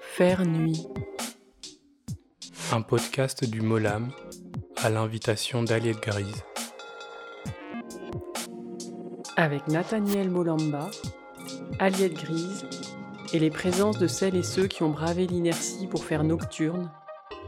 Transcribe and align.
Faire 0.00 0.44
nuit. 0.44 0.86
Un 2.72 2.82
podcast 2.82 3.44
du 3.44 3.60
Molam 3.60 4.10
à 4.76 4.90
l'invitation 4.90 5.62
d'Aliette 5.62 6.00
Grise. 6.00 6.44
Avec 9.36 9.66
Nathaniel 9.68 10.30
Molamba, 10.30 10.90
Aliette 11.78 12.14
Grise 12.14 12.66
et 13.32 13.38
les 13.38 13.50
présences 13.50 13.98
de 13.98 14.06
celles 14.06 14.36
et 14.36 14.42
ceux 14.42 14.66
qui 14.66 14.82
ont 14.82 14.90
bravé 14.90 15.26
l'inertie 15.26 15.86
pour 15.86 16.04
faire 16.04 16.24
nocturne 16.24 16.90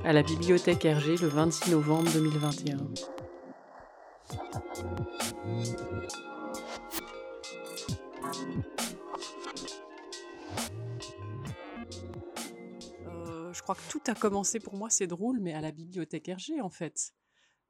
à 0.05 0.13
la 0.13 0.23
bibliothèque 0.23 0.85
Hergé 0.85 1.17
le 1.17 1.29
26 1.29 1.71
novembre 1.71 2.11
2021. 2.13 2.77
Que 13.75 13.91
tout 13.91 14.03
a 14.07 14.15
commencé 14.15 14.61
pour 14.61 14.77
moi, 14.77 14.91
c'est 14.91 15.07
drôle, 15.07 15.41
mais 15.41 15.53
à 15.53 15.61
la 15.61 15.73
bibliothèque 15.73 16.29
Hergé 16.29 16.61
en 16.61 16.71
fait. 16.71 17.13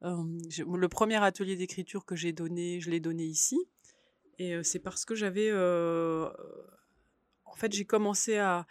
Euh, 0.03 0.23
le 0.67 0.89
premier 0.89 1.23
atelier 1.23 1.55
d'écriture 1.55 2.05
que 2.05 2.15
j'ai 2.15 2.33
donné, 2.33 2.79
je 2.79 2.89
l'ai 2.89 2.99
donné 2.99 3.23
ici. 3.23 3.57
Et 4.37 4.55
euh, 4.55 4.63
c'est 4.63 4.79
parce 4.79 5.05
que 5.05 5.15
j'avais. 5.15 5.51
en 5.53 7.55
fait, 7.55 7.71
j'ai 7.71 7.85
commencé 7.85 8.37
à 8.37 8.65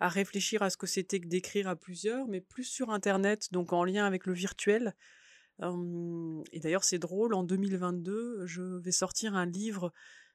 réfléchir 0.00 0.62
à 0.62 0.70
ce 0.70 0.76
que 0.76 0.86
c'était 0.86 1.20
que 1.20 1.26
d'écrire 1.26 1.68
à 1.68 1.76
plusieurs, 1.76 2.26
mais 2.28 2.40
plus 2.40 2.64
sur 2.64 2.90
Internet, 2.90 3.52
donc 3.52 3.72
en 3.72 3.84
lien 3.84 4.04
avec 4.04 4.26
le 4.26 4.34
virtuel. 4.34 4.94
et 5.60 6.60
d'ailleurs, 6.60 6.84
c'est 6.84 6.98
drôle, 6.98 7.34
en 7.34 7.42
2022, 7.42 8.46
je 8.46 8.62
vais 8.62 8.92
sortir 8.92 9.34
un 9.34 9.46
livre 9.46 9.92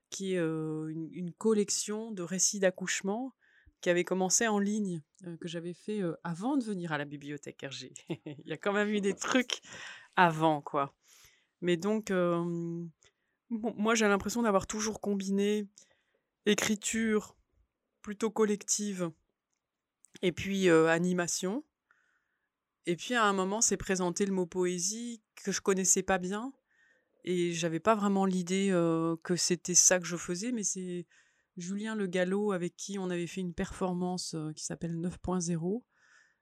qui 0.10 0.34
est 0.34 0.40
une, 0.40 1.32
collection 1.38 2.12
de 2.12 2.24
récits 2.24 2.60
d'accouchement 2.60 3.34
qui 3.82 3.90
avait 3.90 4.04
commencé 4.04 4.48
en 4.48 4.60
ligne, 4.60 5.02
que 5.40 5.48
j'avais 5.48 5.74
fait 5.74 6.02
avant 6.24 6.56
de 6.56 6.64
venir 6.64 6.92
à 6.92 6.98
la 6.98 7.06
bibliothèque 7.06 7.66
RG. 7.68 7.92
Il 8.26 8.48
y 8.48 8.54
a 8.54 8.58
quand 8.58 8.74
même 8.74 8.90
eu 8.90 9.02
des 9.02 9.16
trucs 9.16 9.62
avant, 10.16 10.62
quoi. 10.62 10.94
Mais 11.62 11.78
donc, 11.78 12.12
moi, 13.50 13.96
j'ai 13.96 14.08
l'impression 14.08 14.44
d'avoir 14.44 14.68
toujours 14.68 15.02
combiné 15.02 15.68
écriture 16.46 17.36
plutôt 18.02 18.32
collective 18.32 19.12
et 20.22 20.32
puis 20.32 20.70
animation. 20.70 21.64
Et 22.88 22.96
puis 22.96 23.14
à 23.14 23.24
un 23.26 23.34
moment, 23.34 23.62
c'est 23.62 23.78
présenté 23.78 24.26
le 24.26 24.34
mot 24.34 24.46
poésie 24.46 25.22
que 25.36 25.52
je 25.52 25.62
connaissais 25.62 26.04
pas 26.04 26.18
bien. 26.18 26.54
Et 27.24 27.54
j'avais 27.54 27.80
pas 27.80 27.94
vraiment 27.94 28.26
l'idée 28.26 28.70
que 29.24 29.36
c'était 29.36 29.76
ça 29.76 30.00
que 30.00 30.06
je 30.06 30.18
faisais, 30.18 30.52
mais 30.52 30.64
c'est 30.64 31.06
Julien 31.58 31.96
Le 31.96 32.08
Gallo 32.08 32.52
avec 32.52 32.76
qui 32.76 32.98
on 32.98 33.10
avait 33.10 33.28
fait 33.28 33.42
une 33.42 33.54
performance 33.54 34.36
qui 34.56 34.64
s'appelle 34.64 34.96
9.0, 34.96 35.84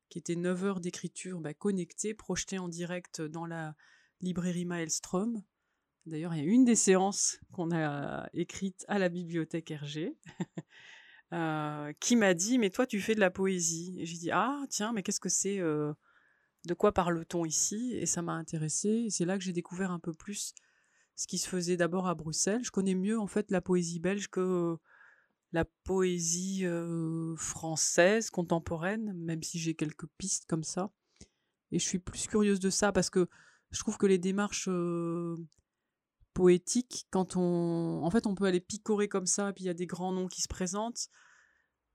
qui 0.09 0.19
était 0.19 0.35
9 0.35 0.63
heures 0.63 0.79
d'écriture 0.79 1.39
bah, 1.39 1.53
connectée, 1.53 2.13
projetée 2.13 2.59
en 2.59 2.67
direct 2.67 3.21
dans 3.21 3.45
la 3.45 3.75
librairie 4.21 4.65
Maelstrom. 4.65 5.43
D'ailleurs, 6.05 6.33
il 6.33 6.43
y 6.43 6.47
a 6.47 6.51
une 6.51 6.65
des 6.65 6.75
séances 6.75 7.39
qu'on 7.51 7.71
a 7.71 8.27
écrites 8.33 8.85
à 8.87 8.99
la 8.99 9.09
bibliothèque 9.09 9.71
Hergé. 9.71 10.17
Euh, 11.31 11.93
qui 11.99 12.15
m'a 12.15 12.33
dit 12.33 12.57
Mais 12.57 12.71
toi, 12.71 12.87
tu 12.87 12.99
fais 12.99 13.13
de 13.13 13.19
la 13.19 13.29
poésie. 13.29 13.95
Et 13.99 14.05
j'ai 14.07 14.17
dit 14.17 14.31
Ah, 14.31 14.63
tiens, 14.67 14.93
mais 14.93 15.03
qu'est-ce 15.03 15.19
que 15.19 15.29
c'est 15.29 15.59
euh, 15.59 15.93
De 16.65 16.73
quoi 16.73 16.91
parle-t-on 16.91 17.45
ici? 17.45 17.93
Et 17.93 18.07
ça 18.07 18.23
m'a 18.23 18.33
intéressé. 18.33 19.05
C'est 19.11 19.25
là 19.25 19.37
que 19.37 19.43
j'ai 19.43 19.53
découvert 19.53 19.91
un 19.91 19.99
peu 19.99 20.11
plus 20.11 20.55
ce 21.15 21.27
qui 21.27 21.37
se 21.37 21.47
faisait 21.47 21.77
d'abord 21.77 22.07
à 22.07 22.15
Bruxelles. 22.15 22.63
Je 22.63 22.71
connais 22.71 22.95
mieux, 22.95 23.19
en 23.19 23.27
fait, 23.27 23.51
la 23.51 23.61
poésie 23.61 23.99
belge 23.99 24.29
que 24.29 24.77
la 25.51 25.65
poésie 25.83 26.65
française 27.37 28.29
contemporaine, 28.29 29.13
même 29.13 29.43
si 29.43 29.59
j'ai 29.59 29.73
quelques 29.75 30.07
pistes 30.17 30.45
comme 30.47 30.63
ça. 30.63 30.91
Et 31.71 31.79
je 31.79 31.85
suis 31.85 31.99
plus 31.99 32.27
curieuse 32.27 32.59
de 32.59 32.69
ça 32.69 32.91
parce 32.91 33.09
que 33.09 33.27
je 33.71 33.79
trouve 33.79 33.97
que 33.97 34.07
les 34.07 34.17
démarches 34.17 34.69
poétique 36.33 37.05
quand 37.11 37.35
on 37.35 38.03
en 38.03 38.09
fait 38.11 38.25
on 38.27 38.35
peut 38.35 38.45
aller 38.45 38.59
picorer 38.59 39.07
comme 39.07 39.25
ça 39.25 39.51
puis 39.53 39.65
il 39.65 39.67
y 39.67 39.69
a 39.69 39.73
des 39.73 39.87
grands 39.87 40.13
noms 40.13 40.27
qui 40.27 40.41
se 40.41 40.47
présentent 40.47 41.09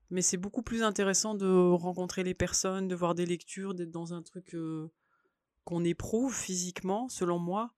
mais 0.09 0.21
c'est 0.21 0.37
beaucoup 0.37 0.61
plus 0.61 0.83
intéressant 0.83 1.35
de 1.35 1.47
rencontrer 1.47 2.23
les 2.23 2.33
personnes 2.33 2.87
de 2.87 2.95
voir 2.95 3.15
des 3.15 3.25
lectures 3.25 3.73
d'être 3.73 3.91
dans 3.91 4.13
un 4.13 4.21
truc 4.21 4.55
qu'on 5.63 5.83
éprouve 5.83 6.35
physiquement 6.35 7.09
selon 7.09 7.39
moi 7.39 7.73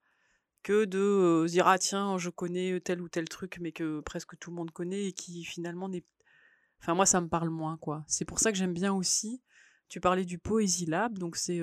que 0.68 0.84
de 0.84 0.98
euh, 0.98 1.46
dire 1.46 1.66
ah 1.66 1.78
tiens 1.78 2.18
je 2.18 2.28
connais 2.28 2.78
tel 2.80 3.00
ou 3.00 3.08
tel 3.08 3.26
truc 3.26 3.56
mais 3.58 3.72
que 3.72 4.00
presque 4.00 4.38
tout 4.38 4.50
le 4.50 4.56
monde 4.56 4.70
connaît 4.70 5.06
et 5.06 5.12
qui 5.12 5.42
finalement 5.42 5.88
n'est 5.88 6.04
enfin 6.82 6.92
moi 6.92 7.06
ça 7.06 7.22
me 7.22 7.28
parle 7.28 7.48
moins 7.48 7.78
quoi. 7.78 8.04
C'est 8.06 8.26
pour 8.26 8.38
ça 8.38 8.52
que 8.52 8.58
j'aime 8.58 8.74
bien 8.74 8.92
aussi 8.92 9.42
tu 9.88 9.98
parlais 9.98 10.26
du 10.26 10.38
Poésie 10.38 10.84
Lab 10.84 11.16
donc 11.16 11.36
c'est 11.36 11.62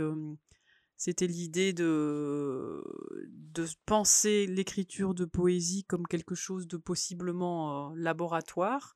c'était 0.98 1.28
l'idée 1.28 1.72
de, 1.72 2.84
de 3.28 3.68
penser 3.86 4.48
l'écriture 4.48 5.14
de 5.14 5.26
poésie 5.26 5.84
comme 5.84 6.08
quelque 6.08 6.34
chose 6.34 6.68
de 6.68 6.78
possiblement 6.78 7.94
laboratoire, 7.96 8.96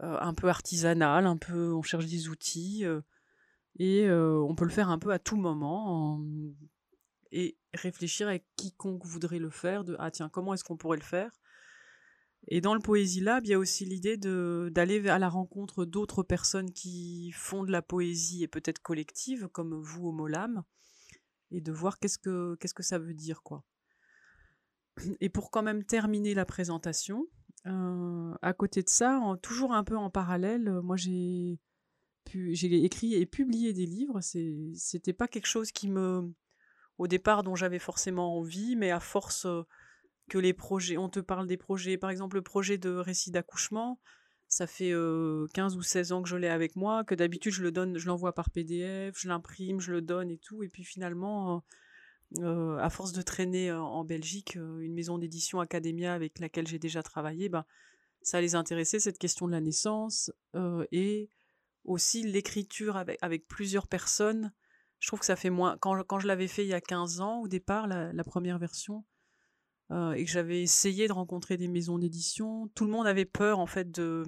un 0.00 0.34
peu 0.34 0.48
artisanal, 0.48 1.24
un 1.24 1.36
peu 1.36 1.72
on 1.72 1.82
cherche 1.82 2.06
des 2.06 2.28
outils 2.30 2.84
et 3.78 4.10
on 4.10 4.54
peut 4.56 4.64
le 4.64 4.70
faire 4.70 4.88
un 4.88 4.98
peu 4.98 5.12
à 5.12 5.20
tout 5.20 5.36
moment 5.36 6.18
et 7.32 7.56
réfléchir 7.74 8.28
avec 8.28 8.44
quiconque 8.56 9.04
voudrait 9.04 9.38
le 9.38 9.50
faire 9.50 9.84
de 9.84 9.96
ah 9.98 10.10
tiens 10.10 10.28
comment 10.28 10.54
est-ce 10.54 10.64
qu'on 10.64 10.76
pourrait 10.76 10.98
le 10.98 11.02
faire? 11.02 11.30
Et 12.48 12.60
dans 12.60 12.74
le 12.74 12.80
Poésie 12.80 13.20
Lab, 13.20 13.44
il 13.44 13.50
y 13.50 13.54
a 13.54 13.58
aussi 13.58 13.84
l'idée 13.84 14.16
d'aller 14.16 15.08
à 15.08 15.18
la 15.18 15.28
rencontre 15.28 15.84
d'autres 15.84 16.22
personnes 16.22 16.72
qui 16.72 17.32
font 17.32 17.64
de 17.64 17.72
la 17.72 17.82
poésie 17.82 18.44
et 18.44 18.48
peut-être 18.48 18.80
collective, 18.80 19.48
comme 19.48 19.74
vous 19.74 20.06
au 20.06 20.12
Molam, 20.12 20.62
et 21.50 21.60
de 21.60 21.72
voir 21.72 21.98
qu'est-ce 21.98 22.18
que 22.18 22.56
que 22.56 22.82
ça 22.82 22.98
veut 22.98 23.14
dire 23.14 23.42
quoi. 23.42 23.64
Et 25.20 25.28
pour 25.28 25.50
quand 25.50 25.62
même 25.62 25.84
terminer 25.84 26.34
la 26.34 26.44
présentation, 26.44 27.26
euh, 27.66 28.34
à 28.42 28.52
côté 28.52 28.82
de 28.82 28.88
ça, 28.88 29.20
toujours 29.42 29.72
un 29.72 29.82
peu 29.84 29.96
en 29.96 30.10
parallèle, 30.10 30.68
euh, 30.68 30.82
moi 30.82 30.96
j'ai 30.96 31.58
j'ai 32.34 32.84
écrit 32.84 33.14
et 33.14 33.26
publié 33.26 33.72
des 33.72 33.86
livres. 33.86 34.20
C'était 34.20 35.12
pas 35.12 35.28
quelque 35.28 35.46
chose 35.46 35.70
qui 35.70 35.88
me 35.88 36.32
au 36.98 37.06
départ 37.06 37.42
dont 37.42 37.54
j'avais 37.54 37.78
forcément 37.78 38.36
envie, 38.38 38.76
mais 38.76 38.90
à 38.90 39.00
force 39.00 39.46
euh, 39.46 39.62
que 40.28 40.38
les 40.38 40.52
projets, 40.52 40.96
on 40.96 41.08
te 41.08 41.20
parle 41.20 41.46
des 41.46 41.56
projets, 41.56 41.96
par 41.96 42.10
exemple 42.10 42.36
le 42.36 42.42
projet 42.42 42.78
de 42.78 42.90
récit 42.90 43.30
d'accouchement, 43.30 44.00
ça 44.48 44.66
fait 44.66 44.92
15 45.54 45.76
ou 45.76 45.82
16 45.82 46.12
ans 46.12 46.22
que 46.22 46.28
je 46.28 46.36
l'ai 46.36 46.48
avec 46.48 46.76
moi, 46.76 47.04
que 47.04 47.14
d'habitude 47.16 47.52
je 47.52 47.62
le 47.62 47.72
donne, 47.72 47.98
je 47.98 48.06
l'envoie 48.06 48.32
par 48.32 48.50
PDF, 48.50 49.18
je 49.18 49.28
l'imprime, 49.28 49.80
je 49.80 49.90
le 49.90 50.00
donne 50.00 50.30
et 50.30 50.38
tout. 50.38 50.62
Et 50.62 50.68
puis 50.68 50.84
finalement, 50.84 51.64
à 52.40 52.88
force 52.88 53.12
de 53.12 53.22
traîner 53.22 53.72
en 53.72 54.04
Belgique, 54.04 54.54
une 54.54 54.94
maison 54.94 55.18
d'édition 55.18 55.58
Academia 55.58 56.14
avec 56.14 56.38
laquelle 56.38 56.68
j'ai 56.68 56.78
déjà 56.78 57.02
travaillé, 57.02 57.48
ben, 57.48 57.64
ça 58.22 58.40
les 58.40 58.54
intéressait, 58.54 59.00
cette 59.00 59.18
question 59.18 59.48
de 59.48 59.52
la 59.52 59.60
naissance. 59.60 60.30
et 60.92 61.28
aussi 61.86 62.22
l'écriture 62.22 62.96
avec, 62.96 63.18
avec 63.22 63.46
plusieurs 63.48 63.86
personnes. 63.86 64.52
Je 64.98 65.08
trouve 65.08 65.20
que 65.20 65.26
ça 65.26 65.36
fait 65.36 65.50
moins. 65.50 65.76
Quand, 65.78 66.02
quand 66.04 66.18
je 66.18 66.26
l'avais 66.26 66.48
fait 66.48 66.64
il 66.64 66.68
y 66.68 66.74
a 66.74 66.80
15 66.80 67.20
ans, 67.20 67.40
au 67.40 67.48
départ, 67.48 67.86
la 67.86 68.24
première 68.24 68.58
version, 68.58 69.04
euh, 69.92 70.12
et 70.12 70.24
que 70.24 70.30
j'avais 70.30 70.62
essayé 70.62 71.06
de 71.06 71.12
rencontrer 71.12 71.56
des 71.56 71.68
maisons 71.68 71.98
d'édition, 71.98 72.68
tout 72.74 72.84
le 72.84 72.90
monde 72.90 73.06
avait 73.06 73.24
peur 73.24 73.60
en 73.60 73.66
fait 73.66 73.90
de 73.90 74.24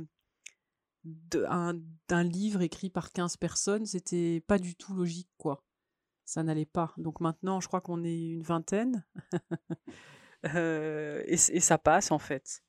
d'un 1.05 2.23
livre 2.23 2.61
écrit 2.61 2.91
par 2.91 3.13
15 3.13 3.39
personnes, 3.39 3.87
c'était 3.87 4.43
pas 4.47 4.59
du 4.59 4.77
tout 4.77 4.95
logique 4.95 5.31
quoi. 5.39 5.65
Ça 6.25 6.43
n'allait 6.43 6.67
pas. 6.67 6.93
Donc 6.99 7.21
maintenant, 7.21 7.61
je 7.61 7.67
crois 7.67 7.81
qu'on 7.81 8.05
est 8.05 8.29
une 8.29 8.43
vingtaine 8.43 9.05
euh, 10.55 11.23
et, 11.27 11.37
ça 11.37 11.79
passe 11.79 12.11
en 12.13 12.19
fait. 12.19 12.63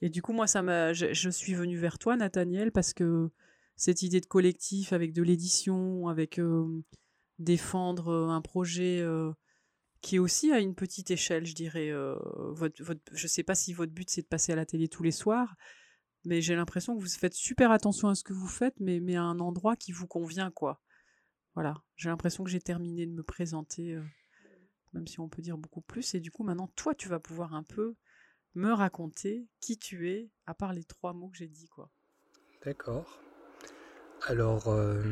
Et 0.00 0.10
du 0.10 0.20
coup, 0.20 0.32
moi, 0.32 0.46
ça 0.46 0.92
je, 0.92 1.30
suis 1.30 1.54
venue 1.54 1.78
vers 1.78 1.98
toi, 1.98 2.16
Nathaniel, 2.16 2.72
parce 2.72 2.92
que 2.92 3.30
cette 3.76 4.02
idée 4.02 4.20
de 4.20 4.26
collectif 4.26 4.92
avec 4.92 5.12
de 5.12 5.22
l'édition, 5.22 6.08
avec 6.08 6.38
euh, 6.38 6.82
défendre 7.38 8.12
un 8.30 8.40
projet 8.40 9.04
qui 10.04 10.16
est 10.16 10.18
aussi 10.18 10.52
à 10.52 10.60
une 10.60 10.74
petite 10.74 11.10
échelle, 11.10 11.46
je 11.46 11.54
dirais. 11.54 11.90
Euh, 11.90 12.14
votre, 12.52 12.76
je 12.76 13.22
ne 13.22 13.28
sais 13.28 13.42
pas 13.42 13.54
si 13.54 13.72
votre 13.72 13.92
but 13.92 14.10
c'est 14.10 14.20
de 14.20 14.26
passer 14.26 14.52
à 14.52 14.56
la 14.56 14.66
télé 14.66 14.86
tous 14.86 15.02
les 15.02 15.10
soirs, 15.10 15.56
mais 16.24 16.42
j'ai 16.42 16.54
l'impression 16.54 16.94
que 16.94 17.00
vous 17.00 17.08
faites 17.08 17.32
super 17.32 17.70
attention 17.70 18.08
à 18.08 18.14
ce 18.14 18.22
que 18.22 18.34
vous 18.34 18.46
faites, 18.46 18.78
mais, 18.80 19.00
mais 19.00 19.16
à 19.16 19.22
un 19.22 19.40
endroit 19.40 19.76
qui 19.76 19.92
vous 19.92 20.06
convient, 20.06 20.50
quoi. 20.50 20.82
Voilà, 21.54 21.82
j'ai 21.96 22.10
l'impression 22.10 22.44
que 22.44 22.50
j'ai 22.50 22.60
terminé 22.60 23.06
de 23.06 23.12
me 23.12 23.22
présenter, 23.22 23.94
euh, 23.94 24.04
même 24.92 25.06
si 25.06 25.20
on 25.20 25.30
peut 25.30 25.40
dire 25.40 25.56
beaucoup 25.56 25.80
plus, 25.80 26.14
et 26.14 26.20
du 26.20 26.30
coup 26.30 26.44
maintenant, 26.44 26.68
toi, 26.76 26.94
tu 26.94 27.08
vas 27.08 27.18
pouvoir 27.18 27.54
un 27.54 27.62
peu 27.62 27.94
me 28.54 28.72
raconter 28.72 29.48
qui 29.60 29.78
tu 29.78 30.10
es, 30.10 30.30
à 30.44 30.52
part 30.52 30.74
les 30.74 30.84
trois 30.84 31.14
mots 31.14 31.30
que 31.30 31.38
j'ai 31.38 31.48
dit, 31.48 31.68
quoi. 31.68 31.90
D'accord. 32.62 33.22
Alors, 34.26 34.68
euh, 34.68 35.02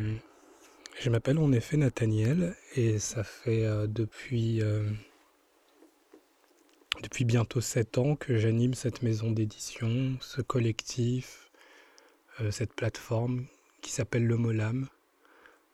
je 1.00 1.10
m'appelle 1.10 1.38
en 1.38 1.52
effet 1.52 1.76
Nathaniel 1.76 2.56
et 2.76 2.98
ça 2.98 3.24
fait 3.24 3.64
euh, 3.64 3.86
depuis, 3.86 4.62
euh, 4.62 4.88
depuis 7.02 7.24
bientôt 7.24 7.60
sept 7.60 7.98
ans 7.98 8.16
que 8.16 8.38
j'anime 8.38 8.74
cette 8.74 9.02
maison 9.02 9.30
d'édition, 9.30 10.16
ce 10.20 10.42
collectif, 10.42 11.50
cette 12.50 12.72
plateforme 12.72 13.44
qui 13.82 13.92
s'appelle 13.92 14.26
le 14.26 14.36
Molam. 14.36 14.88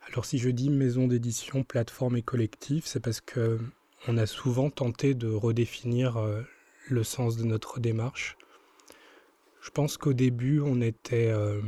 Alors 0.09 0.25
si 0.25 0.38
je 0.38 0.49
dis 0.49 0.70
maison 0.70 1.06
d'édition, 1.06 1.62
plateforme 1.62 2.17
et 2.17 2.23
collectif, 2.23 2.87
c'est 2.87 3.00
parce 3.00 3.20
que 3.20 3.61
on 4.06 4.17
a 4.17 4.26
souvent 4.26 4.70
tenté 4.70 5.15
de 5.15 5.29
redéfinir 5.29 6.17
euh, 6.17 6.43
le 6.88 7.03
sens 7.03 7.37
de 7.37 7.44
notre 7.44 7.81
démarche. 7.81 8.37
Je 9.61 9.70
pense 9.70 9.97
qu'au 9.97 10.12
début, 10.12 10.61
on 10.61 10.81
était 10.81 11.29
euh, 11.31 11.61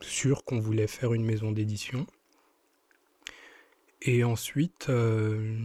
sûr 0.00 0.44
qu'on 0.44 0.58
voulait 0.58 0.86
faire 0.86 1.12
une 1.12 1.24
maison 1.24 1.52
d'édition. 1.52 2.06
Et 4.02 4.24
ensuite, 4.24 4.88
euh, 4.88 5.58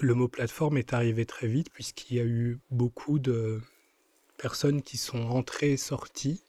le 0.00 0.14
mot 0.14 0.28
plateforme 0.28 0.78
est 0.78 0.92
arrivé 0.92 1.26
très 1.26 1.48
vite 1.48 1.70
puisqu'il 1.72 2.16
y 2.16 2.20
a 2.20 2.24
eu 2.24 2.58
beaucoup 2.70 3.18
de 3.18 3.60
personnes 4.36 4.82
qui 4.82 4.96
sont 4.96 5.22
entrées 5.22 5.72
et 5.72 5.76
sorties, 5.76 6.42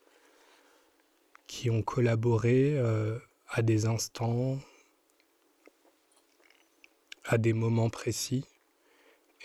qui 1.48 1.70
ont 1.70 1.82
collaboré 1.82 2.80
à 3.48 3.64
des 3.64 3.88
instants, 3.88 4.60
à 7.26 7.40
des 7.40 7.54
moments 7.54 7.90
précis, 7.90 8.46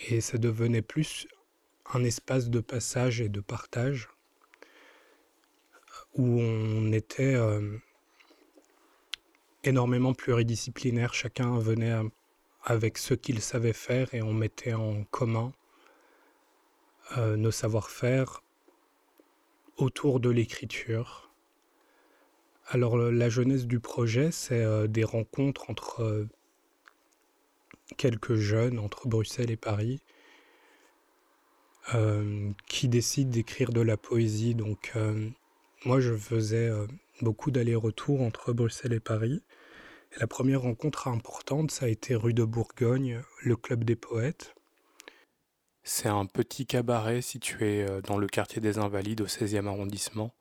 et 0.09 0.21
ça 0.21 0.39
devenait 0.39 0.83
plus 0.83 1.27
un 1.93 2.05
espace 2.05 2.51
de 2.51 2.61
passage 2.61 3.21
et 3.21 3.29
de 3.29 3.41
partage 3.41 4.09
où 6.15 6.41
on 6.41 6.93
était 6.93 7.35
euh, 7.35 7.77
énormément 9.65 10.15
pluridisciplinaire, 10.15 11.15
chacun 11.15 11.59
venait 11.59 11.95
avec 12.63 12.99
ce 12.99 13.15
qu'il 13.15 13.41
savait 13.41 13.73
faire 13.73 14.13
et 14.15 14.23
on 14.23 14.33
mettait 14.33 14.75
en 14.75 15.05
commun 15.05 15.53
euh, 17.19 17.37
nos 17.37 17.51
savoir-faire 17.51 18.43
autour 19.77 20.21
de 20.21 20.31
l'écriture 20.31 21.25
alors 22.69 22.97
la 22.97 23.29
jeunesse 23.29 23.67
du 23.67 23.79
projet, 23.79 24.31
c'est 24.31 24.63
euh, 24.63 24.87
des 24.87 25.05
rencontres 25.05 25.69
entre 25.69 26.03
euh, 26.03 26.29
quelques 27.99 28.37
jeunes, 28.37 28.79
entre 28.79 29.07
Bruxelles 29.07 29.51
et 29.51 29.57
Paris, 29.57 30.01
qui 32.67 32.89
décident 32.89 33.31
d'écrire 33.31 33.71
de 33.71 33.83
la 33.83 33.99
poésie. 33.99 34.55
Donc 34.55 34.95
moi, 35.85 36.01
je 36.01 36.17
faisais 36.17 36.71
beaucoup 37.23 37.51
d'allers-retours 37.51 38.21
entre 38.21 38.53
Bruxelles 38.53 38.93
et 38.93 39.01
Paris. 39.01 39.43
Et 40.13 40.21
la 40.21 40.27
première 40.27 40.63
rencontre 40.63 41.09
importante, 41.09 41.71
ça 41.71 41.87
a 41.87 41.89
été 41.89 42.15
rue 42.15 42.35
de 42.35 42.45
Bourgogne, 42.45 43.23
le 43.43 43.57
Club 43.57 43.85
des 43.85 43.97
Poètes. 43.97 44.55
C'est 45.83 46.09
un 46.09 46.27
petit 46.27 46.67
cabaret 46.67 47.21
situé 47.21 47.87
dans 48.05 48.17
le 48.17 48.27
quartier 48.27 48.61
des 48.61 48.79
Invalides 48.79 49.21
au 49.21 49.27
16e 49.27 49.67
arrondissement. 49.67 50.33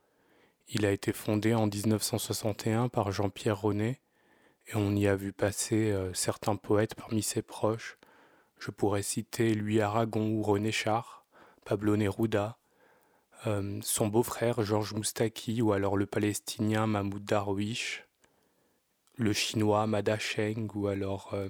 Il 0.69 0.85
a 0.85 0.91
été 0.91 1.11
fondé 1.11 1.53
en 1.53 1.67
1961 1.67 2.89
par 2.89 3.11
Jean-Pierre 3.11 3.59
Ronet 3.59 3.99
et 4.67 4.75
on 4.75 4.95
y 4.95 5.07
a 5.07 5.15
vu 5.15 5.33
passer 5.33 5.91
euh, 5.91 6.13
certains 6.13 6.55
poètes 6.55 6.95
parmi 6.95 7.21
ses 7.21 7.41
proches. 7.41 7.97
Je 8.59 8.71
pourrais 8.71 9.03
citer 9.03 9.53
Louis 9.53 9.81
Aragon 9.81 10.29
ou 10.29 10.41
René 10.41 10.71
Char, 10.71 11.25
Pablo 11.65 11.97
Neruda, 11.97 12.57
euh, 13.45 13.79
son 13.81 14.07
beau-frère 14.07 14.63
Georges 14.63 14.93
Moustaki 14.93 15.61
ou 15.61 15.73
alors 15.73 15.97
le 15.97 16.05
palestinien 16.05 16.87
Mahmoud 16.87 17.25
Darwish, 17.25 18.05
le 19.17 19.33
chinois 19.33 19.85
Mada 19.85 20.17
Cheng 20.17 20.69
ou 20.75 20.87
alors 20.87 21.33
euh, 21.33 21.49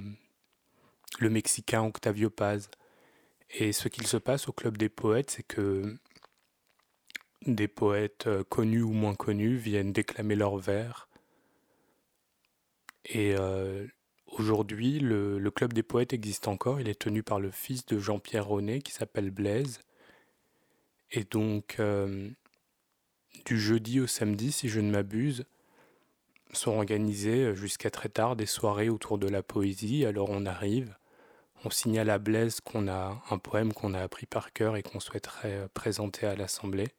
le 1.19 1.29
mexicain 1.29 1.83
Octavio 1.83 2.29
Paz. 2.29 2.69
Et 3.51 3.73
ce 3.73 3.87
qu'il 3.87 4.07
se 4.07 4.17
passe 4.17 4.47
au 4.47 4.53
Club 4.53 4.77
des 4.77 4.89
Poètes, 4.89 5.29
c'est 5.29 5.43
que 5.43 5.97
des 7.45 7.67
poètes 7.67 8.25
euh, 8.25 8.43
connus 8.43 8.81
ou 8.81 8.93
moins 8.93 9.15
connus 9.15 9.57
viennent 9.57 9.93
déclamer 9.93 10.35
leurs 10.35 10.57
vers. 10.57 11.07
Et 13.05 13.35
aujourd'hui, 14.27 14.99
le, 14.99 15.51
Club 15.51 15.73
des 15.73 15.83
poètes 15.83 16.13
existe 16.13 16.47
encore. 16.47 16.79
Il 16.79 16.87
est 16.87 16.99
tenu 16.99 17.21
par 17.21 17.41
le 17.41 17.51
fils 17.51 17.85
de 17.85 17.99
Jean-Pierre 17.99 18.47
Ronet 18.47 18.81
qui 18.81 18.93
s'appelle 18.93 19.29
Blaise. 19.29 19.81
Et 21.13 21.23
donc, 21.23 21.75
euh, 21.79 22.27
du 23.45 23.59
jeudi 23.59 23.99
au 23.99 24.07
samedi, 24.07 24.51
si 24.51 24.67
je 24.67 24.79
ne 24.79 24.91
m'abuse, 24.91 25.45
sont 26.51 26.71
organisées 26.71 27.55
jusqu'à 27.55 27.91
très 27.91 28.09
tard 28.09 28.35
des 28.35 28.45
soirées 28.47 28.89
autour 28.89 29.19
de 29.19 29.27
la 29.27 29.43
poésie. 29.43 30.05
Alors 30.05 30.29
on 30.31 30.45
arrive, 30.45 30.95
on 31.63 31.69
signale 31.69 32.09
à 32.09 32.17
Blaise 32.17 32.61
qu'on 32.61 32.87
a 32.87 33.21
un 33.29 33.37
poème 33.37 33.73
qu'on 33.73 33.93
a 33.93 34.01
appris 34.01 34.25
par 34.25 34.53
cœur 34.53 34.75
et 34.75 34.83
qu'on 34.83 34.99
souhaiterait 34.99 35.67
présenter 35.73 36.25
à 36.25 36.35
l'Assemblée. 36.35 36.89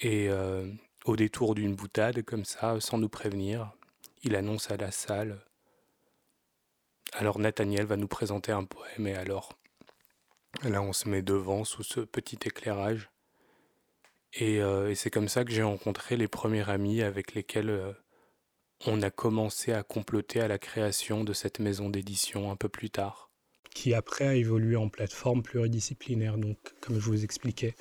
Et 0.00 0.28
euh, 0.30 0.70
au 1.04 1.16
détour 1.16 1.54
d'une 1.54 1.74
boutade, 1.74 2.22
comme 2.22 2.44
ça, 2.44 2.80
sans 2.80 2.98
nous 2.98 3.08
prévenir, 3.08 3.72
il 4.22 4.36
annonce 4.36 4.70
à 4.70 4.76
la 4.76 4.90
salle 4.90 5.44
Alors 7.12 7.38
Nathaniel 7.38 7.84
va 7.84 7.96
nous 7.96 8.08
présenter 8.08 8.52
un 8.52 8.64
poème, 8.64 9.06
et 9.06 9.14
alors 9.14 9.57
là 10.64 10.82
on 10.82 10.92
se 10.92 11.08
met 11.08 11.22
devant 11.22 11.64
sous 11.64 11.82
ce 11.82 12.00
petit 12.00 12.38
éclairage. 12.44 13.10
Et, 14.34 14.60
euh, 14.60 14.94
c'est 14.94 15.10
comme 15.10 15.28
ça 15.28 15.44
que 15.44 15.50
j'ai 15.50 15.62
rencontré 15.62 16.16
les 16.16 16.28
premiers 16.28 16.68
amis 16.68 17.02
avec 17.02 17.34
lesquels 17.34 17.70
euh, 17.70 17.92
on 18.86 19.02
a 19.02 19.10
commencé 19.10 19.72
à 19.72 19.82
comploter 19.82 20.40
à 20.40 20.48
la 20.48 20.58
création 20.58 21.24
de 21.24 21.32
cette 21.32 21.58
maison 21.58 21.88
d'édition 21.88 22.50
un 22.50 22.56
peu 22.56 22.68
plus 22.68 22.90
tard. 22.90 23.30
Qui 23.74 23.94
après 23.94 24.26
a 24.26 24.34
évolué 24.34 24.76
en 24.76 24.88
plateforme 24.88 25.42
pluridisciplinaire, 25.42 26.36
donc 26.36 26.58
comme 26.80 26.98
je 26.98 27.04
vous 27.04 27.24
expliquais. 27.24 27.74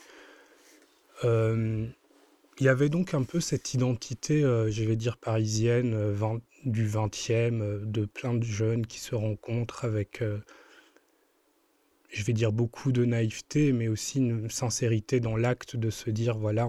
Il 2.59 2.65
y 2.65 2.69
avait 2.69 2.89
donc 2.89 3.13
un 3.13 3.21
peu 3.21 3.39
cette 3.39 3.75
identité, 3.75 4.43
euh, 4.43 4.71
je 4.71 4.83
vais 4.83 4.95
dire, 4.95 5.17
parisienne 5.17 5.93
euh, 5.93 6.39
du 6.65 6.87
20e, 6.87 7.61
euh, 7.61 7.79
de 7.85 8.05
plein 8.05 8.33
de 8.33 8.43
jeunes 8.43 8.87
qui 8.87 8.99
se 8.99 9.13
rencontrent 9.13 9.85
avec, 9.85 10.23
je 12.09 12.23
vais 12.23 12.33
dire, 12.33 12.51
beaucoup 12.51 12.91
de 12.91 13.05
naïveté, 13.05 13.73
mais 13.73 13.87
aussi 13.87 14.19
une 14.19 14.49
sincérité 14.49 15.19
dans 15.19 15.35
l'acte 15.35 15.75
de 15.75 15.89
se 15.89 16.09
dire, 16.09 16.37
voilà, 16.37 16.67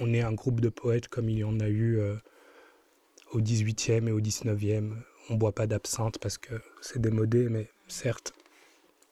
on, 0.00 0.14
est 0.14 0.20
un 0.20 0.32
groupe 0.32 0.60
de 0.60 0.68
poètes 0.68 1.08
comme 1.08 1.28
il 1.28 1.38
y 1.38 1.44
en 1.44 1.58
a 1.60 1.68
eu 1.68 2.00
au 3.32 3.40
18e 3.40 4.08
et 4.08 4.12
au 4.12 4.20
19e. 4.20 4.92
On 5.28 5.34
ne 5.34 5.38
boit 5.38 5.54
pas 5.54 5.66
d'absinthe 5.66 6.18
parce 6.18 6.38
que 6.38 6.54
c'est 6.80 7.00
démodé, 7.00 7.48
mais 7.48 7.68
certes, 7.88 8.32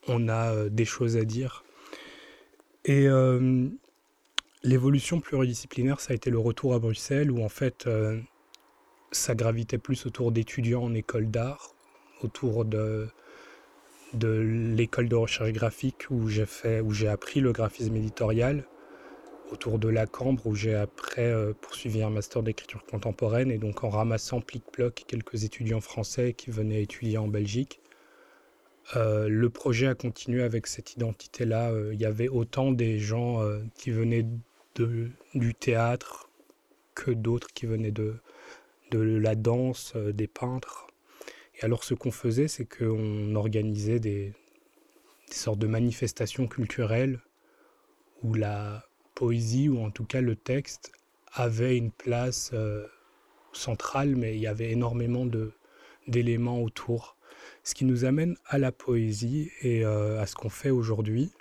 on 0.07 0.29
a 0.29 0.69
des 0.69 0.85
choses 0.85 1.17
à 1.17 1.25
dire. 1.25 1.65
Et 2.85 3.09
L'évolution 4.67 5.21
pluridisciplinaire, 5.21 6.01
ça 6.01 6.11
a 6.11 6.17
été 6.17 6.29
le 6.29 6.41
retour 6.41 6.75
à 6.75 6.81
Bruxelles 6.81 7.31
où 7.31 7.41
en 7.45 7.49
fait 7.49 7.87
euh, 7.87 8.21
ça 9.13 9.37
gravitait 9.37 9.79
plus 9.79 10.07
autour 10.07 10.33
d'étudiants 10.33 10.83
en 10.83 10.93
école 10.93 11.31
d'art, 11.31 11.71
autour 12.23 12.65
de, 12.65 13.09
de 14.15 14.29
l'école 14.29 15.09
de 15.09 15.17
recherche 15.17 15.53
graphique 15.53 16.07
où 16.11 16.29
j'ai 16.29 16.47
fait, 16.47 16.81
où 16.81 16.93
j'ai 16.93 17.09
appris 17.09 17.41
le 17.41 17.53
graphisme 17.53 17.97
éditorial, 17.97 18.65
autour 19.53 19.79
de 19.79 19.89
la 19.89 20.07
Cambre 20.07 20.47
où 20.47 20.55
j'ai 20.55 20.75
après 20.75 21.31
euh, 21.31 21.53
poursuivi 21.61 22.03
un 22.03 22.11
master 22.11 22.43
d'écriture 22.43 22.85
contemporaine 22.85 23.51
et 23.51 23.59
donc 23.59 23.85
en 23.85 23.91
ramassant 23.91 24.41
plic-ploc 24.41 25.05
quelques 25.07 25.45
étudiants 25.45 25.81
français 25.81 26.33
qui 26.33 26.51
venaient 26.51 26.83
étudier 26.83 27.19
en 27.19 27.29
Belgique. 27.29 27.81
Euh, 28.97 29.29
le 29.29 29.51
projet 29.51 29.87
a 29.87 29.95
continué 29.95 30.43
avec 30.43 30.67
cette 30.67 30.95
identité-là. 30.95 31.73
Il 31.93 32.01
y 32.01 32.07
avait 32.07 32.29
autant 32.29 32.73
des 32.73 32.99
gens 32.99 33.41
qui 33.77 33.91
venaient 33.91 34.27
du 35.35 35.55
théâtre 35.55 36.27
que 36.95 37.11
d'autres 37.11 37.49
qui 37.55 37.67
venaient 37.67 37.93
de, 37.93 38.19
la 38.93 39.35
danse, 39.35 39.93
euh, 39.97 40.13
des 40.13 40.27
peintres. 40.27 40.86
Et 41.57 41.65
alors 41.65 41.85
ce 41.85 41.95
qu'on 41.95 42.11
faisait, 42.11 42.49
c'est 42.49 42.67
qu'on 42.67 43.35
organisait 43.35 44.01
des, 44.01 44.33
sortes 45.31 45.59
de 45.59 45.67
manifestations 45.67 46.47
culturelles 46.47 47.21
où 48.23 48.35
la 48.35 48.85
poésie, 49.15 49.69
ou 49.69 49.83
en 49.83 49.91
tout 49.91 50.05
cas 50.05 50.21
le 50.21 50.37
texte, 50.37 50.93
avait 51.33 51.77
une 51.77 51.91
place 51.91 52.51
euh, 52.55 52.87
centrale, 53.53 54.17
mais 54.17 54.37
il 54.37 54.41
y 54.41 54.47
avait 54.47 54.71
énormément 54.71 55.27
d'éléments 56.07 56.63
autour. 56.63 57.17
Ce 57.65 57.75
qui 57.75 57.85
nous 57.85 58.05
amène 58.05 58.37
à 58.47 58.59
la 58.59 58.73
poésie 58.73 59.51
et 59.63 59.85
euh, 59.85 60.21
à 60.21 60.27
ce 60.27 60.35
qu'on 60.35 60.49
fait 60.49 60.71
aujourd'hui 60.71 61.33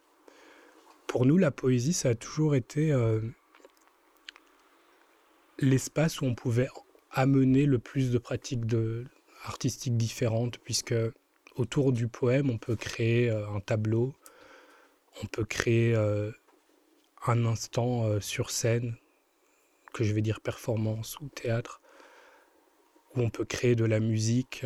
pour 1.15 1.25
nous, 1.25 1.37
la 1.37 1.49
poésie, 1.49 1.93
ça 1.93 2.09
a 2.09 2.15
toujours 2.15 2.55
été 2.55 2.91
euh, 2.91 3.21
l'espace 5.59 6.19
où 6.19 6.25
on 6.25 6.35
pouvait 6.35 6.67
amener 7.09 7.65
le 7.65 7.79
plus 7.79 8.11
de 8.11 8.17
pratiques 8.17 8.65
de, 8.65 9.05
artistiques 9.45 9.97
différentes, 9.97 10.57
puisque 10.59 10.95
autour 11.55 11.91
du 11.93 12.07
poème, 12.07 12.49
on 12.49 12.57
peut 12.57 12.75
créer 12.75 13.29
euh, 13.29 13.47
un 13.49 13.59
tableau, 13.59 14.13
on 15.23 15.27
peut 15.27 15.45
créer 15.45 15.95
euh, 15.95 16.31
un 17.25 17.45
instant 17.45 18.19
sur 18.19 18.51
scène, 18.51 18.95
que 19.93 20.03
je 20.03 20.13
vais 20.13 20.21
dire 20.21 20.41
performance 20.41 21.19
ou 21.21 21.29
théâtre, 21.29 21.81
où 23.15 23.21
on 23.21 23.29
peut 23.29 23.45
créer 23.45 23.75
de 23.75 23.85
la 23.85 23.99
musique, 23.99 24.63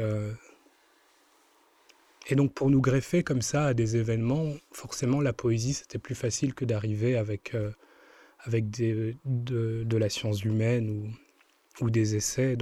et 2.32 2.36
donc 2.36 2.54
pour 2.54 2.70
nous 2.70 2.82
greffer 2.82 3.24
comme 3.24 3.42
ça 3.42 3.66
à 3.66 3.74
des 3.74 3.98
événements, 3.98 4.54
forcément 4.72 5.20
la 5.20 5.34
poésie 5.34 5.74
c'était 5.74 5.98
plus 5.98 6.16
facile 6.16 6.54
que 6.54 6.64
d'arriver 6.64 7.18
avec, 7.18 7.56
euh, 7.56 7.72
avec 8.40 8.70
de, 8.70 9.98
la 9.98 10.10
science 10.10 10.44
humaine 10.44 11.12
ou, 11.82 11.90
des 11.90 12.16
essais. 12.16 12.58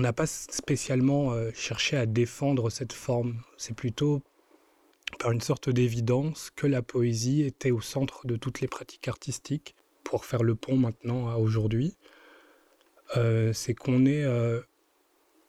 N'a 0.00 0.12
pas 0.12 0.26
spécialement 0.26 1.32
euh, 1.32 1.50
cherché 1.54 1.96
à 1.96 2.06
défendre 2.06 2.70
cette 2.70 2.92
forme. 2.92 3.42
C'est 3.56 3.74
plutôt 3.74 4.22
par 5.18 5.32
une 5.32 5.40
sorte 5.40 5.68
d'évidence 5.68 6.52
que 6.54 6.68
la 6.68 6.82
poésie 6.82 7.42
était 7.42 7.72
au 7.72 7.80
centre 7.80 8.26
de 8.26 8.36
toutes 8.36 8.60
les 8.60 8.68
pratiques 8.68 9.08
artistiques, 9.08 9.74
pour 10.04 10.24
faire 10.24 10.42
le 10.42 10.54
pont 10.54 10.76
maintenant 10.76 11.28
à 11.28 11.36
aujourd'hui. 11.36 11.96
Euh, 13.16 13.52
c'est 13.52 13.74
qu'on 13.74 14.06
est, 14.06 14.22
euh, 14.22 14.60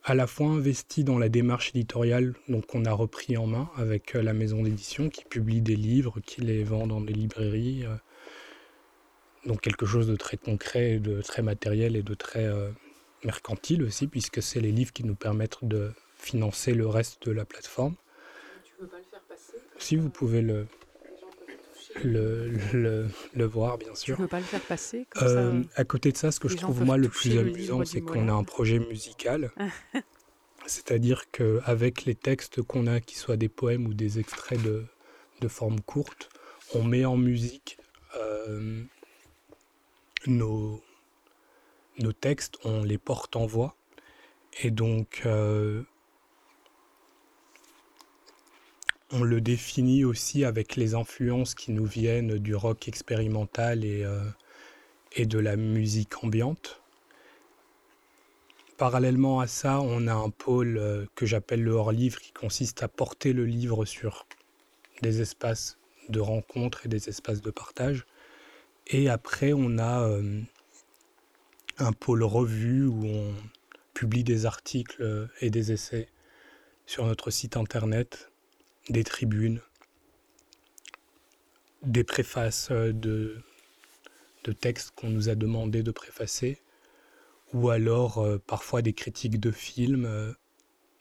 à 0.03 0.15
la 0.15 0.25
fois 0.25 0.47
investi 0.47 1.03
dans 1.03 1.19
la 1.19 1.29
démarche 1.29 1.69
éditoriale, 1.69 2.33
qu'on 2.67 2.85
a 2.85 2.91
repris 2.91 3.37
en 3.37 3.45
main 3.45 3.69
avec 3.75 4.13
la 4.13 4.33
maison 4.33 4.63
d'édition 4.63 5.09
qui 5.09 5.25
publie 5.25 5.61
des 5.61 5.75
livres, 5.75 6.19
qui 6.19 6.41
les 6.41 6.63
vend 6.63 6.87
dans 6.87 7.01
des 7.01 7.13
librairies. 7.13 7.85
donc 9.45 9.61
quelque 9.61 9.85
chose 9.85 10.07
de 10.07 10.15
très 10.15 10.37
concret, 10.37 10.99
de 10.99 11.21
très 11.21 11.43
matériel 11.43 11.95
et 11.95 12.03
de 12.03 12.13
très 12.15 12.47
mercantile 13.23 13.83
aussi, 13.83 14.07
puisque 14.07 14.41
c'est 14.41 14.59
les 14.59 14.71
livres 14.71 14.93
qui 14.93 15.03
nous 15.03 15.15
permettent 15.15 15.63
de 15.63 15.91
financer 16.17 16.73
le 16.73 16.87
reste 16.87 17.25
de 17.25 17.31
la 17.31 17.45
plateforme. 17.45 17.95
Tu 18.63 18.73
peux 18.79 18.87
pas 18.87 18.97
le 18.97 19.03
faire 19.03 19.21
passer 19.21 19.57
Si 19.77 19.95
vous 19.95 20.09
pouvez 20.09 20.41
le, 20.41 20.67
le, 22.03 22.51
le, 22.73 23.07
le, 23.33 23.45
voir, 23.45 23.77
bien 23.77 23.95
sûr. 23.95 24.15
Tu 24.15 24.21
peux 24.21 24.27
pas 24.27 24.39
le 24.39 24.45
faire 24.45 24.61
passer 24.61 25.07
comme 25.09 25.27
euh, 25.27 25.63
À 25.75 25.83
côté 25.83 26.11
de 26.11 26.17
ça, 26.17 26.31
ce 26.31 26.39
que 26.39 26.47
je 26.47 26.57
trouve 26.57 26.83
moi 26.83 26.97
le 26.97 27.09
plus 27.09 27.37
amusant, 27.37 27.83
c'est 27.85 28.01
qu'on 28.01 28.27
a 28.27 28.33
un 28.33 28.43
projet 28.43 28.79
musical. 28.79 29.51
C'est-à-dire 30.67 31.29
qu'avec 31.31 32.05
les 32.05 32.15
textes 32.15 32.61
qu'on 32.61 32.85
a, 32.87 32.99
qu'ils 32.99 33.17
soient 33.17 33.37
des 33.37 33.49
poèmes 33.49 33.87
ou 33.87 33.93
des 33.93 34.19
extraits 34.19 34.61
de, 34.61 34.85
de 35.41 35.47
forme 35.47 35.81
courte, 35.81 36.29
on 36.75 36.83
met 36.83 37.03
en 37.03 37.17
musique 37.17 37.77
euh, 38.15 38.83
nos, 40.27 40.83
nos 42.01 42.13
textes, 42.13 42.57
on 42.63 42.83
les 42.83 42.97
porte 42.97 43.35
en 43.35 43.45
voix. 43.45 43.75
Et 44.63 44.71
donc, 44.71 45.21
euh, 45.25 45.83
on 49.11 49.23
le 49.23 49.41
définit 49.41 50.03
aussi 50.03 50.45
avec 50.45 50.75
les 50.75 50.93
influences 50.95 51.55
qui 51.55 51.71
nous 51.71 51.85
viennent 51.85 52.37
du 52.37 52.55
rock 52.55 52.87
expérimental 52.87 53.85
et, 53.85 54.03
euh, 54.03 54.23
et 55.13 55.25
de 55.25 55.39
la 55.39 55.55
musique 55.55 56.23
ambiante. 56.23 56.81
Parallèlement 58.77 59.39
à 59.39 59.47
ça, 59.47 59.79
on 59.79 60.07
a 60.07 60.13
un 60.13 60.29
pôle 60.29 60.77
euh, 60.77 61.05
que 61.15 61.25
j'appelle 61.25 61.63
le 61.63 61.71
hors-livre 61.71 62.19
qui 62.19 62.31
consiste 62.31 62.83
à 62.83 62.87
porter 62.87 63.31
le 63.31 63.45
livre 63.45 63.85
sur 63.85 64.25
des 65.01 65.21
espaces 65.21 65.77
de 66.09 66.19
rencontre 66.19 66.85
et 66.85 66.89
des 66.89 67.09
espaces 67.09 67.41
de 67.41 67.51
partage. 67.51 68.05
Et 68.87 69.07
après, 69.07 69.53
on 69.53 69.77
a 69.77 70.09
un 71.77 71.91
pôle 71.91 72.23
revue 72.23 72.85
où 72.85 73.05
on 73.05 73.33
publie 73.93 74.23
des 74.23 74.45
articles 74.45 75.29
et 75.41 75.49
des 75.49 75.71
essais 75.71 76.07
sur 76.85 77.05
notre 77.05 77.31
site 77.31 77.57
internet, 77.57 78.31
des 78.89 79.03
tribunes, 79.03 79.61
des 81.83 82.03
préfaces 82.03 82.71
de, 82.71 83.43
textes 84.59 84.91
qu'on 84.95 85.09
nous 85.09 85.29
a 85.29 85.35
demandé 85.35 85.83
de 85.83 85.91
préfacer, 85.91 86.59
ou 87.53 87.69
alors 87.69 88.19
euh, 88.19 88.37
parfois 88.45 88.81
des 88.81 88.93
critiques 88.93 89.39
de 89.39 89.51
films, 89.51 90.05
euh, 90.05 90.33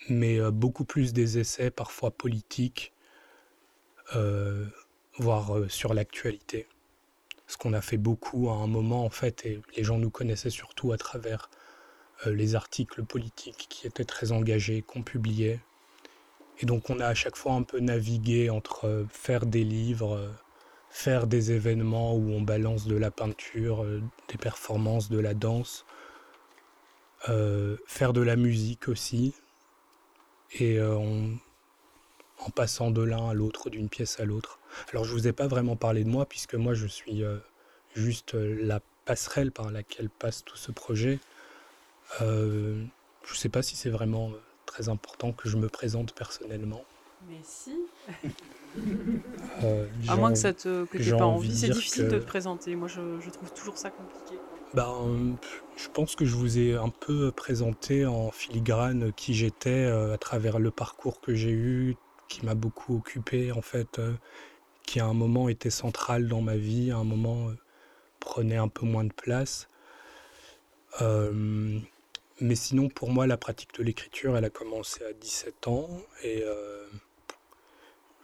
mais 0.09 0.39
euh, 0.39 0.51
beaucoup 0.51 0.85
plus 0.85 1.13
des 1.13 1.39
essais 1.39 1.71
parfois 1.71 2.11
politiques, 2.11 2.93
voire 5.19 5.53
sur 5.69 5.95
l'actualité 5.95 6.67
ce 7.51 7.57
qu'on 7.57 7.73
a 7.73 7.81
fait 7.81 7.97
beaucoup 7.97 8.49
à 8.49 8.55
un 8.55 8.69
moment 8.69 9.05
en 9.05 9.11
fait, 9.11 9.45
et 9.45 9.61
les 9.77 9.83
gens 9.83 9.99
nous 9.99 10.11
connaissaient 10.11 10.51
surtout 10.51 10.93
à 10.93 10.99
travers 10.99 11.51
euh, 12.27 12.33
les 12.33 12.55
articles 12.55 13.03
politiques 13.03 13.67
qui 13.69 13.89
étaient 13.89 14.05
très 14.05 14.31
engagés, 14.31 14.83
qu'on 14.83 15.03
publiait. 15.03 15.59
Et 16.61 16.67
donc 16.67 16.91
on 16.91 17.01
a 17.01 17.07
à 17.07 17.15
chaque 17.15 17.37
fois 17.37 17.55
un 17.55 17.65
peu 17.65 17.81
navigué 17.81 18.51
entre 18.51 18.87
euh, 18.87 19.05
faire 19.11 19.47
des 19.47 19.65
livres, 19.65 20.15
euh, 20.15 20.31
faire 20.91 21.27
des 21.27 21.51
événements 21.51 22.15
où 22.15 22.31
on 22.31 22.41
balance 22.41 22.87
de 22.87 22.97
la 22.97 23.11
peinture, 23.11 23.85
des 24.29 24.39
performances, 24.39 25.09
de 25.09 25.19
la 25.19 25.35
danse, 25.35 25.85
faire 27.87 28.13
de 28.13 28.21
la 28.21 28.35
musique 28.35 28.89
aussi, 28.89 29.35
et 30.59 30.81
en 32.47 32.51
passant 32.51 32.91
de 32.91 33.03
l'un 33.03 33.29
à 33.29 33.35
l'autre, 33.35 33.71
d'une 33.71 33.89
pièce 33.89 34.21
à 34.21 34.25
l'autre. 34.25 34.59
Alors 34.93 35.05
je 35.05 35.13
vous 35.13 35.29
ai 35.29 35.33
pas 35.33 35.47
vraiment 35.47 35.77
parlé 35.77 36.05
de 36.05 36.09
moi 36.09 36.27
puisque 36.27 36.55
moi 36.55 36.75
je 36.75 36.87
suis 36.87 37.23
euh, 37.23 37.37
juste 37.95 38.35
euh, 38.35 38.59
la 38.63 38.81
passerelle 39.05 39.53
par 39.53 39.71
laquelle 39.71 40.09
passe 40.09 40.45
tout 40.45 40.57
ce 40.57 40.73
projet. 40.73 41.19
Euh, 42.23 42.83
je 43.25 43.33
ne 43.33 43.37
sais 43.37 43.49
pas 43.49 43.63
si 43.63 43.77
c'est 43.77 43.91
vraiment 43.91 44.33
très 44.67 44.89
important 44.89 45.33
que 45.33 45.49
je 45.49 45.57
me 45.57 45.69
présente 45.69 46.15
personnellement. 46.15 46.85
Mais 47.29 47.41
si. 47.43 47.77
à 50.09 50.17
moins 50.17 50.33
que 50.33 50.39
ça 50.39 50.55
te 50.55 50.85
que 50.85 51.11
pas 51.11 51.27
envie, 51.27 51.55
c'est 51.55 51.69
difficile 51.69 52.09
de 52.09 52.19
te 52.19 52.25
présenter. 52.25 52.75
Moi, 52.77 52.89
je, 52.89 53.21
je 53.21 53.31
trouve 53.31 53.53
toujours 53.53 53.77
ça 53.77 53.91
compliqué. 53.91 54.41
Ben, 54.73 55.37
je 55.77 55.89
pense 55.89 56.15
que 56.15 56.25
je 56.25 56.37
vous 56.37 56.59
ai 56.59 56.77
un 56.77 56.89
peu 56.89 57.33
présenté 57.33 58.07
en 58.07 58.31
filigrane 58.31 59.13
qui 59.13 59.35
j'étais 59.35 59.87
à 59.87 60.17
travers 60.17 60.61
le 60.61 60.71
parcours 60.71 61.21
que 61.21 61.35
j'ai 61.35 61.51
eu, 61.51 61.97
qui 62.31 62.47
m'a 62.47 62.55
beaucoup 62.55 62.97
occupé 62.97 63.53
en 63.53 63.61
fait, 63.61 64.01
qui 64.91 64.99
à 64.99 65.07
un 65.07 65.15
moment 65.15 65.49
était 65.49 65.71
central 65.71 66.27
dans 66.27 66.41
ma 66.41 66.57
vie, 66.57 66.91
à 66.91 66.97
un 66.97 67.05
moment 67.05 67.49
euh, 67.49 67.55
prenait 68.19 68.57
un 68.57 68.67
peu 68.67 68.85
moins 68.87 69.05
de 69.05 69.13
place. 69.13 69.69
Euh, 71.01 71.79
mais 72.41 72.57
sinon, 72.57 72.89
pour 72.89 73.11
moi, 73.11 73.29
la 73.29 73.37
pratique 73.37 73.73
de 73.79 73.85
l'écriture, 73.85 74.37
elle 74.37 74.45
a 74.45 74.51
commencé 74.51 75.05
à 75.05 75.13
17 75.13 75.69
ans 75.69 75.89
et 76.25 76.43
euh, 76.43 76.89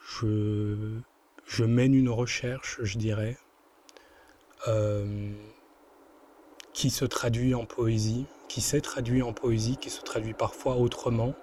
je, 0.01 0.99
je, 1.47 1.63
mène 1.63 1.95
une 1.95 2.09
recherche, 2.09 2.81
je 2.83 2.99
dirais, 2.99 3.37
qui 6.73 6.91
se 6.91 7.05
traduit 7.05 7.55
en 7.55 7.65
poésie, 7.65 8.27
qui 8.49 8.61
s'est 8.61 8.81
traduit 8.81 9.23
en 9.23 9.33
poésie, 9.33 9.77
qui 9.77 9.91
se 9.91 10.03
traduit 10.03 10.35
parfois 10.35 10.75
autrement. 10.75 11.37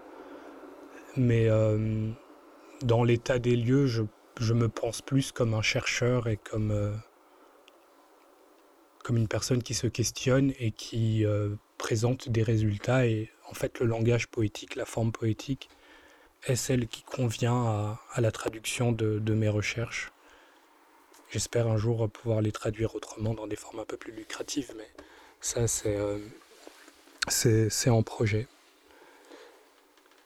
Mais 1.15 1.47
dans 2.83 3.03
l'état 3.03 3.39
des 3.39 3.55
lieux, 3.55 3.87
je 3.87 4.53
me 4.53 4.69
pense 4.69 5.01
plus 5.01 5.31
comme 5.31 5.53
un 5.53 5.61
chercheur 5.61 6.27
et 6.27 6.37
comme, 6.37 6.71
euh, 6.71 6.93
une 9.09 9.27
personne 9.27 9.61
qui 9.61 9.73
se 9.73 9.87
questionne 9.87 10.53
et 10.59 10.71
qui 10.71 11.25
euh, 11.25 11.55
présente 11.77 12.29
des 12.29 12.43
résultats. 12.43 13.05
Et 13.05 13.29
en 13.49 13.53
fait, 13.53 13.79
le 13.79 13.85
langage 13.85 14.27
poétique, 14.27 14.75
la 14.75 14.85
forme 14.85 15.11
poétique, 15.11 15.69
est 16.45 16.55
celle 16.55 16.87
qui 16.87 17.03
convient 17.03 17.97
à, 18.13 18.21
la 18.21 18.31
traduction 18.31 18.91
de, 18.91 19.33
mes 19.33 19.49
recherches. 19.49 20.11
J'espère 21.31 21.67
un 21.67 21.77
jour 21.77 22.09
pouvoir 22.09 22.41
les 22.41 22.51
traduire 22.51 22.95
autrement 22.95 23.33
dans 23.33 23.47
des 23.47 23.55
formes 23.55 23.79
un 23.79 23.85
peu 23.85 23.97
plus 23.97 24.11
lucratives, 24.11 24.73
mais 24.77 24.87
ça, 25.41 25.67
c'est 25.67 25.95
euh, 25.95 26.19
c'est 27.29 27.89
en 27.89 28.03
projet. 28.03 28.47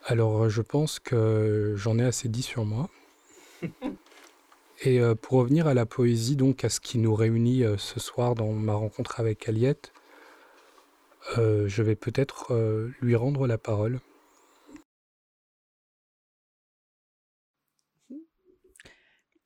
Alors, 0.04 0.48
je 0.48 0.62
pense 0.62 0.98
que 0.98 1.74
j'en 1.76 1.98
ai 1.98 2.04
assez 2.04 2.28
dit 2.28 2.42
sur 2.42 2.64
moi. 2.64 2.88
Et 4.82 5.00
euh, 5.00 5.14
pour 5.16 5.38
revenir 5.38 5.66
à 5.66 5.74
la 5.74 5.86
poésie, 5.86 6.36
donc 6.36 6.64
à 6.64 6.68
ce 6.68 6.80
qui 6.80 6.98
nous 6.98 7.14
réunit 7.14 7.64
euh, 7.64 7.76
ce 7.76 7.98
soir 7.98 8.34
dans 8.34 8.52
ma 8.52 8.74
rencontre 8.74 9.18
avec 9.18 9.48
Aliette, 9.48 9.92
euh, 11.36 11.66
je 11.66 11.82
vais 11.82 11.96
peut-être 11.96 12.54
lui 13.00 13.16
rendre 13.16 13.46
la 13.46 13.58
parole. 13.58 13.98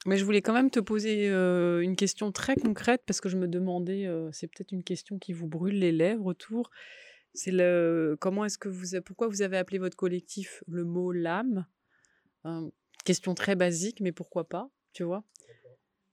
Mais 0.04 0.16
je 0.16 0.24
voulais 0.24 0.42
quand 0.42 0.52
même 0.52 0.70
te 0.70 0.80
poser 0.80 1.28
une 1.28 1.94
question 1.96 2.32
très 2.32 2.56
concrète 2.56 3.02
parce 3.06 3.20
que 3.20 3.28
je 3.28 3.36
me 3.36 3.46
demandais, 3.46 4.08
c'est 4.32 4.48
peut-être 4.48 4.72
une 4.72 4.82
question 4.82 5.18
qui 5.18 5.32
vous 5.32 5.46
brûle 5.46 5.78
les 5.78 5.92
lèvres 5.92 6.26
autour. 6.26 6.70
C'est 7.34 7.50
le 7.50 8.16
comment 8.20 8.44
est-ce 8.44 8.58
que 8.58 8.68
vous, 8.68 9.00
pourquoi 9.04 9.28
vous 9.28 9.42
avez 9.42 9.56
appelé 9.56 9.78
votre 9.78 9.96
collectif 9.96 10.62
le 10.68 10.84
mot 10.84 11.12
l'âme 11.12 11.66
Question 13.04 13.34
très 13.34 13.56
basique, 13.56 14.00
mais 14.00 14.12
pourquoi 14.12 14.48
pas, 14.48 14.68
tu 14.92 15.02
vois? 15.02 15.24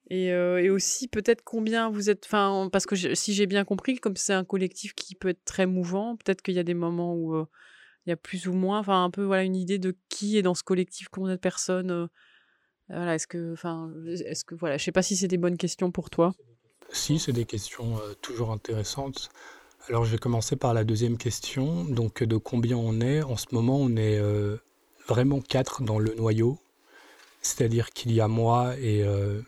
Et, 0.10 0.28
et, 0.28 0.70
aussi 0.70 1.08
peut-être 1.08 1.44
combien 1.44 1.90
vous 1.90 2.10
êtes, 2.10 2.26
enfin 2.26 2.70
parce 2.72 2.88
que 2.88 2.96
si 2.96 3.34
j'ai 3.34 3.46
bien 3.46 3.64
compris, 3.64 3.98
comme 3.98 4.16
c'est 4.16 4.34
un 4.34 4.44
collectif 4.44 4.96
qui 4.96 5.14
peut 5.14 5.30
être 5.30 5.44
très 5.46 5.68
mouvant, 5.68 6.16
peut-être 6.16 6.42
qu'il 6.42 6.56
y 6.56 6.60
a 6.60 6.64
des 6.64 6.74
moments 6.74 7.14
où 7.14 7.36
il 8.06 8.10
y 8.10 8.14
a 8.14 8.18
plus 8.18 8.48
ou 8.48 8.54
moins, 8.54 8.80
enfin 8.80 9.04
un 9.04 9.12
peu 9.12 9.24
voilà 9.24 9.44
une 9.44 9.56
idée 9.56 9.78
de 9.78 9.96
qui 10.10 10.38
est 10.38 10.42
dans 10.42 10.56
ce 10.56 10.64
collectif, 10.64 11.10
combien 11.10 11.36
de 11.36 11.40
personnes, 11.40 12.10
voilà 12.88 13.16
est-ce 13.16 13.28
que, 13.28 13.54
enfin 13.54 13.94
est-ce 14.08 14.46
que 14.46 14.56
voilà, 14.56 14.78
je 14.78 14.84
sais 14.84 14.92
pas 14.92 15.04
si 15.04 15.16
c'est 15.16 15.28
des 15.28 15.38
bonnes 15.38 15.58
questions 15.58 15.92
pour 15.92 16.10
toi. 16.10 16.34
Si 16.92 17.20
c'est 17.20 17.34
des 17.34 17.46
questions 17.46 18.00
toujours 18.22 18.52
intéressantes. 18.52 19.30
Alors 19.88 20.06
je 20.06 20.12
vais 20.12 20.18
commencer 20.18 20.56
par 20.56 20.74
la 20.74 20.84
deuxième 20.84 21.18
question, 21.18 21.84
donc 21.86 22.22
de 22.22 22.38
combien 22.38 22.78
on 22.78 23.02
est? 23.02 23.24
En 23.24 23.38
ce 23.38 23.48
moment 23.52 23.78
on 23.78 23.96
est 23.96 24.22
vraiment 25.08 25.42
quatre 25.42 25.82
dans 25.82 25.98
le 26.00 26.14
noyau. 26.14 26.60
C'est-à-dire 27.42 27.92
qu'il 27.92 28.12
y 28.12 28.22
a 28.22 28.28
moi 28.28 28.78
et 28.78 29.04
euh, 29.04 29.42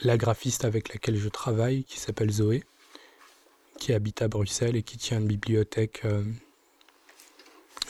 la 0.00 0.16
graphiste 0.16 0.64
avec 0.64 0.92
laquelle 0.92 1.16
je 1.16 1.28
travaille, 1.28 1.84
qui 1.84 1.98
s'appelle 1.98 2.30
Zoé, 2.30 2.64
qui 3.78 3.92
habite 3.92 4.22
à 4.22 4.28
Bruxelles 4.28 4.76
et 4.76 4.82
qui 4.82 4.98
tient 4.98 5.18
une 5.18 5.26
bibliothèque, 5.26 6.02
euh, 6.04 6.24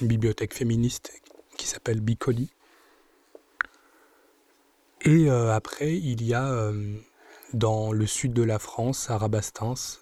une 0.00 0.08
bibliothèque 0.08 0.54
féministe 0.54 1.12
qui 1.56 1.66
s'appelle 1.66 2.00
Bicoli. 2.00 2.50
Et 5.02 5.30
euh, 5.30 5.52
après, 5.54 5.96
il 5.96 6.22
y 6.24 6.32
a 6.32 6.50
euh, 6.50 6.96
dans 7.52 7.92
le 7.92 8.06
sud 8.06 8.32
de 8.32 8.42
la 8.42 8.58
France, 8.58 9.10
à 9.10 9.18
Rabastens, 9.18 10.00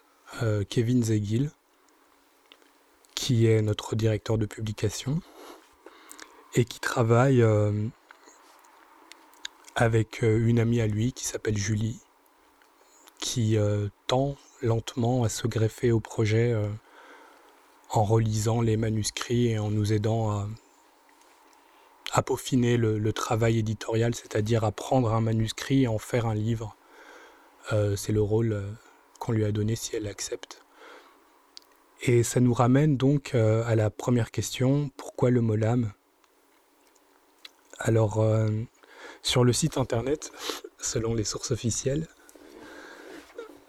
Kevin 0.70 1.02
Zegil, 1.02 1.50
qui 3.22 3.46
est 3.46 3.62
notre 3.62 3.94
directeur 3.94 4.36
de 4.36 4.46
publication 4.46 5.20
et 6.54 6.64
qui 6.64 6.80
travaille 6.80 7.44
avec 9.76 10.22
une 10.22 10.58
amie 10.58 10.80
à 10.80 10.86
lui 10.86 11.12
qui 11.12 11.24
s'appelle 11.24 11.56
Julie, 11.56 12.00
qui 13.20 13.56
tend 14.08 14.36
lentement 14.62 15.24
à 15.24 15.28
se 15.28 15.46
greffer 15.46 15.92
au 15.92 16.00
projet 16.00 16.52
euh, 16.52 16.68
en 17.90 18.04
relisant 18.04 18.60
les 18.60 18.76
manuscrits 18.76 19.48
et 19.48 19.58
en 19.58 19.70
nous 19.70 19.92
aidant 19.92 20.46
à, 22.12 22.22
peaufiner 22.22 22.76
le, 22.76 23.12
travail 23.12 23.58
éditorial, 23.58 24.14
c'est-à-dire 24.14 24.64
à 24.64 24.72
prendre 24.72 25.12
un 25.12 25.20
manuscrit 25.20 25.82
et 25.82 25.88
en 25.88 25.98
faire 25.98 26.26
un 26.26 26.34
livre. 26.34 26.76
Euh, 27.72 27.96
c'est 27.96 28.12
le 28.12 28.22
rôle 28.22 28.52
euh, 28.52 28.70
qu'on 29.18 29.32
lui 29.32 29.44
a 29.44 29.52
donné 29.52 29.76
si 29.76 29.96
elle 29.96 30.06
accepte. 30.06 30.62
Et 32.02 32.22
ça 32.22 32.40
nous 32.40 32.52
ramène 32.52 32.96
donc 32.96 33.34
à 33.34 33.74
la 33.76 33.88
première 33.88 34.30
question, 34.30 34.90
pourquoi 34.96 35.30
le 35.30 35.40
molam 35.40 35.92
Alors, 37.78 38.24
sur 39.22 39.44
le 39.44 39.52
site 39.52 39.78
internet, 39.78 40.32
selon 40.78 41.14
les 41.14 41.24
sources 41.24 41.52
officielles, 41.52 42.08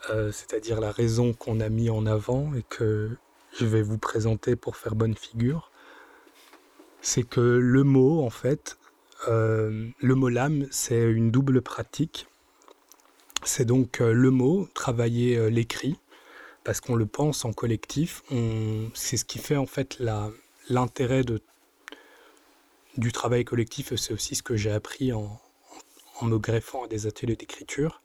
euh, 0.09 0.31
c'est-à-dire 0.33 0.81
la 0.81 0.91
raison 0.91 1.33
qu'on 1.33 1.61
a 1.61 1.69
mis 1.69 1.89
en 1.89 2.05
avant 2.05 2.53
et 2.55 2.63
que 2.67 3.11
je 3.57 3.65
vais 3.65 3.81
vous 3.81 3.97
présenter 3.97 4.55
pour 4.55 4.75
faire 4.75 4.95
bonne 4.95 5.15
figure, 5.15 5.71
c'est 7.01 7.23
que 7.23 7.39
le 7.39 7.83
mot, 7.83 8.21
en 8.21 8.29
fait, 8.29 8.77
euh, 9.29 9.87
le 9.99 10.15
mot 10.15 10.27
lame, 10.27 10.67
c'est 10.71 11.01
une 11.01 11.31
double 11.31 11.61
pratique. 11.61 12.27
C'est 13.43 13.65
donc 13.65 14.01
euh, 14.01 14.11
le 14.11 14.29
mot, 14.29 14.67
travailler 14.73 15.49
l'écrit, 15.49 15.97
parce 16.63 16.79
qu'on 16.81 16.95
le 16.95 17.05
pense 17.05 17.45
en 17.45 17.53
collectif. 17.53 18.23
C'est 18.93 19.17
ce 19.17 19.25
qui 19.25 19.39
fait 19.39 19.57
en 19.57 19.65
fait 19.65 20.01
l'intérêt 20.69 21.23
du 22.97 23.11
travail 23.11 23.45
collectif. 23.45 23.93
C'est 23.95 24.13
aussi 24.13 24.35
ce 24.35 24.43
que 24.43 24.55
j'ai 24.55 24.71
appris 24.71 25.13
en, 25.13 25.39
me 26.21 26.37
greffant 26.37 26.85
à 26.85 26.87
des 26.87 27.07
ateliers 27.07 27.35
d'écriture. 27.35 28.01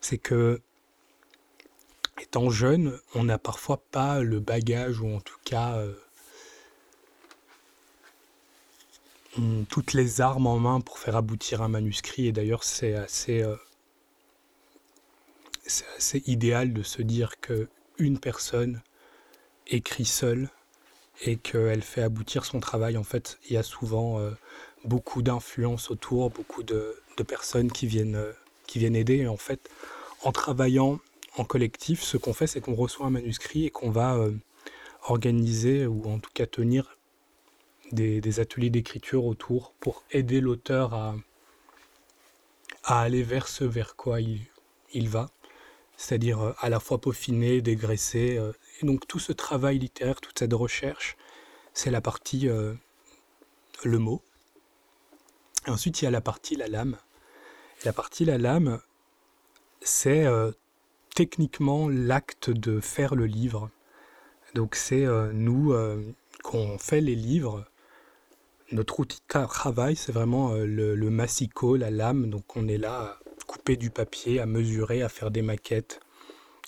C'est 0.00 0.18
que 0.18 0.60
étant 2.20 2.50
jeune, 2.50 2.98
on 3.14 3.24
n'a 3.24 3.38
parfois 3.38 3.82
pas 3.90 4.20
le 4.20 4.40
bagage 4.40 5.00
ou 5.00 5.08
en 5.08 5.20
tout 5.20 5.38
cas 5.44 5.76
euh, 5.76 5.94
toutes 9.68 9.92
les 9.92 10.20
armes 10.20 10.46
en 10.46 10.58
main 10.58 10.80
pour 10.80 10.98
faire 10.98 11.16
aboutir 11.16 11.62
un 11.62 11.68
manuscrit. 11.68 12.26
Et 12.26 12.32
d'ailleurs, 12.32 12.64
c'est 12.64 12.94
assez, 12.94 13.42
euh, 13.42 13.56
c'est 15.66 16.26
idéal 16.28 16.72
de 16.72 16.82
se 16.82 17.02
dire 17.02 17.40
que 17.40 17.68
une 17.98 18.18
personne 18.18 18.82
écrit 19.66 20.04
seule 20.04 20.50
et 21.22 21.36
qu'elle 21.36 21.82
fait 21.82 22.02
aboutir 22.02 22.44
son 22.44 22.60
travail. 22.60 22.96
En 22.96 23.04
fait, 23.04 23.38
il 23.48 23.54
y 23.54 23.56
a 23.56 23.62
souvent 23.62 24.18
euh, 24.18 24.30
beaucoup 24.84 25.22
d'influence 25.22 25.90
autour, 25.90 26.30
beaucoup 26.30 26.62
de, 26.62 26.96
personnes 27.26 27.70
qui 27.70 27.86
viennent, 27.86 28.20
qui 28.66 28.78
viennent 28.78 28.96
aider. 28.96 29.18
Et 29.18 29.28
en 29.28 29.36
fait, 29.36 29.70
en 30.22 30.32
travaillant 30.32 30.98
en 31.36 31.44
collectif, 31.44 32.02
ce 32.02 32.16
qu'on 32.16 32.32
fait, 32.32 32.46
c'est 32.46 32.60
qu'on 32.60 32.74
reçoit 32.74 33.06
un 33.06 33.10
manuscrit 33.10 33.66
et 33.66 33.70
qu'on 33.70 33.90
va 33.90 34.16
euh, 34.16 34.32
organiser 35.08 35.86
ou 35.86 36.04
en 36.06 36.18
tout 36.18 36.30
cas 36.32 36.46
tenir 36.46 36.96
des, 37.92 38.40
ateliers 38.40 38.70
d'écriture 38.70 39.24
autour 39.24 39.72
pour 39.80 40.02
aider 40.10 40.40
l'auteur 40.40 40.94
à 42.84 43.00
aller 43.00 43.22
vers 43.22 43.48
ce 43.48 43.64
vers 43.64 43.96
quoi 43.96 44.20
il, 44.20 45.08
va, 45.08 45.30
c'est-à-dire 45.96 46.40
euh, 46.40 46.52
à 46.58 46.68
la 46.68 46.80
fois 46.80 47.00
peaufiner, 47.00 47.60
dégraisser. 47.60 48.36
Euh, 48.38 48.52
et 48.80 48.86
donc 48.86 49.06
tout 49.06 49.18
ce 49.18 49.32
travail 49.32 49.78
littéraire, 49.78 50.20
toute 50.20 50.38
cette 50.38 50.52
recherche, 50.52 51.16
c'est 51.72 51.90
la 51.90 52.00
partie 52.00 52.48
le 52.48 53.98
mot. 53.98 54.22
Ensuite, 55.66 56.00
il 56.00 56.04
y 56.04 56.08
a 56.08 56.10
la 56.12 56.20
partie 56.20 56.54
la 56.54 56.68
lame. 56.68 56.98
la 57.84 57.92
partie 57.92 58.24
la 58.24 58.38
lame, 58.38 58.80
c'est 59.80 60.24
techniquement 61.14 61.88
l'acte 61.88 62.50
de 62.50 62.80
faire 62.80 63.14
le 63.14 63.26
livre. 63.26 63.70
Donc 64.54 64.74
c'est 64.74 65.04
euh, 65.04 65.32
nous 65.32 65.72
euh, 65.72 66.02
qu'on 66.42 66.78
fait 66.78 67.00
les 67.00 67.14
livres. 67.14 67.64
Notre 68.72 69.00
outil 69.00 69.18
de 69.18 69.46
travail, 69.46 69.96
c'est 69.96 70.12
vraiment 70.12 70.52
euh, 70.52 70.66
le, 70.66 70.94
le, 70.94 71.10
massicot, 71.10 71.76
la 71.76 71.90
lame. 71.90 72.30
Donc 72.30 72.56
on 72.56 72.68
est 72.68 72.78
là 72.78 73.18
couper 73.46 73.76
du 73.76 73.90
papier, 73.90 74.40
à 74.40 74.46
mesurer, 74.46 75.02
à 75.02 75.08
faire 75.08 75.30
des 75.30 75.42
maquettes. 75.42 76.00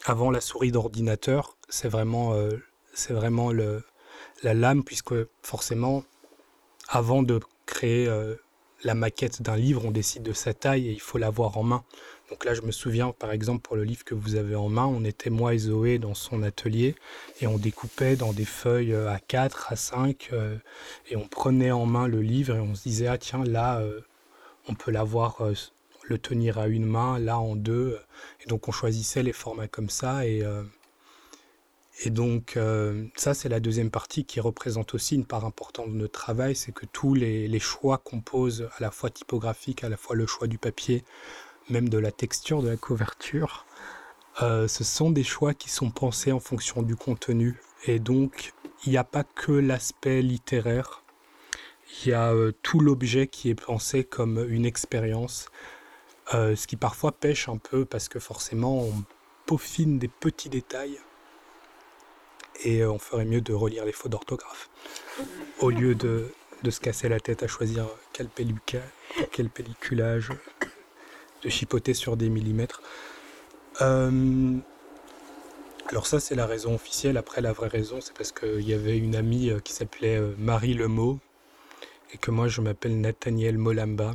Avant 0.05 0.31
la 0.31 0.41
souris 0.41 0.73
d'ordinateur, 0.73 1.57
c'est 1.69 1.89
vraiment, 1.89 2.35
c'est 2.95 3.13
vraiment 3.13 3.51
la 3.51 4.55
lame, 4.55 4.85
puisque 4.85 5.15
forcément, 5.43 6.05
avant 6.89 7.23
de 7.23 7.41
créer 7.65 8.09
la 8.85 8.95
maquette 8.95 9.43
d'un 9.43 9.57
livre, 9.57 9.85
on 9.85 9.91
décide 9.91 10.23
de 10.23 10.33
sa 10.33 10.55
taille 10.55 10.89
et 10.89 10.93
il 10.93 11.01
faut 11.01 11.19
l'avoir 11.19 11.59
en 11.59 11.63
main. 11.63 11.85
Donc 12.31 12.45
là, 12.45 12.55
je 12.55 12.63
me 12.63 12.73
souviens, 12.73 13.13
par 13.13 13.31
exemple, 13.31 13.63
pour 13.63 13.77
le 13.77 13.85
livre 13.85 14.05
que 14.05 14.15
vous 14.15 14.35
avez 14.35 14.57
en 14.57 14.69
main, 14.69 14.87
on 14.87 15.05
était 15.05 15.31
moi 15.31 15.55
et 15.55 15.59
Zoé 15.59 15.99
dans 15.99 16.15
son 16.15 16.43
atelier 16.43 16.95
et 17.41 17.47
on 17.47 17.57
découpait 17.57 18.17
dans 18.17 18.33
des 18.33 18.45
feuilles 18.45 18.93
euh, 18.93 19.11
à 19.11 19.21
4, 19.21 19.73
à 19.73 19.77
5 19.77 20.31
euh, 20.33 20.57
et 21.09 21.17
on 21.17 21.29
prenait 21.29 21.71
en 21.71 21.87
main 21.87 22.09
le 22.09 22.21
livre 22.21 22.57
et 22.57 22.61
on 22.61 22.75
se 22.75 22.83
disait, 22.83 23.07
ah 23.07 23.19
tiens, 23.19 23.45
là, 23.45 23.79
euh, 23.79 24.01
on 24.69 24.75
peut 24.75 24.91
l'avoir, 24.91 25.39
le 26.09 26.19
tenir 26.19 26.59
à 26.59 26.69
une 26.69 26.87
main, 26.87 27.19
là 27.19 27.39
en 27.39 27.57
deux. 27.57 27.99
Et 28.45 28.47
donc 28.49 28.69
on 28.69 28.73
choisissait 28.73 29.23
les 29.23 29.33
formats 29.33 29.69
comme 29.69 29.91
ça 29.91 30.27
et... 30.27 30.43
Et 32.05 32.11
donc, 32.11 32.59
ça, 33.17 33.33
c'est 33.33 33.49
la 33.49 33.59
deuxième 33.59 33.91
partie 33.91 34.27
qui 34.27 34.39
représente 34.39 34.93
aussi 34.95 35.15
une 35.15 35.25
part 35.25 35.47
importante 35.47 35.89
de 35.89 35.97
notre 35.97 36.13
travail, 36.13 36.55
c'est 36.55 36.73
que 36.73 36.85
tous 36.85 37.15
les, 37.15 37.59
choix 37.59 37.97
qu'on 37.97 38.21
pose, 38.21 38.69
à 38.77 38.83
la 38.83 38.91
fois 38.91 39.09
typographiques, 39.09 39.83
à 39.83 39.89
la 39.89 39.97
fois 39.97 40.15
le 40.15 40.27
choix 40.27 40.47
du 40.47 40.59
papier, 40.59 41.05
même 41.71 41.89
de 41.89 41.97
la 41.97 42.13
texture 42.13 42.63
de 42.63 42.69
la 42.69 42.77
couverture, 42.77 43.65
euh, 44.43 44.69
ce 44.69 44.85
sont 44.85 45.11
des 45.11 45.25
choix 45.25 45.55
qui 45.55 45.71
sont 45.71 45.91
pensés 45.91 46.33
en 46.33 46.41
fonction 46.41 46.83
du 46.83 46.97
contenu. 46.97 47.59
Et 47.87 47.99
donc, 47.99 48.53
il 48.85 48.91
n'y 48.91 48.99
a 48.99 49.05
pas 49.05 49.25
que 49.25 49.53
l'aspect 49.53 50.21
littéraire, 50.21 51.03
il 52.05 52.11
y 52.11 52.13
a 52.13 52.33
euh, 52.33 52.53
tout 52.63 52.81
l'objet 52.81 53.27
qui 53.27 53.49
est 53.49 53.61
pensé 53.61 54.05
comme 54.05 54.45
une 54.51 54.67
expérience, 54.67 55.49
euh, 56.35 56.57
ce 56.57 56.67
qui 56.67 56.77
parfois 56.77 57.13
pêche 57.13 57.49
un 57.49 57.57
peu 57.57 57.85
parce 57.85 58.09
que 58.09 58.19
forcément 58.19 58.83
on 58.83 58.93
peaufine 59.47 59.99
des 59.99 60.09
petits 60.09 60.49
détails 60.49 60.99
et 62.65 62.85
on 62.85 62.99
ferait 62.99 63.25
mieux 63.25 63.41
de 63.41 63.53
relire 63.53 63.85
les 63.85 63.93
fautes 63.93 64.13
d'orthographe 64.13 64.71
au 65.61 65.71
lieu 65.71 65.95
de, 65.95 66.33
de, 66.63 66.71
se 66.71 66.81
casser 66.81 67.09
la 67.09 67.21
tête 67.21 67.43
à 67.43 67.47
choisir 67.47 67.87
quel, 68.13 68.29
quel 69.31 69.51
pelliculage 69.51 70.33
de 71.43 71.49
chipoter 71.49 71.95
sur 71.95 72.17
des 72.17 72.29
millimètres. 72.29 72.83
Euh, 73.81 74.59
alors 75.89 76.07
ça, 76.07 76.19
c'est 76.19 76.35
la 76.35 76.47
raison 76.47 76.75
officielle. 76.75 77.17
Après, 77.17 77.41
la 77.41 77.53
vraie 77.53 77.69
raison, 77.69 78.01
c'est 78.01 78.15
parce 78.17 78.33
qu'il 78.33 78.69
y 78.69 78.75
avait 78.75 78.99
une 78.99 79.15
amie 79.15 79.51
euh, 79.51 79.61
qui 79.61 79.73
s'appelait 79.73 80.17
euh, 80.17 80.35
Marie 80.39 80.75
Lemot 80.75 81.21
et 82.13 82.19
que 82.19 82.31
moi, 82.33 82.49
je 82.49 82.61
m'appelle 82.61 83.01
Nathaniel 83.01 83.57
Molamba. 83.59 84.15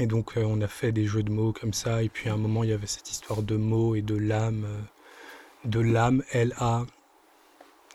Et 0.00 0.06
donc, 0.06 0.34
on 0.36 0.60
a 0.60 0.68
fait 0.68 0.92
des 0.92 1.06
jeux 1.06 1.22
de 1.22 1.30
mots 1.30 1.52
comme 1.52 1.72
ça. 1.72 2.02
Et 2.02 2.08
puis, 2.08 2.28
à 2.28 2.34
un 2.34 2.36
moment, 2.36 2.62
il 2.64 2.70
y 2.70 2.72
avait 2.72 2.86
cette 2.86 3.10
histoire 3.10 3.42
de 3.42 3.56
mots 3.56 3.94
et 3.94 4.02
de 4.02 4.16
lame. 4.16 4.86
de 5.64 5.80
lame, 5.80 6.22
L-A, 6.32 6.86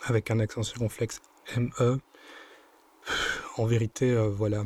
avec 0.04 0.32
un 0.32 0.40
accent 0.40 0.64
circonflexe, 0.64 1.22
M-E. 1.56 2.00
En 3.58 3.66
vérité, 3.66 4.16
voilà, 4.30 4.66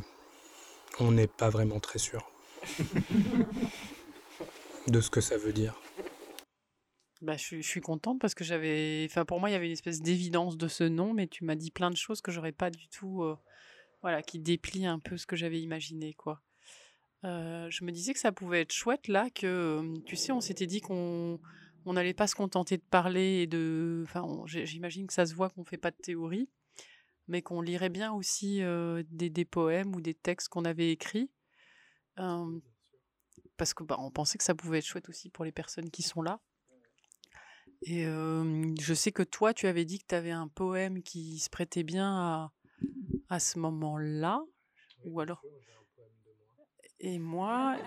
on 1.00 1.12
n'est 1.12 1.28
pas 1.28 1.50
vraiment 1.50 1.80
très 1.80 2.00
sûr. 2.00 2.32
de 4.88 5.02
ce 5.02 5.10
que 5.10 5.22
ça 5.22 5.38
veut 5.38 5.54
dire. 5.54 5.76
Bah, 7.22 7.36
je, 7.36 7.62
suis 7.62 7.82
contente 7.82 8.20
parce 8.20 8.36
que 8.36 8.44
j'avais. 8.44 9.06
Enfin, 9.10 9.26
pour 9.26 9.40
moi, 9.40 9.50
il 9.50 9.54
y 9.54 9.56
avait 9.56 9.66
une 9.66 9.74
espèce 9.74 10.02
d'évidence 10.02 10.58
de 10.58 10.68
ce 10.68 10.84
nom, 10.84 11.14
mais 11.14 11.28
tu 11.28 11.46
m'as 11.46 11.56
dit 11.56 11.72
plein 11.72 11.90
de 11.90 11.98
choses 11.98 12.22
que 12.22 12.32
j'aurais 12.32 12.52
pas 12.52 12.70
du 12.70 12.88
tout. 12.90 13.24
Euh, 13.24 13.36
voilà, 14.04 14.22
qui 14.22 14.38
déplient 14.40 14.86
un 14.86 15.00
peu 15.00 15.18
ce 15.18 15.26
que 15.26 15.36
j'avais 15.36 15.60
imaginé, 15.60 16.14
quoi. 16.14 16.42
Euh, 17.24 17.68
je 17.70 17.84
me 17.84 17.92
disais 17.92 18.14
que 18.14 18.20
ça 18.20 18.32
pouvait 18.32 18.62
être 18.62 18.72
chouette 18.72 19.08
là, 19.08 19.30
que 19.30 19.98
tu 20.06 20.16
sais, 20.16 20.32
on 20.32 20.42
s'était 20.42 20.68
dit 20.68 20.82
qu'on 20.82 21.40
on 21.86 21.94
n'allait 21.94 22.14
pas 22.14 22.28
se 22.28 22.36
contenter 22.36 22.78
de 22.78 22.84
parler 22.84 23.42
et 23.42 23.48
de. 23.48 24.04
Enfin, 24.06 24.26
j'imagine 24.46 25.08
que 25.08 25.14
ça 25.14 25.26
se 25.26 25.34
voit 25.34 25.50
qu'on 25.50 25.66
fait 25.66 25.78
pas 25.78 25.92
de 25.92 25.98
théorie, 25.98 26.50
mais 27.28 27.42
qu'on 27.42 27.62
lirait 27.62 27.90
bien 27.90 28.14
aussi 28.14 28.62
des, 29.10 29.30
des, 29.30 29.46
poèmes 29.46 29.96
ou 29.96 30.02
des 30.02 30.14
textes 30.14 30.50
qu'on 30.50 30.66
avait 30.66 30.92
écrits 30.92 31.32
parce 33.58 33.74
que 33.74 33.84
bah, 33.84 33.98
on 34.00 34.12
pensait 34.12 34.38
que 34.38 34.44
ça 34.44 34.56
pouvait 34.56 34.80
être 34.80 34.86
chouette 34.86 35.10
aussi 35.10 35.30
pour 35.30 35.46
les 35.46 35.52
personnes 35.52 35.90
qui 35.90 36.04
sont 36.04 36.22
là. 36.22 36.40
Et 37.84 38.04
je 38.04 38.94
sais 38.94 39.12
que 39.12 39.24
toi, 39.24 39.54
tu 39.54 39.68
avais 39.68 39.86
dit 39.86 40.00
que 40.00 40.08
tu 40.08 40.16
avais 40.16 40.32
un 40.32 40.48
poème 40.48 41.04
qui 41.04 41.40
se 41.40 41.50
prêtait 41.50 41.84
bien 41.84 42.10
à, 42.10 42.52
à 43.30 43.40
ce 43.40 43.60
moment-là. 43.60 44.42
Ou 45.06 45.20
alors. 45.20 45.44
Et 47.00 47.20
moi, 47.20 47.78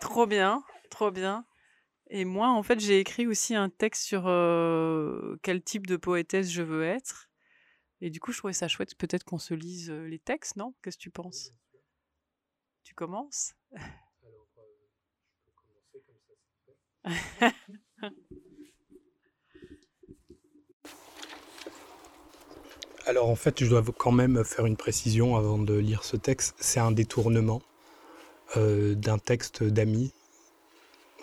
trop 0.00 0.26
bien, 0.26 0.64
trop 0.90 1.10
bien. 1.10 1.44
Et 2.08 2.24
moi, 2.24 2.48
en 2.48 2.62
fait, 2.62 2.80
j'ai 2.80 2.98
écrit 3.00 3.26
aussi 3.26 3.54
un 3.54 3.68
texte 3.68 4.02
sur 4.04 4.22
quel 5.42 5.62
type 5.62 5.86
de 5.86 5.96
poétesse 5.96 6.50
je 6.50 6.62
veux 6.62 6.84
être. 6.84 7.28
Et 8.00 8.10
du 8.10 8.20
coup, 8.20 8.32
je 8.32 8.38
trouvais 8.38 8.52
ça 8.52 8.68
chouette, 8.68 8.94
peut-être 8.96 9.24
qu'on 9.24 9.38
se 9.38 9.54
lise 9.54 9.90
les 9.90 10.18
textes, 10.18 10.56
non? 10.56 10.74
Qu'est-ce 10.82 10.98
que 10.98 11.02
tu 11.02 11.10
penses? 11.10 11.52
Tu 12.82 12.94
commences? 12.94 13.54
Alors 23.06 23.28
en 23.28 23.36
fait, 23.36 23.62
je 23.62 23.68
dois 23.68 23.82
quand 23.98 24.12
même 24.12 24.44
faire 24.44 24.64
une 24.64 24.76
précision 24.76 25.36
avant 25.36 25.58
de 25.58 25.74
lire 25.74 26.04
ce 26.04 26.16
texte. 26.16 26.56
C'est 26.58 26.80
un 26.80 26.90
détournement 26.90 27.62
euh, 28.56 28.94
d'un 28.94 29.18
texte 29.18 29.62
d'amis 29.62 30.12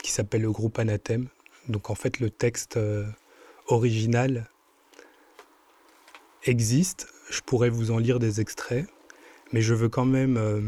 qui 0.04 0.12
s'appelle 0.12 0.42
le 0.42 0.52
groupe 0.52 0.80
Anathème. 0.80 1.28
Donc 1.68 1.90
en 1.90 1.96
fait, 1.96 2.20
le 2.20 2.30
texte 2.30 2.78
euh, 2.78 3.06
original 3.68 4.50
existe. 6.44 7.08
Je 7.30 7.42
pourrais 7.42 7.70
vous 7.70 7.92
en 7.92 7.98
lire 7.98 8.20
des 8.20 8.42
extraits, 8.42 8.88
mais 9.52 9.62
je 9.62 9.74
veux 9.74 9.90
quand 9.90 10.06
même, 10.06 10.38
euh, 10.38 10.62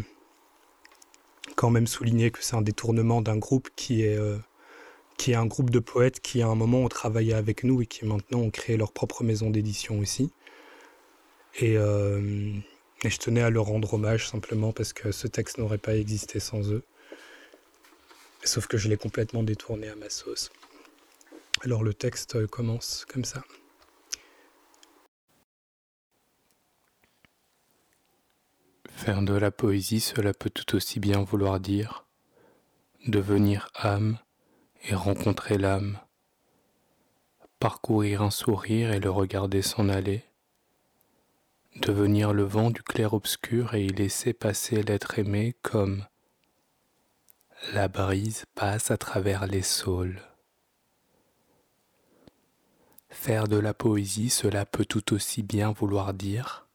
quand 1.56 1.70
même 1.70 1.88
souligner 1.88 2.32
que 2.32 2.44
c'est 2.44 2.56
un 2.56 2.62
détournement 2.62 3.22
d'un 3.22 3.38
groupe 3.38 3.70
qui 3.76 4.04
est, 4.04 4.20
qui 5.18 5.32
est 5.32 5.36
un 5.36 5.46
groupe 5.46 5.70
de 5.70 5.80
poètes 5.80 6.20
qui 6.20 6.42
à 6.42 6.48
un 6.48 6.56
moment 6.56 6.80
ont 6.80 6.90
travaillé 6.90 7.34
avec 7.34 7.64
nous 7.64 7.82
et 7.82 7.86
qui 7.86 8.06
maintenant 8.06 8.40
ont 8.40 8.50
créé 8.52 8.78
leur 8.78 8.92
propre 8.92 9.24
maison 9.24 9.50
d'édition 9.50 10.00
aussi. 10.00 10.32
Euh, 11.62 12.54
et, 13.04 13.10
je 13.10 13.20
tenais 13.20 13.42
à 13.42 13.50
leur 13.50 13.66
rendre 13.66 13.94
hommage 13.94 14.28
simplement 14.28 14.72
parce 14.72 14.94
que 14.94 15.12
ce 15.12 15.28
texte 15.28 15.58
n'aurait 15.58 15.78
pas 15.78 15.96
existé 15.96 16.40
sans 16.40 16.72
eux. 16.72 16.84
Sauf 18.44 18.68
que 18.68 18.78
je 18.78 18.90
l'ai 18.90 18.98
complètement 18.98 19.44
détourné 19.44 19.90
à 19.90 19.96
ma 19.96 20.10
sauce. 20.10 20.52
Alors 21.62 21.84
le 21.84 21.94
texte 21.94 22.46
commence 22.48 23.06
comme 23.08 23.26
ça. 23.26 23.44
Faire 28.90 29.22
de 29.22 29.34
la 29.34 29.52
poésie, 29.52 30.00
cela 30.00 30.34
peut 30.34 30.50
tout 30.50 30.76
aussi 30.76 31.00
bien 31.00 31.24
vouloir 31.24 31.60
dire 31.60 32.06
devenir 33.08 33.70
âme 33.76 34.18
et 34.84 34.96
rencontrer 34.96 35.58
l'âme, 35.58 36.00
parcourir 37.60 38.22
un 38.22 38.32
sourire 38.32 38.92
et 38.92 39.00
le 39.00 39.10
regarder 39.10 39.62
s'en 39.62 39.90
aller, 39.90 40.24
devenir 41.76 42.34
le 42.34 42.44
vent 42.44 42.70
du 42.70 42.84
clair-obscur 42.84 43.74
et 43.74 43.86
y 43.86 43.90
laisser 43.90 44.34
passer 44.34 44.84
l'être 44.84 45.20
aimé 45.20 45.56
comme 45.62 46.06
la 47.74 47.88
brise 47.88 48.46
passe 48.56 48.92
à 48.92 48.98
travers 48.98 49.48
les 49.48 49.62
saules. 49.62 50.22
Faire 53.10 53.48
de 53.48 53.58
la 53.58 53.74
poésie, 53.74 54.30
cela 54.30 54.66
peut 54.66 54.86
tout 54.86 55.14
aussi 55.14 55.44
bien 55.44 55.72
vouloir 55.72 56.14
dire 56.14 56.68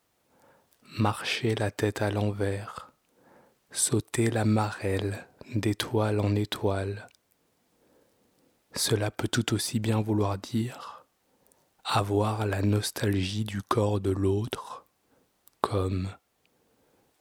marcher 0.99 1.55
la 1.55 1.71
tête 1.71 2.01
à 2.01 2.11
l'envers, 2.11 2.93
sauter 3.71 4.31
la 4.31 4.45
marelle 4.45 5.27
d'étoile 5.55 6.21
en 6.21 6.35
étoile. 6.35 7.09
Cela 8.75 9.11
peut 9.11 9.29
tout 9.29 9.55
aussi 9.55 9.81
bien 9.81 10.01
vouloir 10.01 10.39
dire 10.39 11.07
avoir 11.85 12.47
la 12.47 12.61
nostalgie 12.61 13.45
du 13.45 13.63
corps 13.63 13.99
de 13.99 14.11
l'autre, 14.11 14.87
comme 15.61 16.15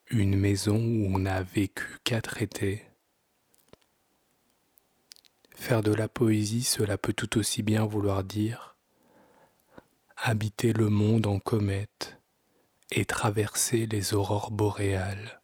une 0.10 0.38
maison 0.38 0.78
où 0.78 1.15
on 1.15 1.19
n'a 1.19 1.43
vécu 1.43 1.97
quatre 2.04 2.41
étés. 2.41 2.86
Faire 5.56 5.82
de 5.82 5.93
la 5.93 6.08
poésie, 6.08 6.63
cela 6.63 6.97
peut 6.97 7.13
tout 7.13 7.38
aussi 7.38 7.63
bien 7.63 7.86
vouloir 7.86 8.23
dire 8.23 8.78
habiter 10.17 10.73
le 10.73 10.89
monde 10.89 11.28
en 11.28 11.39
comète 11.39 12.19
et 12.91 13.06
traverser 13.06 13.86
les 13.86 14.13
aurores 14.13 14.52
boréales. 14.52 15.41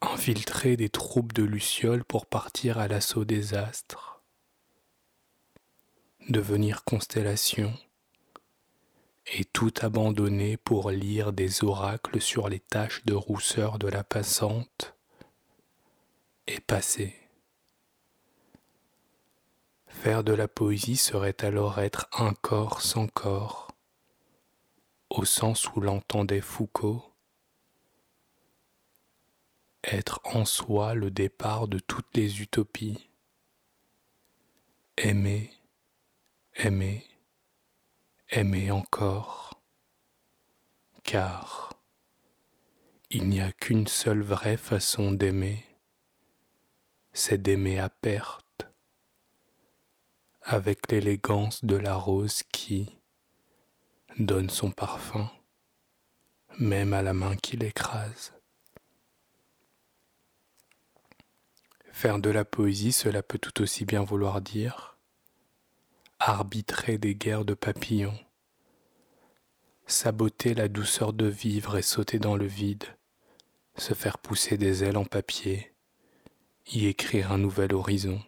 Infiltrer 0.00 0.76
des 0.76 0.88
troupes 0.88 1.32
de 1.32 1.42
lucioles 1.42 2.04
pour 2.04 2.26
partir 2.26 2.78
à 2.78 2.88
l'assaut 2.88 3.24
des 3.24 3.54
astres. 3.54 4.22
Devenir 6.28 6.84
constellation 6.84 7.74
et 9.26 9.44
tout 9.44 9.72
abandonner 9.80 10.56
pour 10.56 10.90
lire 10.90 11.32
des 11.32 11.64
oracles 11.64 12.20
sur 12.20 12.48
les 12.48 12.60
taches 12.60 13.04
de 13.04 13.14
rousseur 13.14 13.78
de 13.78 13.88
la 13.88 14.04
passante 14.04 14.94
et 16.46 16.60
passer. 16.60 17.14
Faire 19.86 20.24
de 20.24 20.34
la 20.34 20.48
poésie 20.48 20.96
serait 20.96 21.42
alors 21.42 21.78
être 21.78 22.08
un 22.12 22.34
corps 22.34 22.82
sans 22.82 23.06
corps, 23.08 23.68
au 25.08 25.24
sens 25.24 25.72
où 25.74 25.80
l'entendait 25.80 26.42
Foucault, 26.42 27.14
être 29.82 30.20
en 30.24 30.44
soi 30.44 30.94
le 30.94 31.10
départ 31.10 31.68
de 31.68 31.78
toutes 31.78 32.14
les 32.16 32.42
utopies, 32.42 33.08
aimer, 34.98 35.50
aimer, 36.54 37.06
aimer 38.36 38.72
encore, 38.72 39.62
car 41.04 41.72
il 43.10 43.28
n'y 43.28 43.40
a 43.40 43.52
qu'une 43.52 43.86
seule 43.86 44.22
vraie 44.22 44.56
façon 44.56 45.12
d'aimer, 45.12 45.64
c'est 47.12 47.40
d'aimer 47.40 47.78
à 47.78 47.88
perte, 47.88 48.66
avec 50.42 50.90
l'élégance 50.90 51.64
de 51.64 51.76
la 51.76 51.94
rose 51.94 52.42
qui 52.50 52.98
donne 54.18 54.50
son 54.50 54.72
parfum, 54.72 55.30
même 56.58 56.92
à 56.92 57.02
la 57.02 57.14
main 57.14 57.36
qui 57.36 57.56
l'écrase. 57.56 58.32
Faire 61.92 62.18
de 62.18 62.30
la 62.30 62.44
poésie, 62.44 62.92
cela 62.92 63.22
peut 63.22 63.38
tout 63.38 63.62
aussi 63.62 63.84
bien 63.84 64.02
vouloir 64.02 64.40
dire 64.40 64.94
arbitrer 66.26 66.96
des 66.96 67.14
guerres 67.14 67.44
de 67.44 67.52
papillons, 67.52 68.18
saboter 69.86 70.54
la 70.54 70.68
douceur 70.68 71.12
de 71.12 71.26
vivre 71.26 71.76
et 71.76 71.82
sauter 71.82 72.18
dans 72.18 72.36
le 72.36 72.46
vide, 72.46 72.84
se 73.76 73.94
faire 73.94 74.18
pousser 74.18 74.56
des 74.56 74.84
ailes 74.84 74.96
en 74.96 75.04
papier, 75.04 75.74
y 76.66 76.86
écrire 76.86 77.32
un 77.32 77.38
nouvel 77.38 77.74
horizon, 77.74 78.22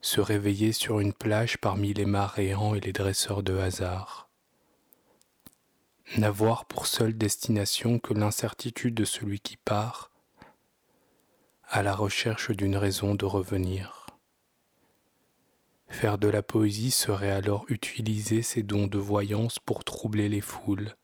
se 0.00 0.20
réveiller 0.20 0.72
sur 0.72 1.00
une 1.00 1.12
plage 1.12 1.58
parmi 1.58 1.94
les 1.94 2.04
maréans 2.04 2.74
et 2.74 2.80
les 2.80 2.92
dresseurs 2.92 3.42
de 3.42 3.56
hasard, 3.56 4.28
n'avoir 6.16 6.66
pour 6.66 6.86
seule 6.86 7.16
destination 7.16 7.98
que 7.98 8.14
l'incertitude 8.14 8.94
de 8.94 9.04
celui 9.04 9.40
qui 9.40 9.56
part, 9.56 10.10
à 11.64 11.82
la 11.82 11.94
recherche 11.94 12.50
d'une 12.50 12.76
raison 12.76 13.14
de 13.14 13.24
revenir. 13.24 13.97
Faire 15.88 16.18
de 16.18 16.28
la 16.28 16.42
poésie 16.42 16.90
serait 16.90 17.30
alors 17.30 17.64
utiliser 17.68 18.42
ses 18.42 18.62
dons 18.62 18.86
de 18.86 18.98
voyance 18.98 19.58
pour 19.58 19.84
troubler 19.84 20.28
les 20.28 20.40
foules 20.42 20.94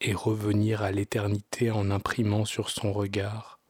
et 0.00 0.14
revenir 0.14 0.82
à 0.82 0.90
l'éternité 0.90 1.70
en 1.70 1.90
imprimant 1.90 2.44
sur 2.44 2.70
son 2.70 2.92
regard 2.92 3.60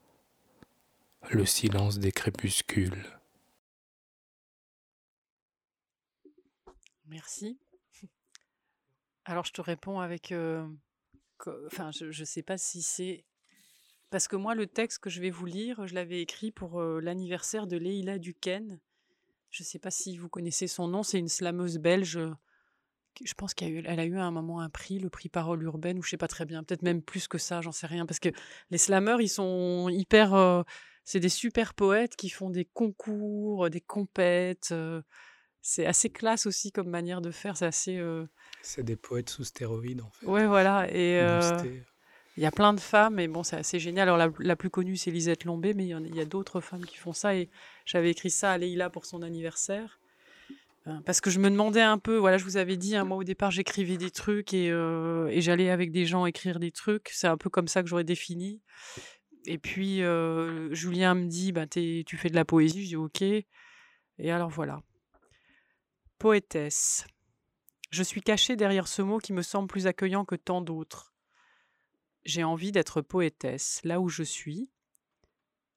le 1.30 1.44
silence 1.44 1.98
des 1.98 2.12
crépuscules. 2.12 3.04
Merci. 7.06 7.58
Alors 9.24 9.44
je 9.44 9.52
te 9.52 9.60
réponds 9.60 10.00
avec... 10.00 10.30
Euh, 10.32 10.66
enfin, 11.66 11.90
je 11.90 12.06
ne 12.06 12.24
sais 12.24 12.42
pas 12.42 12.58
si 12.58 12.82
c'est... 12.82 13.24
Parce 14.10 14.28
que 14.28 14.36
moi, 14.36 14.54
le 14.54 14.68
texte 14.68 15.00
que 15.00 15.10
je 15.10 15.20
vais 15.20 15.30
vous 15.30 15.46
lire, 15.46 15.86
je 15.86 15.94
l'avais 15.94 16.22
écrit 16.22 16.52
pour 16.52 16.80
euh, 16.80 17.00
l'anniversaire 17.00 17.66
de 17.66 17.76
Leila 17.76 18.18
Duquesne, 18.18 18.80
je 19.50 19.62
ne 19.62 19.66
sais 19.66 19.78
pas 19.78 19.90
si 19.90 20.16
vous 20.16 20.28
connaissez 20.28 20.66
son 20.66 20.88
nom, 20.88 21.02
c'est 21.02 21.18
une 21.18 21.28
slameuse 21.28 21.78
belge. 21.78 22.18
Je 23.24 23.34
pense 23.34 23.54
qu'elle 23.54 23.86
a, 23.86 23.94
eu, 23.94 24.00
a 24.00 24.04
eu 24.04 24.18
à 24.18 24.24
un 24.24 24.30
moment 24.30 24.60
un 24.60 24.68
prix, 24.68 24.98
le 24.98 25.08
prix 25.08 25.28
Parole 25.28 25.62
urbaine, 25.62 25.98
ou 25.98 26.02
je 26.02 26.10
sais 26.10 26.16
pas 26.16 26.28
très 26.28 26.44
bien, 26.44 26.62
peut-être 26.62 26.82
même 26.82 27.02
plus 27.02 27.28
que 27.28 27.38
ça, 27.38 27.62
j'en 27.62 27.72
sais 27.72 27.86
rien. 27.86 28.04
Parce 28.04 28.18
que 28.18 28.28
les 28.70 28.78
slameurs, 28.78 29.20
ils 29.20 29.28
sont 29.28 29.88
hyper. 29.88 30.34
Euh, 30.34 30.62
c'est 31.04 31.20
des 31.20 31.28
super 31.28 31.72
poètes 31.72 32.16
qui 32.16 32.28
font 32.28 32.50
des 32.50 32.64
concours, 32.64 33.70
des 33.70 33.80
compètes. 33.80 34.68
Euh, 34.72 35.00
c'est 35.62 35.86
assez 35.86 36.10
classe 36.10 36.46
aussi 36.46 36.72
comme 36.72 36.88
manière 36.88 37.20
de 37.20 37.30
faire. 37.30 37.56
C'est 37.56 37.66
assez. 37.66 37.96
Euh 37.96 38.26
c'est 38.62 38.82
des 38.82 38.96
poètes 38.96 39.30
sous 39.30 39.44
stéroïdes, 39.44 40.02
en 40.02 40.10
fait. 40.10 40.26
Ouais, 40.26 40.46
voilà. 40.46 40.86
Et, 40.90 41.20
Il 42.36 42.42
y 42.42 42.46
a 42.46 42.50
plein 42.50 42.74
de 42.74 42.80
femmes, 42.80 43.18
et 43.18 43.28
bon, 43.28 43.42
c'est 43.42 43.56
assez 43.56 43.78
génial. 43.78 44.10
Alors, 44.10 44.30
la, 44.38 44.56
plus 44.56 44.68
connue, 44.68 44.96
c'est 44.96 45.10
Lisette 45.10 45.44
Lombé, 45.44 45.72
mais 45.72 45.86
il 45.86 46.14
y, 46.14 46.20
a, 46.20 46.24
d'autres 46.26 46.60
femmes 46.60 46.84
qui 46.84 46.96
font 46.96 47.14
ça. 47.14 47.34
Et 47.34 47.48
j'avais 47.86 48.10
écrit 48.10 48.30
ça 48.30 48.52
à 48.52 48.58
Leïla 48.58 48.90
pour 48.90 49.06
son 49.06 49.22
anniversaire. 49.22 50.00
Euh, 50.86 51.00
parce 51.04 51.20
que 51.20 51.30
je 51.30 51.40
me 51.40 51.50
demandais 51.50 51.80
un 51.80 51.98
peu, 51.98 52.16
voilà, 52.16 52.36
je 52.36 52.44
vous 52.44 52.56
avais 52.56 52.76
dit, 52.76 52.94
hein, 52.94 53.04
moi 53.04 53.16
au 53.16 53.24
départ, 53.24 53.50
j'écrivais 53.50 53.96
des 53.96 54.10
trucs 54.10 54.52
et, 54.54 54.70
euh, 54.70 55.30
j'allais 55.40 55.70
avec 55.70 55.90
des 55.90 56.04
gens 56.04 56.26
écrire 56.26 56.58
des 56.58 56.70
trucs. 56.70 57.08
C'est 57.12 57.26
un 57.26 57.36
peu 57.36 57.48
comme 57.48 57.68
ça 57.68 57.82
que 57.82 57.88
j'aurais 57.88 58.04
défini. 58.04 58.60
Et 59.46 59.58
puis, 59.58 60.02
euh, 60.02 60.72
Julien 60.74 61.14
me 61.14 61.28
dit, 61.28 61.52
bah, 61.52 61.66
tu 61.66 62.16
fais 62.16 62.28
de 62.28 62.34
la 62.34 62.44
poésie. 62.44 62.82
Je 62.82 62.88
dis, 62.88 62.96
ok. 62.96 63.22
Et 63.22 64.30
alors 64.30 64.50
voilà. 64.50 64.82
Poétesse. 66.18 67.06
Je 67.90 68.02
suis 68.02 68.20
cachée 68.20 68.56
derrière 68.56 68.88
ce 68.88 69.02
mot 69.02 69.18
qui 69.18 69.32
me 69.32 69.42
semble 69.42 69.68
plus 69.68 69.86
accueillant 69.86 70.24
que 70.24 70.34
tant 70.34 70.60
d'autres. 70.60 71.12
J'ai 72.24 72.42
envie 72.42 72.72
d'être 72.72 73.02
poétesse, 73.02 73.80
là 73.84 74.00
où 74.00 74.08
je 74.08 74.24
suis, 74.24 74.70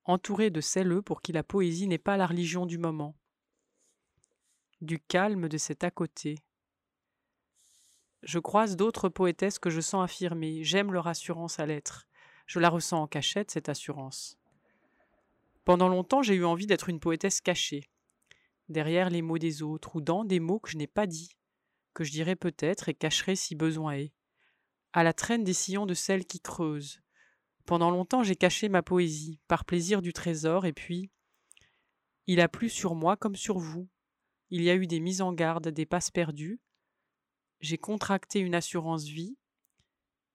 entourée 0.09 0.49
de 0.49 0.61
celles 0.61 1.01
pour 1.01 1.21
qui 1.21 1.31
la 1.31 1.43
poésie 1.43 1.87
n'est 1.87 1.97
pas 1.97 2.17
la 2.17 2.27
religion 2.27 2.65
du 2.65 2.77
moment, 2.77 3.15
du 4.81 4.99
calme 4.99 5.47
de 5.47 5.57
cet 5.57 5.83
à 5.83 5.91
côté. 5.91 6.39
Je 8.23 8.39
croise 8.39 8.75
d'autres 8.75 9.09
poétesses 9.09 9.59
que 9.59 9.69
je 9.69 9.81
sens 9.81 10.03
affirmer, 10.03 10.63
j'aime 10.63 10.91
leur 10.91 11.07
assurance 11.07 11.59
à 11.59 11.65
l'être, 11.65 12.07
je 12.47 12.59
la 12.59 12.69
ressens 12.69 13.01
en 13.01 13.07
cachette, 13.07 13.51
cette 13.51 13.69
assurance. 13.69 14.37
Pendant 15.63 15.87
longtemps, 15.87 16.23
j'ai 16.23 16.33
eu 16.33 16.45
envie 16.45 16.65
d'être 16.65 16.89
une 16.89 16.99
poétesse 16.99 17.39
cachée, 17.39 17.89
derrière 18.67 19.09
les 19.09 19.21
mots 19.21 19.37
des 19.37 19.61
autres 19.61 19.95
ou 19.95 20.01
dans 20.01 20.25
des 20.25 20.39
mots 20.39 20.59
que 20.59 20.71
je 20.71 20.77
n'ai 20.77 20.87
pas 20.87 21.05
dit, 21.05 21.37
que 21.93 22.03
je 22.03 22.11
dirais 22.11 22.35
peut-être 22.35 22.89
et 22.89 22.93
cacherai 22.93 23.35
si 23.35 23.55
besoin 23.55 23.93
est 23.93 24.13
à 24.91 25.03
la 25.03 25.13
traîne 25.13 25.43
des 25.43 25.53
sillons 25.53 25.85
de 25.85 25.93
celles 25.93 26.25
qui 26.25 26.39
creusent. 26.39 26.99
Pendant 27.69 27.91
longtemps 27.91 28.23
j'ai 28.23 28.35
caché 28.35 28.67
ma 28.67 28.81
poésie, 28.81 29.39
par 29.47 29.63
plaisir 29.63 30.01
du 30.01 30.11
trésor, 30.11 30.65
et 30.65 30.73
puis 30.73 31.11
il 32.25 32.41
a 32.41 32.49
plu 32.49 32.67
sur 32.67 32.95
moi 32.95 33.15
comme 33.15 33.35
sur 33.35 33.59
vous. 33.59 33.87
Il 34.49 34.63
y 34.63 34.71
a 34.71 34.75
eu 34.75 34.87
des 34.87 34.99
mises 34.99 35.21
en 35.21 35.33
garde, 35.33 35.67
des 35.67 35.85
passes 35.85 36.09
perdues. 36.09 36.59
J'ai 37.59 37.77
contracté 37.77 38.39
une 38.39 38.55
assurance 38.55 39.03
vie, 39.03 39.37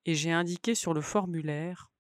et 0.05 0.15
j'ai 0.15 0.31
indiqué 0.31 0.77
sur 0.77 0.95
le 0.95 1.01
formulaire 1.01 1.91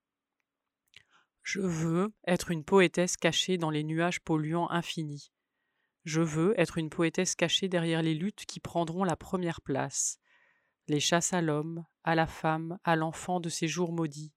Je 1.43 1.59
veux 1.59 2.15
être 2.29 2.53
une 2.53 2.63
poétesse 2.63 3.17
cachée 3.17 3.59
dans 3.59 3.71
les 3.71 3.83
nuages 3.83 4.21
polluants 4.21 4.71
infinis. 4.71 5.33
Je 6.05 6.21
veux 6.21 6.55
être 6.61 6.79
une 6.79 6.91
poétesse 6.91 7.35
cachée 7.35 7.67
derrière 7.67 8.03
les 8.03 8.15
luttes 8.15 8.47
qui 8.47 8.61
prendront 8.61 9.03
la 9.03 9.17
première 9.17 9.63
place 9.63 10.21
les 10.87 11.01
chasses 11.01 11.33
à 11.33 11.41
l'homme, 11.41 11.85
à 12.05 12.15
la 12.15 12.29
femme, 12.29 12.79
à 12.85 12.95
l'enfant 12.95 13.41
de 13.41 13.49
ces 13.49 13.67
jours 13.67 13.93
maudits. 13.93 14.33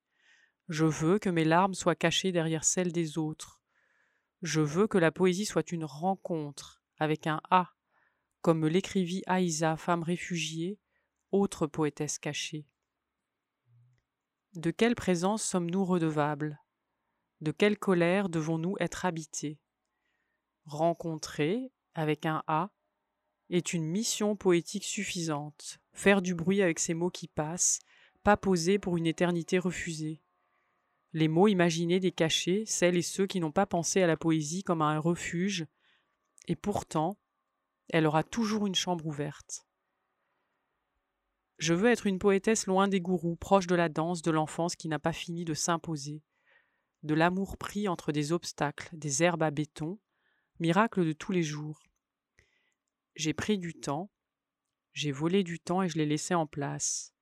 Je 0.70 0.86
veux 0.86 1.18
que 1.18 1.30
mes 1.30 1.46
larmes 1.46 1.74
soient 1.74 1.96
cachées 1.96 2.32
derrière 2.32 2.66
celles 2.66 2.92
des 2.92 3.18
autres. 3.18 3.62
Je 4.42 4.60
veux 4.60 4.88
que 4.88 4.98
la 4.98 5.12
poésie 5.12 5.46
soit 5.46 5.72
une 5.72 5.86
rencontre 5.86 6.82
avec 7.00 7.26
un 7.26 7.42
A, 7.50 7.74
comme 8.42 8.68
l'écrivit 8.68 9.24
Aïsa, 9.28 9.78
femme 9.78 10.04
réfugiée, 10.04 10.80
autre 11.32 11.68
poétesse 11.68 12.20
cachée. 12.20 12.68
De 14.54 14.72
quelle 14.72 14.96
présence 14.96 15.44
sommes-nous 15.44 15.86
redevables? 15.86 16.60
De 17.42 17.52
quelle 17.52 17.78
colère 17.78 18.28
devons-nous 18.28 18.76
être 18.80 19.06
habités? 19.06 19.60
Rencontrer, 20.66 21.72
avec 21.94 22.26
un 22.26 22.44
A, 22.48 22.72
est 23.50 23.74
une 23.74 23.86
mission 23.86 24.36
poétique 24.36 24.84
suffisante, 24.84 25.80
faire 25.94 26.22
du 26.22 26.36
bruit 26.36 26.62
avec 26.62 26.80
ces 26.80 26.94
mots 26.94 27.10
qui 27.10 27.28
passent, 27.28 27.80
pas 28.24 28.36
poser 28.36 28.80
pour 28.80 28.98
une 28.98 29.08
éternité 29.08 29.60
refusée. 29.60 30.22
Les 31.14 31.28
mots 31.28 31.48
imaginés 31.48 32.00
des 32.00 32.12
cachés, 32.12 32.66
celles 32.66 32.98
et 32.98 33.02
ceux 33.02 33.28
qui 33.28 33.40
n'ont 33.40 33.52
pas 33.52 33.66
pensé 33.66 34.02
à 34.02 34.08
la 34.08 34.18
poésie 34.18 34.64
comme 34.64 34.82
à 34.82 34.88
un 34.88 35.00
refuge, 35.00 35.66
et 36.48 36.56
pourtant, 36.56 37.18
elle 37.90 38.06
aura 38.06 38.24
toujours 38.24 38.68
une 38.68 38.76
chambre 38.76 39.06
ouverte. 39.06 39.66
Je 41.58 41.74
veux 41.74 41.90
être 41.90 42.06
une 42.06 42.20
poétesse 42.20 42.68
loin 42.68 42.88
des 42.88 43.02
gourous, 43.02 43.36
proche 43.36 43.68
de 43.68 43.76
la 43.76 43.90
danse 43.90 44.22
de 44.22 44.32
l'enfance 44.32 44.76
qui 44.76 44.90
n'a 44.90 45.00
pas 45.00 45.14
fini 45.14 45.44
de 45.44 45.54
s'imposer, 45.54 46.22
de 47.04 47.16
l'amour 47.16 47.58
pris 47.58 47.88
entre 47.88 48.12
des 48.12 48.32
obstacles, 48.32 48.90
des 48.94 49.24
herbes 49.24 49.44
à 49.44 49.50
béton, 49.50 50.00
miracle 50.60 51.06
de 51.06 51.14
tous 51.14 51.32
les 51.32 51.44
jours. 51.44 51.82
J'ai 53.16 53.34
pris 53.34 53.58
du 53.58 53.74
temps, 53.74 54.12
j'ai 54.94 55.12
volé 55.12 55.44
du 55.44 55.60
temps 55.60 55.82
et 55.82 55.90
je 55.90 55.98
l'ai 55.98 56.06
laissé 56.06 56.36
en 56.36 56.46
place. 56.46 57.14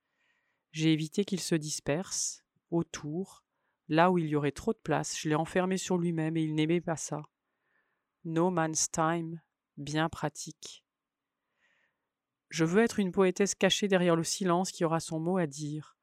J'ai 0.72 0.92
évité 0.92 1.24
qu'il 1.24 1.40
se 1.40 1.54
disperse, 1.54 2.44
autour, 2.70 3.45
là 3.88 4.10
où 4.10 4.18
il 4.18 4.26
y 4.26 4.36
aurait 4.36 4.52
trop 4.52 4.72
de 4.72 4.78
place, 4.78 5.18
je 5.18 5.28
l'ai 5.28 5.34
enfermé 5.34 5.76
sur 5.76 5.98
lui-même 5.98 6.36
et 6.36 6.42
il 6.42 6.54
n'aimait 6.54 6.80
pas 6.80 6.96
ça. 6.96 7.22
No 8.24 8.50
man's 8.50 8.90
time, 8.90 9.40
bien 9.76 10.08
pratique. 10.08 10.84
Je 12.48 12.64
veux 12.64 12.82
être 12.82 12.98
une 12.98 13.12
poétesse 13.12 13.54
cachée 13.54 13.88
derrière 13.88 14.16
le 14.16 14.24
silence 14.24 14.72
qui 14.72 14.84
aura 14.84 15.00
son 15.00 15.20
mot 15.20 15.36
à 15.36 15.46
dire. 15.46 15.96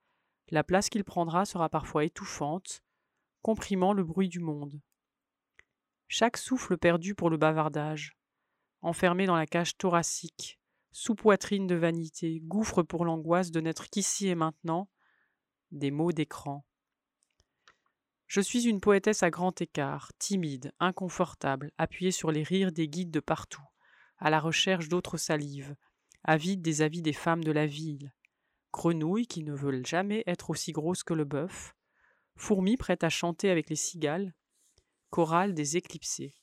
La 0.49 0.63
place 0.63 0.89
qu'il 0.89 1.03
prendra 1.03 1.45
sera 1.45 1.69
parfois 1.69 2.03
étouffante, 2.03 2.83
comprimant 3.41 3.93
le 3.93 4.03
bruit 4.03 4.29
du 4.29 4.39
monde. 4.39 4.81
Chaque 6.07 6.37
souffle 6.37 6.77
perdu 6.77 7.15
pour 7.15 7.29
le 7.29 7.37
bavardage, 7.37 8.15
enfermé 8.81 9.25
dans 9.25 9.35
la 9.35 9.47
cage 9.47 9.77
thoracique, 9.77 10.59
sous-poitrine 10.91 11.65
de 11.65 11.75
vanité, 11.75 12.39
gouffre 12.41 12.83
pour 12.83 13.03
l'angoisse 13.03 13.51
de 13.51 13.61
n'être 13.61 13.89
qu'ici 13.89 14.27
et 14.27 14.35
maintenant, 14.35 14.89
des 15.71 15.89
mots 15.89 16.11
d'écran. 16.11 16.65
Je 18.33 18.41
suis 18.41 18.63
une 18.63 18.81
poétesse 18.81 19.21
à 19.21 19.29
grand 19.29 19.61
écart, 19.61 20.11
timide, 20.17 20.73
inconfortable, 20.79 21.71
appuyée 21.77 22.09
sur 22.09 22.31
les 22.31 22.41
rires 22.41 22.71
des 22.71 22.87
guides 22.87 23.11
de 23.11 23.19
partout, 23.19 23.61
à 24.17 24.31
la 24.31 24.39
recherche 24.39 24.89
d'autres 24.89 25.17
salives, 25.17 25.75
avide 26.23 26.63
des 26.63 26.81
avis 26.81 27.03
des 27.03 27.13
femmes 27.13 27.43
de 27.43 27.51
la 27.51 27.67
ville, 27.67 28.11
grenouille 28.71 29.27
qui 29.27 29.43
ne 29.43 29.53
veulent 29.53 29.85
jamais 29.85 30.23
être 30.25 30.49
aussi 30.49 30.71
grosse 30.71 31.03
que 31.03 31.13
le 31.13 31.25
bœuf, 31.25 31.75
fourmi 32.35 32.75
prête 32.75 33.03
à 33.03 33.09
chanter 33.09 33.51
avec 33.51 33.69
les 33.69 33.75
cigales, 33.75 34.33
chorale 35.11 35.53
des 35.53 35.77
éclipsés. 35.77 36.33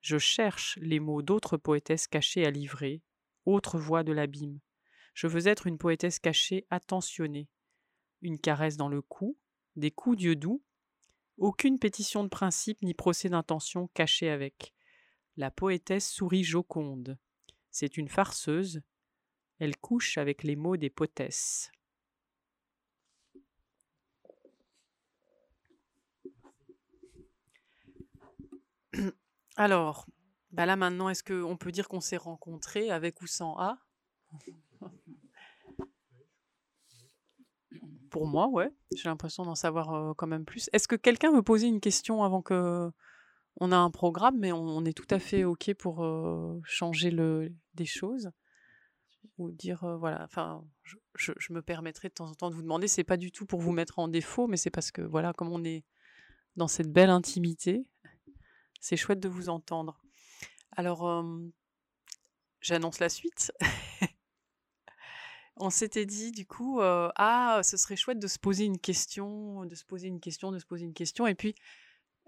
Je 0.00 0.16
cherche 0.16 0.78
les 0.80 0.98
mots 0.98 1.20
d'autres 1.20 1.58
poétesses 1.58 2.06
cachées 2.06 2.46
à 2.46 2.50
livrer, 2.50 3.02
autres 3.44 3.78
voix 3.78 4.02
de 4.02 4.12
l'abîme. 4.12 4.60
Je 5.12 5.26
veux 5.26 5.46
être 5.46 5.66
une 5.66 5.76
poétesse 5.76 6.20
cachée, 6.20 6.66
attentionnée. 6.70 7.50
Une 8.22 8.38
caresse 8.38 8.78
dans 8.78 8.88
le 8.88 9.02
cou, 9.02 9.36
des 9.76 9.90
coups 9.90 10.18
d'yeux 10.18 10.36
doux, 10.36 10.62
aucune 11.38 11.78
pétition 11.78 12.22
de 12.22 12.28
principe 12.28 12.82
ni 12.82 12.94
procès 12.94 13.28
d'intention 13.28 13.88
caché 13.88 14.30
avec. 14.30 14.72
La 15.36 15.50
poétesse 15.50 16.08
sourit 16.08 16.44
joconde. 16.44 17.18
C'est 17.70 17.96
une 17.96 18.08
farceuse. 18.08 18.82
Elle 19.58 19.76
couche 19.76 20.16
avec 20.18 20.44
les 20.44 20.54
mots 20.54 20.76
des 20.76 20.90
potesses. 20.90 21.72
Alors, 29.56 30.06
bah 30.52 30.66
là 30.66 30.76
maintenant, 30.76 31.08
est-ce 31.08 31.24
qu'on 31.24 31.56
peut 31.56 31.72
dire 31.72 31.88
qu'on 31.88 32.00
s'est 32.00 32.16
rencontrés 32.16 32.90
avec 32.90 33.22
ou 33.22 33.26
sans 33.26 33.58
A? 33.58 33.78
Pour 38.14 38.28
moi, 38.28 38.46
ouais. 38.46 38.70
J'ai 38.94 39.08
l'impression 39.08 39.42
d'en 39.42 39.56
savoir 39.56 40.14
quand 40.14 40.28
même 40.28 40.44
plus. 40.44 40.70
Est-ce 40.72 40.86
que 40.86 40.94
quelqu'un 40.94 41.32
veut 41.32 41.42
poser 41.42 41.66
une 41.66 41.80
question 41.80 42.22
avant 42.22 42.42
que 42.42 42.88
on 43.56 43.72
a 43.72 43.76
un 43.76 43.90
programme, 43.90 44.38
mais 44.38 44.52
on, 44.52 44.84
est 44.84 44.92
tout 44.92 45.06
à 45.10 45.18
fait 45.18 45.42
ok 45.42 45.74
pour 45.74 46.06
changer 46.62 47.10
le, 47.10 47.52
des 47.74 47.86
choses 47.86 48.30
ou 49.38 49.50
dire 49.50 49.84
voilà. 49.98 50.22
Enfin, 50.22 50.64
je, 50.84 51.32
je, 51.36 51.52
me 51.52 51.60
permettrai 51.60 52.08
de 52.08 52.14
temps 52.14 52.28
en 52.28 52.34
temps 52.34 52.50
de 52.50 52.54
vous 52.54 52.62
demander. 52.62 52.86
C'est 52.86 53.02
pas 53.02 53.16
du 53.16 53.32
tout 53.32 53.46
pour 53.46 53.58
vous 53.58 53.72
mettre 53.72 53.98
en 53.98 54.06
défaut, 54.06 54.46
mais 54.46 54.58
c'est 54.58 54.70
parce 54.70 54.92
que 54.92 55.02
voilà, 55.02 55.32
comme 55.32 55.50
on 55.50 55.64
est 55.64 55.82
dans 56.54 56.68
cette 56.68 56.92
belle 56.92 57.10
intimité, 57.10 57.84
c'est 58.80 58.96
chouette 58.96 59.18
de 59.18 59.28
vous 59.28 59.48
entendre. 59.48 60.00
Alors, 60.70 61.24
j'annonce 62.60 63.00
la 63.00 63.08
suite. 63.08 63.50
On 65.56 65.70
s'était 65.70 66.06
dit 66.06 66.32
du 66.32 66.46
coup, 66.46 66.80
ah, 66.80 67.60
ce 67.62 67.76
serait 67.76 67.96
chouette 67.96 68.18
de 68.18 68.26
se 68.26 68.38
poser 68.38 68.64
une 68.64 68.78
question, 68.78 69.64
de 69.66 69.74
se 69.74 69.84
poser 69.84 70.08
une 70.08 70.20
question, 70.20 70.50
de 70.50 70.58
se 70.58 70.66
poser 70.66 70.84
une 70.84 70.94
question. 70.94 71.26
Et 71.26 71.34
puis, 71.34 71.54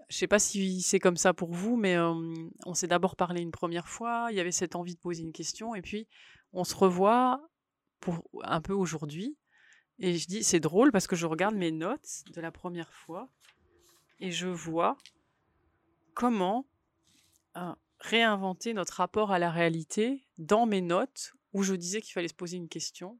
je 0.09 0.15
sais 0.15 0.27
pas 0.27 0.39
si 0.39 0.81
c'est 0.81 0.99
comme 0.99 1.17
ça 1.17 1.33
pour 1.33 1.51
vous, 1.51 1.75
mais 1.75 1.97
on 1.99 2.73
s'est 2.73 2.87
d'abord 2.87 3.15
parlé 3.17 3.41
une 3.41 3.51
première 3.51 3.89
fois. 3.89 4.27
Il 4.31 4.37
y 4.37 4.39
avait 4.39 4.51
cette 4.51 4.75
envie 4.75 4.95
de 4.95 4.99
poser 4.99 5.23
une 5.23 5.33
question, 5.33 5.75
et 5.75 5.81
puis 5.81 6.07
on 6.53 6.63
se 6.63 6.75
revoit 6.75 7.41
pour 7.99 8.23
un 8.43 8.61
peu 8.61 8.73
aujourd'hui. 8.73 9.37
Et 9.99 10.15
je 10.17 10.27
dis, 10.27 10.43
c'est 10.43 10.59
drôle 10.59 10.91
parce 10.91 11.07
que 11.07 11.15
je 11.15 11.25
regarde 11.25 11.55
mes 11.55 11.71
notes 11.71 12.23
de 12.33 12.39
la 12.39 12.51
première 12.51 12.93
fois 12.93 13.29
et 14.19 14.31
je 14.31 14.47
vois 14.47 14.95
comment 16.13 16.65
réinventer 17.99 18.73
notre 18.73 18.93
rapport 18.93 19.31
à 19.31 19.39
la 19.39 19.49
réalité 19.49 20.27
dans 20.37 20.65
mes 20.67 20.81
notes 20.81 21.33
où 21.53 21.63
je 21.63 21.73
disais 21.73 22.01
qu'il 22.01 22.13
fallait 22.13 22.27
se 22.27 22.33
poser 22.33 22.57
une 22.57 22.69
question. 22.69 23.19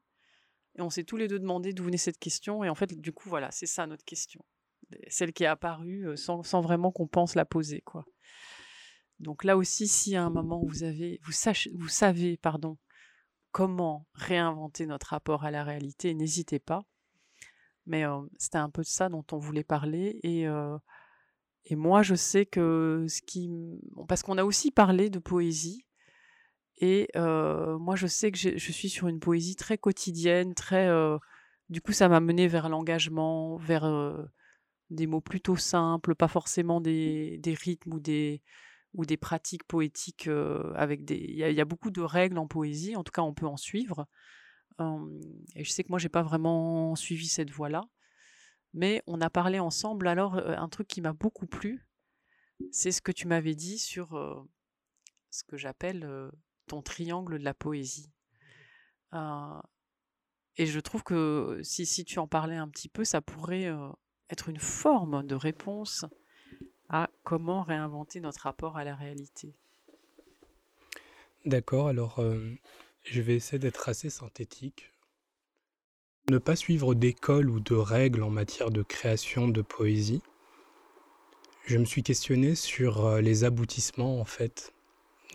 Et 0.77 0.81
on 0.81 0.89
s'est 0.89 1.03
tous 1.03 1.17
les 1.17 1.27
deux 1.27 1.39
demandé 1.39 1.73
d'où 1.73 1.83
venait 1.83 1.97
cette 1.97 2.19
question. 2.19 2.63
Et 2.63 2.69
en 2.69 2.75
fait, 2.75 2.93
du 2.93 3.11
coup, 3.11 3.29
voilà, 3.29 3.49
c'est 3.51 3.65
ça 3.65 3.87
notre 3.87 4.05
question. 4.05 4.43
Celle 5.07 5.33
qui 5.33 5.43
est 5.43 5.47
apparue 5.47 6.15
sans, 6.15 6.43
sans 6.43 6.61
vraiment 6.61 6.91
qu'on 6.91 7.07
pense 7.07 7.35
la 7.35 7.45
poser, 7.45 7.81
quoi. 7.81 8.05
Donc 9.19 9.43
là 9.43 9.57
aussi, 9.57 9.87
si 9.87 10.15
à 10.15 10.23
un 10.23 10.29
moment 10.29 10.61
vous 10.63 10.83
avez, 10.83 11.19
vous, 11.23 11.87
savez, 11.87 12.37
pardon, 12.37 12.77
comment 13.51 14.05
réinventer 14.13 14.85
notre 14.85 15.07
rapport 15.07 15.43
à 15.43 15.51
la 15.51 15.63
réalité, 15.63 16.13
n'hésitez 16.13 16.59
pas. 16.59 16.83
Mais 17.85 18.03
c'était 18.37 18.57
un 18.57 18.69
peu 18.69 18.81
de 18.81 18.87
ça 18.87 19.09
dont 19.09 19.25
on 19.31 19.37
voulait 19.37 19.63
parler. 19.63 20.19
Et, 20.23 20.45
et 21.65 21.75
moi, 21.75 22.03
je 22.03 22.15
sais 22.15 22.45
que 22.45 23.05
ce 23.07 23.21
qui. 23.21 23.49
Parce 24.07 24.23
qu'on 24.23 24.37
a 24.37 24.43
aussi 24.43 24.71
parlé 24.71 25.09
de 25.09 25.19
poésie. 25.19 25.86
Et 26.77 27.07
moi, 27.15 27.95
je 27.95 28.07
sais 28.07 28.31
que 28.31 28.37
je 28.37 28.71
suis 28.71 28.89
sur 28.89 29.07
une 29.07 29.19
poésie 29.19 29.55
très 29.55 29.77
quotidienne, 29.77 30.53
très. 30.53 30.89
du 31.69 31.81
coup, 31.81 31.91
ça 31.91 32.07
m'a 32.09 32.19
mené 32.19 32.47
vers 32.47 32.69
l'engagement, 32.69 33.57
vers 33.57 33.85
des 34.89 35.07
mots 35.07 35.21
plutôt 35.21 35.57
simples, 35.57 36.15
pas 36.15 36.27
forcément 36.27 36.79
des, 36.79 37.37
des 37.39 37.53
rythmes 37.53 37.93
ou 37.93 37.99
des, 37.99 38.41
ou 38.93 39.05
des 39.05 39.17
pratiques 39.17 39.63
poétiques 39.63 40.29
avec 40.75 41.03
des. 41.05 41.17
Il 41.17 41.37
y, 41.37 41.61
a 41.61 41.65
beaucoup 41.65 41.91
de 41.91 42.01
règles 42.01 42.37
en 42.37 42.47
poésie, 42.47 42.95
en 42.95 43.03
tout 43.03 43.11
cas, 43.11 43.21
on 43.21 43.33
peut 43.33 43.47
en 43.47 43.57
suivre. 43.57 44.07
et 44.79 45.63
je 45.63 45.71
sais 45.71 45.83
que 45.83 45.89
moi, 45.89 45.99
j'ai 45.99 46.09
pas 46.09 46.23
vraiment 46.23 46.95
suivi 46.95 47.27
cette 47.27 47.51
voie-là. 47.51 47.83
Mais 48.73 49.01
on 49.07 49.21
a 49.21 49.29
parlé 49.29 49.59
ensemble. 49.59 50.07
Alors, 50.07 50.35
un 50.35 50.69
truc 50.69 50.87
qui 50.87 51.01
m'a 51.01 51.13
beaucoup 51.13 51.47
plu, 51.47 51.87
c'est 52.71 52.91
ce 52.91 53.01
que 53.01 53.11
tu 53.11 53.27
m'avais 53.27 53.55
dit 53.55 53.79
sur 53.79 54.09
ce 55.31 55.43
que 55.43 55.57
j'appelle 55.57 56.31
ton 56.67 56.81
triangle 56.81 57.39
de 57.39 57.43
la 57.43 57.53
poésie. 57.53 58.11
et 59.13 60.65
je 60.65 60.79
trouve 60.79 61.03
que 61.03 61.59
si, 61.63 62.05
tu 62.05 62.19
en 62.19 62.27
parlais 62.27 62.57
un 62.57 62.67
petit 62.67 62.89
peu, 62.89 63.03
ça 63.03 63.21
pourrait 63.21 63.71
être 64.29 64.49
une 64.49 64.59
forme 64.59 65.25
de 65.25 65.35
réponse 65.35 66.05
à 66.89 67.09
comment 67.23 67.63
réinventer 67.63 68.19
notre 68.19 68.41
rapport 68.41 68.77
à 68.77 68.83
la 68.83 68.95
réalité. 68.95 69.53
D'accord, 71.45 71.87
alors 71.87 72.19
euh, 72.19 72.55
je 73.03 73.21
vais 73.21 73.35
essayer 73.35 73.59
d'être 73.59 73.89
assez 73.89 74.09
synthétique. 74.09 74.91
Ne 76.29 76.39
pas 76.39 76.55
suivre 76.55 76.93
d'école 76.93 77.49
ou 77.49 77.59
de 77.59 77.75
règles 77.75 78.23
en 78.23 78.29
matière 78.29 78.69
de 78.69 78.81
création 78.83 79.47
de 79.47 79.61
poésie. 79.61 80.21
Je 81.65 81.77
me 81.77 81.85
suis 81.85 82.03
questionné 82.03 82.55
sur 82.55 83.05
euh, 83.05 83.21
les 83.21 83.43
aboutissements 83.43 84.19
en 84.19 84.25
fait 84.25 84.73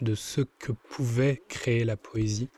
de 0.03 0.15
ce 0.15 0.41
que 0.41 0.73
pouvait 0.73 1.43
créer 1.49 1.85
la 1.85 1.97
poésie. 1.97 2.49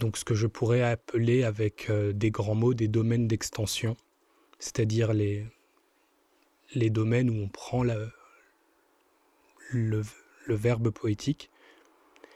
Donc 0.00 0.16
ce 0.16 0.24
que 0.24 0.34
je 0.34 0.46
pourrais 0.46 0.82
appeler 0.82 1.44
avec 1.44 1.90
euh, 1.90 2.12
des 2.12 2.30
grands 2.30 2.54
mots 2.54 2.74
des 2.74 2.88
domaines 2.88 3.26
d'extension, 3.26 3.96
c'est-à-dire 4.58 5.12
les, 5.12 5.46
les 6.74 6.90
domaines 6.90 7.30
où 7.30 7.42
on 7.42 7.48
prend 7.48 7.82
le, 7.82 8.12
verbe 10.48 10.90
poétique 10.90 11.50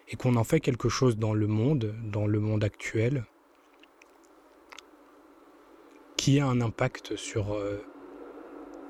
et 0.08 0.16
qu'on 0.16 0.36
en 0.36 0.44
fait 0.44 0.60
quelque 0.60 0.88
chose 0.88 1.16
dans 1.16 1.34
le 1.34 1.46
monde, 1.46 1.94
dans 2.04 2.26
le 2.26 2.40
monde 2.40 2.64
actuel, 2.64 3.24
qui 6.16 6.40
a 6.40 6.46
un 6.46 6.60
impact 6.60 7.16
sur, 7.16 7.52
euh, 7.52 7.82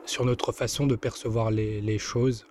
sur 0.04 0.24
notre 0.24 0.52
façon 0.52 0.86
de 0.86 0.96
percevoir 0.96 1.50
les, 1.50 1.98
choses. 1.98 2.46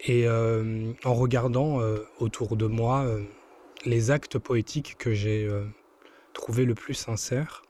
Et 0.00 0.26
euh, 0.26 0.92
en 1.04 1.14
regardant 1.14 1.80
euh, 1.80 2.06
autour 2.18 2.56
de 2.56 2.66
moi 2.66 3.06
les 3.84 4.10
actes 4.10 4.38
poétiques 4.38 4.96
que 4.98 5.12
j'ai 5.12 5.48
trouvés 6.32 6.64
le 6.64 6.74
plus 6.74 6.94
sincères, 6.94 7.62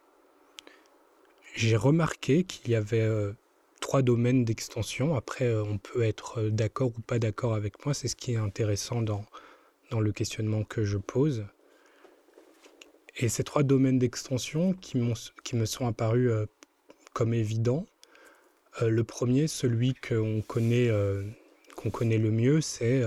j'ai 1.58 1.76
remarqué 1.76 2.44
qu'il 2.44 2.70
y 2.70 2.74
avait 2.76 3.00
euh, 3.00 3.32
trois 3.80 4.02
domaines 4.02 4.44
d'extension. 4.44 5.16
Après, 5.16 5.46
euh, 5.46 5.64
on 5.64 5.78
peut 5.78 6.02
être 6.02 6.40
euh, 6.40 6.50
d'accord 6.50 6.92
ou 6.96 7.00
pas 7.00 7.18
d'accord 7.18 7.54
avec 7.54 7.84
moi. 7.84 7.94
C'est 7.94 8.08
ce 8.08 8.14
qui 8.14 8.34
est 8.34 8.36
intéressant 8.36 9.02
dans, 9.02 9.24
dans 9.90 10.00
le 10.00 10.12
questionnement 10.12 10.62
que 10.62 10.84
je 10.84 10.98
pose. 10.98 11.46
Et 13.16 13.28
ces 13.28 13.42
trois 13.42 13.64
domaines 13.64 13.98
d'extension 13.98 14.72
qui, 14.74 15.02
qui 15.42 15.56
me 15.56 15.66
sont 15.66 15.88
apparus 15.88 16.30
comme 17.12 17.34
évidents. 17.34 17.84
le 18.80 19.02
premier, 19.02 19.48
celui 19.48 19.94
qu'on 19.94 20.40
connaît, 20.46 20.88
qu'on 21.78 21.90
connaît 21.90 22.18
le 22.18 22.30
mieux, 22.30 22.60
c'est 22.60 23.02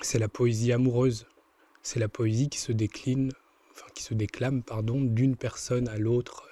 c'est 0.00 0.18
la 0.18 0.28
poésie 0.28 0.72
amoureuse. 0.72 1.26
C'est 1.82 2.00
la 2.00 2.08
poésie 2.08 2.48
qui 2.48 2.58
se 2.58 2.72
décline 2.72 3.32
qui 3.94 4.02
se 4.02 4.14
déclame 4.14 4.62
pardon, 4.62 5.00
d'une 5.00 5.36
personne 5.36 5.88
à 5.88 5.96
l'autre. 5.96 6.48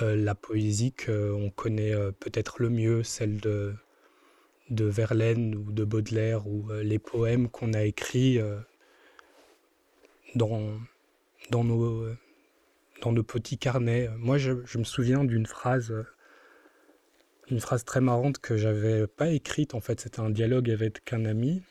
Euh, 0.00 0.16
la 0.16 0.34
poésie 0.34 0.92
qu'on 0.92 1.50
connaît 1.54 1.92
euh, 1.92 2.12
peut-être 2.12 2.62
le 2.62 2.70
mieux, 2.70 3.02
celle 3.02 3.40
de, 3.40 3.74
Verlaine 4.70 5.54
ou 5.54 5.70
de 5.70 5.84
Baudelaire, 5.84 6.46
ou 6.46 6.70
euh, 6.70 6.82
les 6.82 6.98
poèmes 6.98 7.48
qu'on 7.48 7.74
a 7.74 7.82
écrits 7.82 8.40
dans, 10.34 10.78
dans, 11.50 11.64
nos, 11.64 12.06
dans 13.02 13.12
nos 13.12 13.22
petits 13.22 13.58
carnets. 13.58 14.08
Moi, 14.18 14.38
je 14.38 14.78
me 14.78 14.84
souviens 14.84 15.24
d'une 15.24 15.46
phrase, 15.46 15.92
une 17.52 17.60
phrase 17.60 17.84
très 17.84 18.00
marrante 18.00 18.38
que 18.38 18.56
j'avais 18.56 19.06
pas 19.06 19.28
écrite. 19.28 19.74
En 19.74 19.80
fait, 19.80 20.00
c'était 20.00 20.20
un 20.20 20.30
dialogue 20.30 20.70
avec 20.70 21.12
un 21.12 21.26
ami 21.26 21.62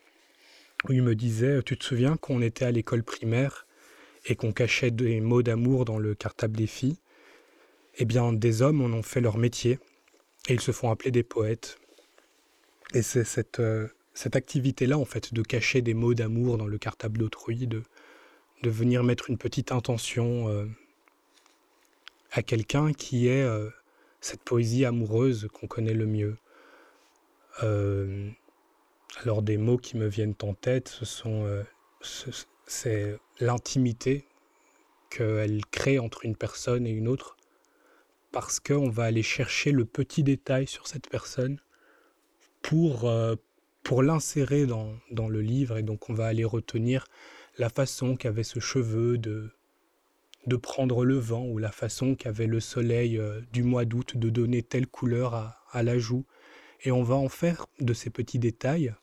où 0.87 0.93
il 0.93 1.01
me 1.01 1.15
disait 1.15 1.61
Tu 1.63 1.77
te 1.77 1.83
souviens 1.83 2.17
qu'on 2.17 2.41
était 2.41 2.65
à 2.65 2.71
l'école 2.71 3.03
primaire 3.03 3.65
et 4.25 4.35
qu'on 4.35 4.53
cachait 4.53 4.91
des 4.91 5.19
mots 5.19 5.41
d'amour 5.41 5.85
dans 5.85 5.97
le 5.97 6.13
cartable 6.13 6.55
des 6.55 6.67
filles, 6.67 6.97
eh 7.97 8.05
bien 8.05 8.31
des 8.31 8.61
hommes 8.61 8.81
en 8.81 8.95
ont 8.95 9.01
fait 9.01 9.21
leur 9.21 9.37
métier 9.37 9.79
et 10.47 10.53
ils 10.53 10.61
se 10.61 10.71
font 10.71 10.91
appeler 10.91 11.09
des 11.09 11.23
poètes. 11.23 11.79
Et 12.93 13.01
c'est 13.01 13.23
cette, 13.23 13.59
euh, 13.59 13.87
cette 14.13 14.35
activité-là, 14.35 14.99
en 14.99 15.05
fait, 15.05 15.33
de 15.33 15.41
cacher 15.41 15.81
des 15.81 15.95
mots 15.95 16.13
d'amour 16.13 16.57
dans 16.57 16.67
le 16.67 16.77
cartable 16.77 17.17
d'autrui, 17.17 17.65
de, 17.65 17.81
de 18.61 18.69
venir 18.69 19.03
mettre 19.03 19.31
une 19.31 19.37
petite 19.37 19.71
intention 19.71 20.47
euh, 20.49 20.65
à 22.31 22.43
quelqu'un 22.43 22.93
qui 22.93 23.27
est 23.27 23.43
euh, 23.43 23.69
cette 24.21 24.43
poésie 24.43 24.85
amoureuse 24.85 25.49
qu'on 25.53 25.67
connaît 25.67 25.93
le 25.93 26.05
mieux. 26.05 26.37
alors 29.23 29.41
des 29.41 29.57
mots 29.57 29.77
qui 29.77 29.97
me 29.97 30.07
viennent 30.07 30.35
en 30.41 30.53
tête, 30.53 30.87
ce 30.87 31.05
sont 31.05 31.45
c'est 32.71 33.19
l'intimité 33.39 34.25
qu'elle 35.09 35.65
crée 35.65 35.99
entre 35.99 36.25
une 36.25 36.35
personne 36.35 36.87
et 36.87 36.91
une 36.91 37.07
autre, 37.07 37.35
parce 38.31 38.59
qu'on 38.59 38.89
va 38.89 39.03
aller 39.03 39.23
chercher 39.23 39.71
le 39.71 39.83
petit 39.85 40.23
détail 40.23 40.67
sur 40.67 40.87
cette 40.87 41.09
personne 41.09 41.59
pour, 42.61 43.09
euh, 43.09 43.35
pour 43.83 44.03
l'insérer 44.03 44.65
dans, 44.65 44.93
dans, 45.11 45.27
le 45.27 45.41
livre, 45.41 45.77
et 45.77 45.83
donc 45.83 46.09
on 46.09 46.13
va 46.13 46.27
aller 46.27 46.45
retenir 46.45 47.07
la 47.57 47.69
façon 47.69 48.15
qu'avait 48.15 48.43
ce 48.43 48.59
cheveu 48.59 49.17
de, 49.17 49.51
de 50.47 50.55
prendre 50.55 51.05
le 51.05 51.17
vent, 51.17 51.45
ou 51.45 51.57
la 51.57 51.71
façon 51.71 52.15
qu'avait 52.15 52.47
le 52.47 52.59
soleil 52.59 53.17
euh, 53.17 53.41
du 53.53 53.63
mois 53.63 53.85
d'août 53.85 54.17
de 54.17 54.29
donner 54.29 54.63
telle 54.63 54.87
couleur 54.87 55.33
à, 55.71 55.83
la 55.83 55.97
joue, 55.97 56.25
et 56.83 56.91
on 56.91 57.03
va 57.03 57.15
en 57.15 57.29
faire 57.29 57.67
de 57.79 57.93
ces 57.93 58.09
petits 58.09 58.39
détails 58.39 58.93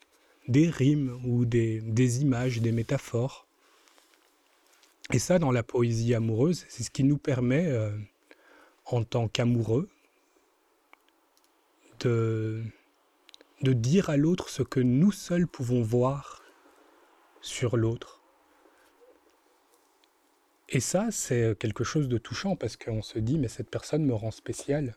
des 0.48 0.68
rimes 0.68 1.20
ou 1.24 1.44
des, 1.44 1.80
des 1.80 2.22
images, 2.22 2.60
des 2.60 2.72
métaphores, 2.72 3.48
et 5.12 5.18
ça, 5.18 5.38
dans 5.38 5.52
la 5.52 5.62
poésie 5.62 6.14
amoureuse, 6.14 6.66
c'est 6.68 6.82
ce 6.82 6.90
qui 6.90 7.02
nous 7.02 7.16
permet, 7.16 7.66
euh, 7.66 7.96
en 8.84 9.04
tant 9.04 9.26
qu'amoureux, 9.26 9.88
de, 12.00 12.62
de 13.62 13.72
dire 13.72 14.10
à 14.10 14.16
l'autre 14.18 14.50
ce 14.50 14.62
que 14.62 14.80
nous 14.80 15.10
seuls 15.10 15.46
pouvons 15.46 15.82
voir 15.82 16.42
sur 17.40 17.76
l'autre. 17.76 18.17
Et 20.70 20.80
ça, 20.80 21.08
c'est 21.10 21.56
quelque 21.58 21.84
chose 21.84 22.08
de 22.08 22.18
touchant 22.18 22.54
parce 22.56 22.76
qu'on 22.76 23.02
se 23.02 23.18
dit, 23.18 23.38
mais 23.38 23.48
cette 23.48 23.70
personne 23.70 24.04
me 24.04 24.14
rend 24.14 24.30
spécial. 24.30 24.94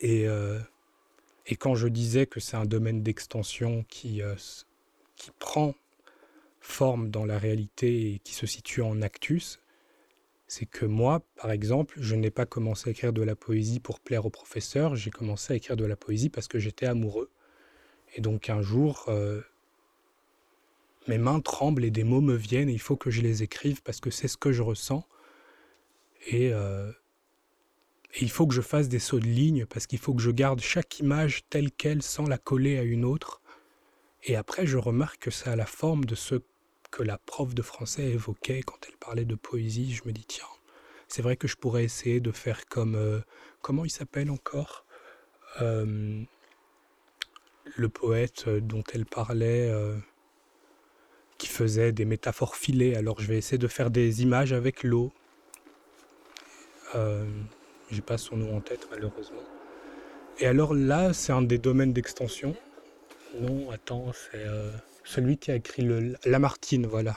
Et, 0.00 0.28
euh, 0.28 0.58
quand 1.58 1.74
je 1.74 1.88
disais 1.88 2.26
que 2.26 2.40
c'est 2.40 2.56
un 2.56 2.66
domaine 2.66 3.02
d'extension 3.02 3.84
qui, 3.88 4.22
euh, 4.22 4.34
qui 5.16 5.30
prend 5.38 5.74
forme 6.60 7.10
dans 7.10 7.24
la 7.24 7.38
réalité 7.38 8.14
et 8.14 8.18
qui 8.20 8.34
se 8.34 8.46
situe 8.46 8.82
en 8.82 9.02
actus, 9.02 9.60
c'est 10.46 10.66
que 10.66 10.84
moi, 10.84 11.22
par 11.36 11.50
exemple, 11.50 11.94
je 11.98 12.14
n'ai 12.14 12.30
pas 12.30 12.46
commencé 12.46 12.90
à 12.90 12.92
écrire 12.92 13.12
de 13.12 13.22
la 13.22 13.34
poésie 13.34 13.80
pour 13.80 14.00
plaire 14.00 14.26
au 14.26 14.30
professeur, 14.30 14.96
j'ai 14.96 15.10
commencé 15.10 15.54
à 15.54 15.56
écrire 15.56 15.76
de 15.76 15.84
la 15.84 15.96
poésie 15.96 16.28
parce 16.28 16.48
que 16.48 16.58
j'étais 16.58 16.86
amoureux. 16.86 17.30
Et 18.14 18.20
donc 18.20 18.50
un 18.50 18.60
jour, 18.60 19.06
euh, 19.08 19.40
mes 21.08 21.18
mains 21.18 21.40
tremblent 21.40 21.84
et 21.84 21.90
des 21.90 22.04
mots 22.04 22.20
me 22.20 22.34
viennent 22.34 22.68
et 22.68 22.72
il 22.72 22.80
faut 22.80 22.96
que 22.96 23.10
je 23.10 23.22
les 23.22 23.42
écrive 23.42 23.82
parce 23.82 24.00
que 24.00 24.10
c'est 24.10 24.28
ce 24.28 24.36
que 24.36 24.52
je 24.52 24.62
ressens. 24.62 25.06
Et, 26.26 26.52
euh, 26.52 26.90
et 28.14 28.22
il 28.22 28.30
faut 28.30 28.46
que 28.46 28.54
je 28.54 28.60
fasse 28.60 28.88
des 28.88 29.00
sauts 29.00 29.18
de 29.18 29.26
ligne 29.26 29.66
parce 29.66 29.86
qu'il 29.86 29.98
faut 29.98 30.14
que 30.14 30.22
je 30.22 30.30
garde 30.30 30.60
chaque 30.60 31.00
image 31.00 31.42
telle 31.50 31.72
qu'elle 31.72 32.02
sans 32.02 32.26
la 32.26 32.38
coller 32.38 32.78
à 32.78 32.82
une 32.82 33.04
autre. 33.04 33.40
Et 34.24 34.36
après, 34.36 34.66
je 34.66 34.78
remarque 34.78 35.22
que 35.22 35.30
ça 35.32 35.52
a 35.52 35.56
la 35.56 35.66
forme 35.66 36.04
de 36.04 36.14
ce 36.14 36.36
que 36.92 37.02
la 37.02 37.18
prof 37.18 37.54
de 37.54 37.62
français 37.62 38.04
évoquait 38.10 38.62
quand 38.62 38.78
elle 38.86 38.96
parlait 38.98 39.24
de 39.24 39.34
poésie. 39.34 39.92
Je 39.92 40.02
me 40.04 40.12
dis, 40.12 40.24
tiens, 40.24 40.46
c'est 41.08 41.22
vrai 41.22 41.36
que 41.36 41.48
je 41.48 41.56
pourrais 41.56 41.84
essayer 41.84 42.20
de 42.20 42.30
faire 42.30 42.66
comme... 42.66 42.94
Euh, 42.94 43.20
comment 43.62 43.84
il 43.84 43.90
s'appelle 43.90 44.30
encore? 44.30 44.84
Euh, 45.60 46.22
Le 47.76 47.88
poète 47.88 48.48
dont 48.48 48.84
elle 48.92 49.06
parlait, 49.06 49.72
faisait 51.48 51.92
des 51.92 52.04
métaphores 52.04 52.56
filées. 52.56 52.94
Alors 52.96 53.20
je 53.20 53.26
vais 53.26 53.38
essayer 53.38 53.58
de 53.58 53.68
faire 53.68 53.90
des 53.90 54.22
images 54.22 54.52
avec 54.52 54.82
l'eau. 54.82 55.12
J'ai 57.90 58.02
pas 58.02 58.18
son 58.18 58.36
nom 58.36 58.56
en 58.56 58.60
tête 58.60 58.86
malheureusement. 58.90 59.42
Et 60.38 60.46
alors 60.46 60.74
là, 60.74 61.12
c'est 61.12 61.32
un 61.32 61.42
des 61.42 61.58
domaines 61.58 61.92
d'extension. 61.92 62.54
Non, 63.38 63.70
attends, 63.70 64.12
c'est 64.12 64.44
celui 65.04 65.38
qui 65.38 65.50
a 65.50 65.56
écrit 65.56 65.82
le 65.82 66.14
Lamartine, 66.24 66.86
voilà. 66.86 67.16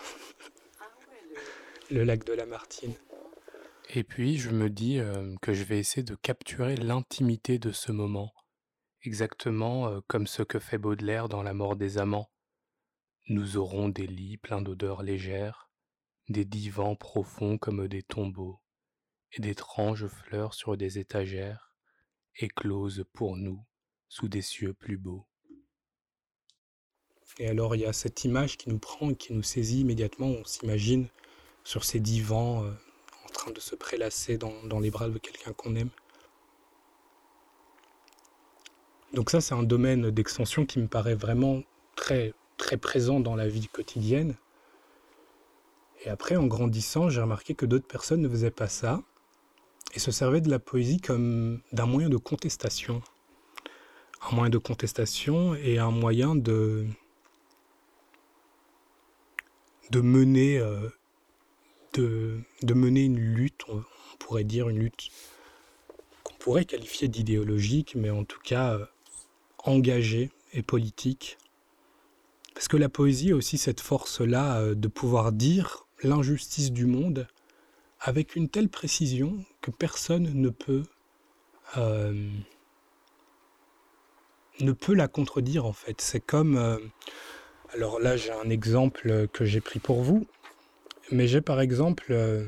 le 1.92 2.04
lac 2.04 2.26
de 2.26 2.34
Lamartine. 2.34 2.94
Et 3.94 4.04
puis 4.04 4.38
je 4.38 4.50
me 4.50 4.70
dis 4.70 5.00
que 5.42 5.54
je 5.54 5.64
vais 5.64 5.80
essayer 5.80 6.04
de 6.04 6.16
capturer 6.16 6.76
l'intimité 6.76 7.60
de 7.60 7.72
ce 7.72 7.92
moment, 7.92 8.34
exactement 9.04 10.02
comme 10.08 10.28
ce 10.28 10.44
que 10.44 10.60
fait 10.60 10.78
Baudelaire 10.78 11.30
dans 11.30 11.44
La 11.44 11.54
mort 11.54 11.76
des 11.76 11.98
amants. 11.98 12.30
Nous 13.28 13.58
aurons 13.58 13.90
des 13.90 14.08
lits 14.08 14.38
pleins 14.38 14.62
d'odeurs 14.62 15.02
légères, 15.02 15.70
des 16.30 16.46
divans 16.46 16.96
profonds 16.96 17.58
comme 17.58 17.88
des 17.88 18.04
tombeaux, 18.04 18.62
et 19.32 19.42
d'étranges 19.42 20.08
fleurs 20.08 20.54
sur 20.54 20.78
des 20.78 21.00
étagères, 21.00 21.74
écloses 22.36 23.06
pour 23.14 23.36
nous 23.36 23.66
sous 24.10 24.28
des 24.28 24.42
cieux 24.42 24.74
plus 24.74 24.98
beaux. 24.98 25.28
Et 27.40 27.50
alors 27.50 27.76
il 27.76 27.82
y 27.82 27.86
a 27.86 27.94
cette 27.94 28.24
image 28.24 28.58
qui 28.58 28.70
nous 28.70 28.80
prend 28.80 29.14
qui 29.14 29.34
nous 29.34 29.44
saisit 29.44 29.82
immédiatement, 29.82 30.28
on 30.28 30.46
s'imagine 30.46 31.10
sur 31.64 31.84
ces 31.84 32.00
divans 32.00 32.64
en 33.26 33.30
train 33.34 33.52
de 33.52 33.60
se 33.60 33.76
prélasser 33.76 34.38
dans, 34.38 34.80
les 34.80 34.92
bras 34.92 35.10
de 35.10 35.18
quelqu'un 35.18 35.52
qu'on 35.54 35.76
aime. 35.76 35.90
Donc 39.14 39.30
ça, 39.30 39.42
c'est 39.42 39.54
un 39.54 39.64
domaine 39.64 40.12
d'extension 40.12 40.66
qui 40.66 40.80
me 40.80 40.88
paraît 40.88 41.16
vraiment 41.16 41.64
très, 41.96 42.34
très 42.58 42.78
présent 42.78 43.20
dans 43.20 43.36
la 43.36 43.48
vie 43.48 43.68
quotidienne. 43.68 44.36
Et 46.04 46.10
après, 46.10 46.36
en 46.36 46.46
grandissant, 46.46 47.10
j'ai 47.10 47.22
remarqué 47.22 47.56
que 47.56 47.66
d'autres 47.66 47.88
personnes 47.88 48.22
ne 48.22 48.30
faisaient 48.30 48.52
pas 48.52 48.68
ça 48.68 49.02
et 49.94 50.00
se 50.00 50.12
servaient 50.12 50.42
de 50.42 50.50
la 50.50 50.60
poésie 50.60 51.00
comme 51.00 51.62
d'un 51.72 51.86
moyen 51.86 52.10
de 52.10 52.18
contestation. 52.18 53.02
Un 54.30 54.36
moyen 54.36 54.50
de 54.50 54.58
contestation 54.58 55.56
et 55.56 55.78
un 55.80 55.92
moyen 55.92 56.36
de, 56.36 56.86
mener 59.94 60.58
euh, 60.60 60.90
de, 61.94 62.74
mener 62.74 63.04
une 63.04 63.20
lutte, 63.20 63.62
on, 63.68 63.84
pourrait 64.20 64.44
dire 64.44 64.70
une 64.70 64.80
lutte 64.80 65.10
qu'on 66.24 66.36
pourrait 66.36 66.66
qualifier 66.66 67.08
d'idéologique, 67.08 67.96
mais 67.96 68.10
en 68.10 68.24
tout 68.24 68.40
cas 68.44 68.74
euh, 68.74 68.86
engagée 69.60 70.32
et 70.54 70.62
politique. 70.62 71.38
Parce 72.56 72.68
que 72.68 72.78
la 72.78 72.90
poésie 72.90 73.32
a 73.32 73.36
aussi 73.36 73.60
cette 73.60 73.82
force-là 73.82 74.60
euh, 74.60 74.74
de 74.76 74.88
pouvoir 74.88 75.32
dire 75.32 75.86
l'injustice 76.02 76.72
du 76.72 76.88
monde 76.88 77.28
avec 78.00 78.36
une 78.36 78.50
telle 78.50 78.70
précision 78.70 79.46
que 79.62 79.70
personne 79.70 80.32
ne 80.34 80.50
peut 80.50 80.84
euh, 81.78 82.30
ne 84.60 84.72
peut 84.72 84.94
la 84.94 85.08
contredire 85.08 85.66
en 85.66 85.74
fait. 85.74 86.02
C'est 86.02 86.20
comme 86.20 86.80
alors 87.74 88.00
là 88.00 88.18
j'ai 88.18 88.32
un 88.32 88.50
exemple 88.50 89.28
que 89.30 89.46
j'ai 89.46 89.62
pris 89.62 89.80
pour 89.80 90.02
vous. 90.02 90.26
Mais 91.12 91.28
j'ai 91.28 91.42
par 91.42 91.62
exemple 91.62 92.08
euh, 92.10 92.48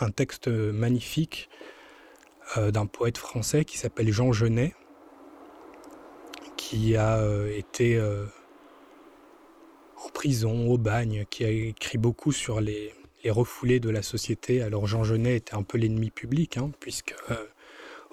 un 0.00 0.10
texte 0.10 0.48
magnifique 0.48 1.50
euh, 2.56 2.70
d'un 2.70 2.86
poète 2.86 3.18
français 3.18 3.64
qui 3.64 3.76
s'appelle 3.76 4.10
Jean 4.10 4.32
Genet, 4.32 4.74
qui 6.56 6.96
a 6.96 7.18
euh, 7.18 7.54
été 7.54 8.00
en 10.04 10.08
prison, 10.10 10.68
au 10.68 10.78
bagne, 10.78 11.24
qui 11.30 11.44
a 11.44 11.50
écrit 11.50 11.98
beaucoup 11.98 12.32
sur 12.32 12.60
les, 12.60 12.92
refoulés 13.28 13.80
de 13.80 13.90
la 13.90 14.02
société. 14.02 14.62
Alors 14.62 14.86
Jean 14.86 15.02
Genet 15.02 15.36
était 15.36 15.54
un 15.54 15.64
peu 15.64 15.78
l'ennemi 15.78 16.10
public, 16.10 16.58
hein, 16.58 16.70
puisque 16.78 17.14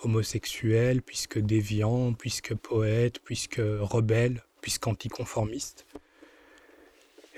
homosexuel, 0.02 1.02
puisque 1.02 1.38
déviant, 1.40 2.14
puisque 2.14 2.56
poète, 2.56 3.20
puisque 3.20 3.62
rebelle, 3.62 4.44
puisque 4.62 4.88
anticonformiste. 4.88 5.86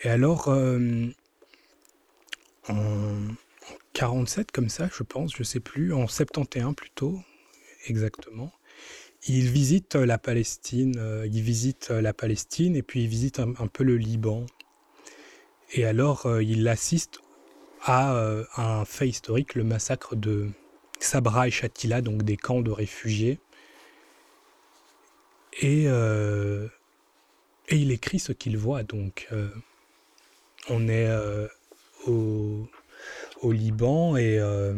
Et 0.03 0.09
alors, 0.09 0.47
en 2.69 3.15
47 3.93 4.51
comme 4.51 4.69
ça, 4.69 4.89
je 4.93 5.03
pense, 5.03 5.35
je 5.35 5.43
sais 5.43 5.59
plus, 5.59 5.93
en 5.93 6.07
71 6.07 6.75
plutôt, 6.75 7.19
exactement. 7.87 8.51
Il 9.27 9.49
visite 9.49 9.95
la 9.95 10.17
Palestine, 10.17 10.95
euh, 10.97 11.25
il 11.25 11.41
visite 11.41 11.89
la 11.89 12.13
Palestine 12.13 12.75
et 12.75 12.83
puis 12.83 13.03
il 13.03 13.07
visite 13.07 13.39
un, 13.39 13.67
peu 13.67 13.83
le 13.83 13.97
Liban. 13.97 14.45
Et 15.73 15.85
alors 15.85 16.25
euh, 16.27 16.43
il 16.43 16.67
assiste 16.67 17.19
euh, 17.89 18.43
à 18.53 18.79
un 18.79 18.85
fait 18.85 19.09
historique, 19.09 19.55
le 19.55 19.63
massacre 19.63 20.15
de 20.15 20.49
Sabra 20.99 21.47
et 21.47 21.51
Shatila, 21.51 22.01
donc 22.01 22.23
des 22.23 22.37
camps 22.37 22.61
de 22.61 22.71
réfugiés. 22.71 23.39
Et, 25.61 25.85
et 25.85 26.67
il 27.71 27.91
écrit 27.91 28.19
ce 28.19 28.33
qu'il 28.33 28.57
voit, 28.57 28.83
donc 28.83 29.29
on 30.69 30.89
est 30.89 31.09
au, 32.07 33.51
Liban 33.51 34.17
et 34.17 34.39
euh, 34.39 34.73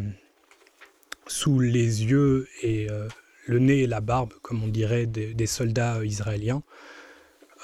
sous 1.27 1.59
les 1.59 2.03
yeux 2.03 2.47
et 2.61 2.89
euh, 2.89 3.07
le 3.47 3.59
nez 3.59 3.79
et 3.79 3.87
la 3.87 4.01
barbe, 4.01 4.33
comme 4.41 4.63
on 4.63 4.67
dirait, 4.67 5.05
des, 5.05 5.47
soldats 5.47 6.03
israéliens, 6.03 6.63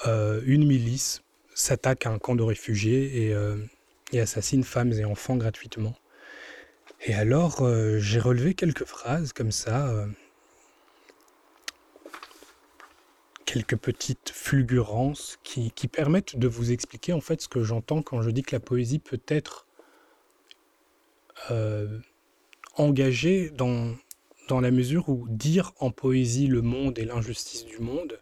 euh, 0.06 0.40
une 0.44 0.66
milice 0.66 1.22
s'attaque 1.54 2.06
à 2.06 2.10
un 2.10 2.18
camp 2.18 2.34
de 2.34 2.42
réfugiés 2.42 3.28
et, 3.28 3.36
et, 4.12 4.20
assassine 4.20 4.64
femmes 4.64 4.92
et 4.92 5.04
enfants 5.04 5.36
gratuitement. 5.36 5.94
Et 7.06 7.14
alors, 7.14 7.64
j'ai 7.98 8.18
relevé 8.18 8.54
quelques 8.54 8.84
phrases 8.84 9.32
comme 9.32 9.52
ça, 9.52 10.06
quelques 13.54 13.76
petites 13.76 14.30
fulgurances 14.34 15.38
qui, 15.44 15.70
permettent 15.86 16.36
de 16.36 16.48
vous 16.48 16.72
expliquer 16.72 17.12
en 17.12 17.20
fait 17.20 17.40
ce 17.40 17.46
que 17.46 17.62
j'entends 17.62 18.02
quand 18.02 18.20
je 18.20 18.30
dis 18.30 18.42
que 18.42 18.56
la 18.56 18.58
poésie 18.58 18.98
peut 18.98 19.22
être 19.28 19.68
euh, 21.52 22.00
engagée 22.76 23.50
dans, 23.50 23.94
dans 24.48 24.60
la 24.60 24.70
mesure 24.70 25.08
où 25.08 25.26
dire 25.28 25.72
en 25.78 25.90
poésie 25.90 26.46
le 26.46 26.62
monde 26.62 26.98
et 26.98 27.04
l'injustice 27.04 27.64
du 27.64 27.78
monde, 27.78 28.20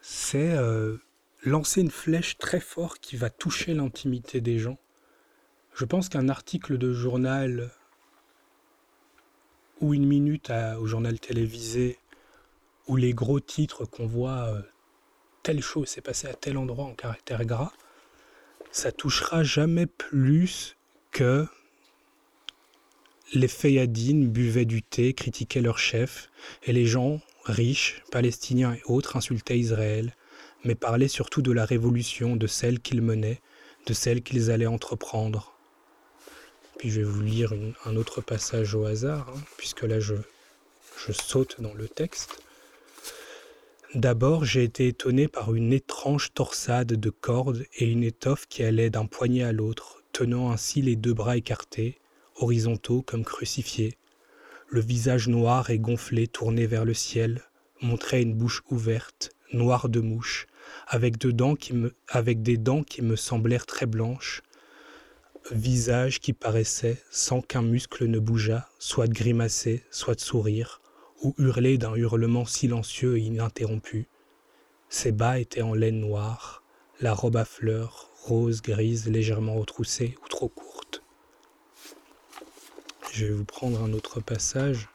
c'est 0.00 0.52
euh, 0.52 0.96
lancer 1.42 1.80
une 1.80 1.90
flèche 1.90 2.38
très 2.38 2.60
forte 2.60 3.00
qui 3.00 3.16
va 3.16 3.30
toucher 3.30 3.74
l'intimité 3.74 4.40
des 4.40 4.58
gens. 4.58 4.78
Je 5.74 5.84
pense 5.84 6.08
qu'un 6.08 6.28
article 6.28 6.78
de 6.78 6.92
journal 6.92 7.70
ou 9.80 9.94
une 9.94 10.06
minute 10.06 10.50
au 10.80 10.86
journal 10.86 11.20
télévisé 11.20 11.98
où 12.88 12.96
les 12.96 13.12
gros 13.12 13.38
titres 13.38 13.84
qu'on 13.84 14.06
voit, 14.06 14.48
euh, 14.48 14.62
telle 15.42 15.62
chose 15.62 15.88
s'est 15.88 16.00
passée 16.00 16.26
à 16.26 16.34
tel 16.34 16.56
endroit 16.56 16.86
en 16.86 16.94
caractère 16.94 17.44
gras, 17.44 17.72
ça 18.70 18.92
touchera 18.92 19.44
jamais 19.44 19.86
plus 19.86 20.76
que 21.10 21.46
les 23.34 23.48
Fayadines 23.48 24.28
buvaient 24.28 24.64
du 24.64 24.82
thé, 24.82 25.12
critiquaient 25.12 25.60
leur 25.60 25.78
chef, 25.78 26.30
et 26.64 26.72
les 26.72 26.86
gens, 26.86 27.20
riches, 27.44 28.02
palestiniens 28.10 28.74
et 28.74 28.82
autres, 28.86 29.16
insultaient 29.16 29.58
Israël, 29.58 30.14
mais 30.64 30.74
parlaient 30.74 31.08
surtout 31.08 31.42
de 31.42 31.52
la 31.52 31.64
révolution, 31.64 32.36
de 32.36 32.46
celle 32.46 32.80
qu'ils 32.80 33.02
menaient, 33.02 33.40
de 33.86 33.92
celle 33.92 34.22
qu'ils 34.22 34.50
allaient 34.50 34.66
entreprendre. 34.66 35.54
Puis 36.78 36.90
je 36.90 37.00
vais 37.00 37.06
vous 37.06 37.22
lire 37.22 37.52
un 37.84 37.96
autre 37.96 38.20
passage 38.20 38.74
au 38.74 38.86
hasard, 38.86 39.32
hein, 39.34 39.40
puisque 39.56 39.82
là 39.82 40.00
je, 40.00 40.14
je 41.06 41.12
saute 41.12 41.60
dans 41.60 41.74
le 41.74 41.88
texte. 41.88 42.42
D'abord, 43.94 44.44
j'ai 44.44 44.64
été 44.64 44.88
étonné 44.88 45.28
par 45.28 45.54
une 45.54 45.72
étrange 45.72 46.32
torsade 46.34 46.92
de 46.92 47.10
cordes 47.10 47.64
et 47.78 47.86
une 47.86 48.04
étoffe 48.04 48.46
qui 48.46 48.62
allait 48.62 48.90
d'un 48.90 49.06
poignet 49.06 49.42
à 49.42 49.52
l'autre, 49.52 50.02
tenant 50.12 50.50
ainsi 50.50 50.82
les 50.82 50.94
deux 50.94 51.14
bras 51.14 51.36
écartés, 51.36 51.98
horizontaux 52.38 53.02
comme 53.02 53.24
crucifiés. 53.24 53.96
Le 54.68 54.80
visage 54.80 55.28
noir 55.28 55.70
et 55.70 55.78
gonflé 55.78 56.26
tourné 56.26 56.66
vers 56.66 56.84
le 56.84 56.94
ciel 56.94 57.42
montrait 57.80 58.22
une 58.22 58.34
bouche 58.34 58.62
ouverte, 58.70 59.30
noire 59.52 59.88
de 59.88 60.00
mouche, 60.00 60.46
avec, 60.86 61.14
avec 62.08 62.42
des 62.42 62.56
dents 62.56 62.82
qui 62.82 63.02
me 63.02 63.16
semblèrent 63.16 63.66
très 63.66 63.86
blanches, 63.86 64.42
visage 65.50 66.20
qui 66.20 66.32
paraissait, 66.32 67.02
sans 67.10 67.40
qu'un 67.40 67.62
muscle 67.62 68.06
ne 68.06 68.18
bougeât, 68.18 68.68
soit 68.78 69.06
de 69.06 69.14
grimacer, 69.14 69.84
soit 69.90 70.14
de 70.14 70.20
sourire, 70.20 70.80
ou 71.22 71.34
hurler 71.38 71.78
d'un 71.78 71.94
hurlement 71.94 72.44
silencieux 72.44 73.18
et 73.18 73.22
ininterrompu. 73.22 74.06
Ses 74.88 75.12
bas 75.12 75.38
étaient 75.38 75.62
en 75.62 75.74
laine 75.74 76.00
noire, 76.00 76.62
la 77.00 77.12
robe 77.12 77.36
à 77.36 77.44
fleurs, 77.44 78.10
rose, 78.24 78.62
grise, 78.62 79.08
légèrement 79.08 79.54
retroussée 79.54 80.16
ou 80.24 80.28
trop 80.28 80.48
courte. 80.48 80.77
Je 83.12 83.26
vais 83.26 83.32
vous 83.32 83.44
prendre 83.44 83.82
un 83.82 83.92
autre 83.92 84.20
passage. 84.20 84.88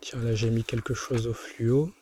Tiens, 0.00 0.20
là 0.20 0.34
j'ai 0.34 0.50
mis 0.50 0.64
quelque 0.64 0.94
chose 0.94 1.26
au 1.26 1.34
fluo. 1.34 1.92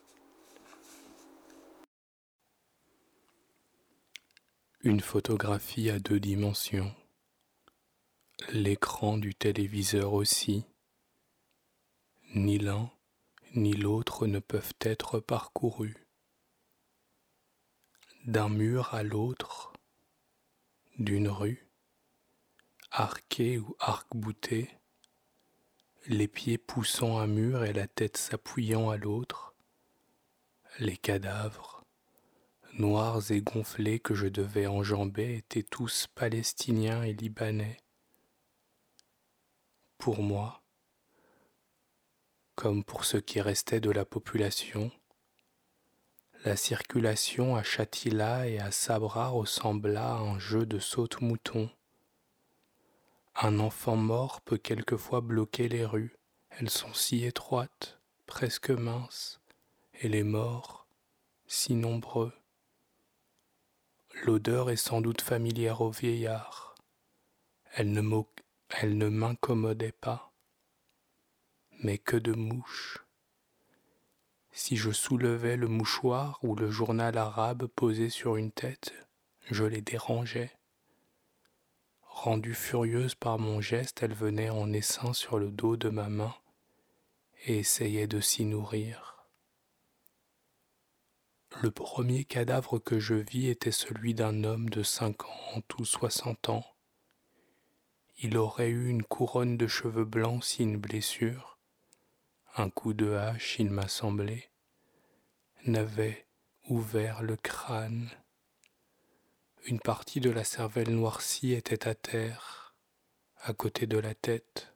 Une 4.81 5.01
photographie 5.01 5.91
à 5.91 5.99
deux 5.99 6.21
dimensions. 6.21 6.95
L'écran 8.51 9.19
du 9.19 9.35
téléviseur 9.35 10.13
aussi. 10.13 10.65
Ni 12.35 12.59
l'un 12.59 12.91
ni 13.55 13.73
l'autre 13.73 14.27
ne 14.27 14.39
peuvent 14.39 14.75
être 14.81 15.21
parcourus. 15.21 15.97
D'un 18.25 18.49
mur 18.49 18.95
à 18.95 19.03
l'autre, 19.03 19.73
d'une 20.99 21.29
rue, 21.29 21.67
arquée 22.91 23.59
ou 23.59 23.75
arc-boutée, 23.79 24.71
les 26.09 26.27
pieds 26.27 26.57
poussant 26.57 27.19
un 27.19 27.27
mur 27.27 27.65
et 27.65 27.75
la 27.75 27.87
tête 27.87 28.17
s'appuyant 28.17 28.89
à 28.89 28.97
l'autre, 28.97 29.55
les 30.79 30.97
cadavres, 30.97 31.85
noirs 32.79 33.31
et 33.31 33.43
gonflés 33.43 34.01
que 34.01 34.15
je 34.15 34.27
devais 34.27 34.67
enjamber 34.67 35.37
étaient 35.37 35.63
tous 35.63 36.07
palestiniens 36.15 37.03
et 37.03 37.13
libanais. 37.13 37.77
Pour 39.99 40.23
moi, 40.23 40.63
comme 42.55 42.85
pour 42.85 43.05
ce 43.05 43.19
qui 43.19 43.43
restait 43.43 43.81
de 43.81 43.91
la 43.91 44.07
population, 44.07 44.91
la 46.45 46.57
circulation 46.57 47.55
à 47.55 47.63
Chatila 47.63 48.49
et 48.49 48.59
à 48.59 48.71
Sabra 48.71 49.29
ressembla 49.29 50.13
à 50.15 50.21
un 50.21 50.39
jeu 50.39 50.65
de 50.65 50.79
saute-mouton. 50.79 51.69
Un 53.41 53.59
enfant 53.61 53.97
mort 53.97 54.41
peut 54.41 54.59
quelquefois 54.59 55.21
bloquer 55.21 55.69
les 55.69 55.85
rues, 55.85 56.17
elles 56.51 56.71
sont 56.71 56.93
si 56.93 57.25
étroites, 57.25 58.01
presque 58.27 58.71
minces, 58.71 59.41
et 60.01 60.09
les 60.09 60.25
morts 60.25 60.87
si 61.47 61.75
nombreux. 61.75 62.33
L'odeur 64.25 64.71
est 64.71 64.77
sans 64.77 65.01
doute 65.01 65.23
familière 65.23 65.81
au 65.81 65.91
vieillard. 65.91 66.75
Elle 67.73 67.93
ne 67.93 69.09
m'incommodait 69.09 69.93
pas 69.93 70.29
mais 71.81 71.99
que 71.99 72.17
de 72.17 72.33
mouches. 72.33 73.05
Si 74.51 74.77
je 74.77 74.91
soulevais 74.91 75.57
le 75.57 75.69
mouchoir 75.69 76.41
ou 76.43 76.57
le 76.57 76.71
journal 76.71 77.17
arabe 77.17 77.67
posé 77.67 78.11
sur 78.11 78.37
une 78.37 78.51
tête, 78.51 78.93
je 79.51 79.65
les 79.65 79.81
dérangeais. 79.81 80.58
Rendue 82.21 82.55
furieuse 82.55 83.15
par 83.15 83.39
mon 83.39 83.61
geste, 83.61 84.03
elle 84.03 84.13
venait 84.13 84.51
en 84.51 84.73
essaim 84.73 85.13
sur 85.13 85.39
le 85.39 85.53
dos 85.53 85.77
de 85.77 85.89
ma 85.89 86.09
main 86.09 86.35
et 87.45 87.59
essayait 87.59 88.09
de 88.09 88.19
s'y 88.19 88.45
nourrir. 88.45 89.25
Le 91.63 91.71
premier 91.71 92.25
cadavre 92.25 92.81
que 92.81 92.99
je 92.99 93.15
vis 93.15 93.47
était 93.47 93.71
celui 93.71 94.15
d'un 94.15 94.43
homme 94.43 94.69
de 94.69 94.83
cinquante 94.83 95.79
ou 95.79 95.85
soixante 95.85 96.49
ans. 96.49 96.67
Il 98.17 98.37
aurait 98.37 98.71
eu 98.71 98.89
une 98.89 99.05
couronne 99.05 99.57
de 99.57 99.69
cheveux 99.69 100.05
blancs 100.05 100.43
si 100.43 100.65
une 100.65 100.77
blessure, 100.77 101.61
un 102.57 102.69
coup 102.69 102.95
de 102.95 103.13
hache, 103.13 103.61
il 103.61 103.71
m'a 103.71 103.87
semblé, 103.87 104.51
n'avait 105.67 106.27
ouvert 106.69 107.23
le 107.23 107.37
crâne. 107.37 108.11
Une 109.67 109.81
partie 109.81 110.21
de 110.21 110.31
la 110.31 110.45
cervelle 110.45 110.95
noircie 110.95 111.53
était 111.53 111.89
à 111.89 111.95
terre, 111.95 112.75
à 113.43 113.53
côté 113.53 113.87
de 113.87 113.99
la 113.99 114.15
tête. 114.15 114.73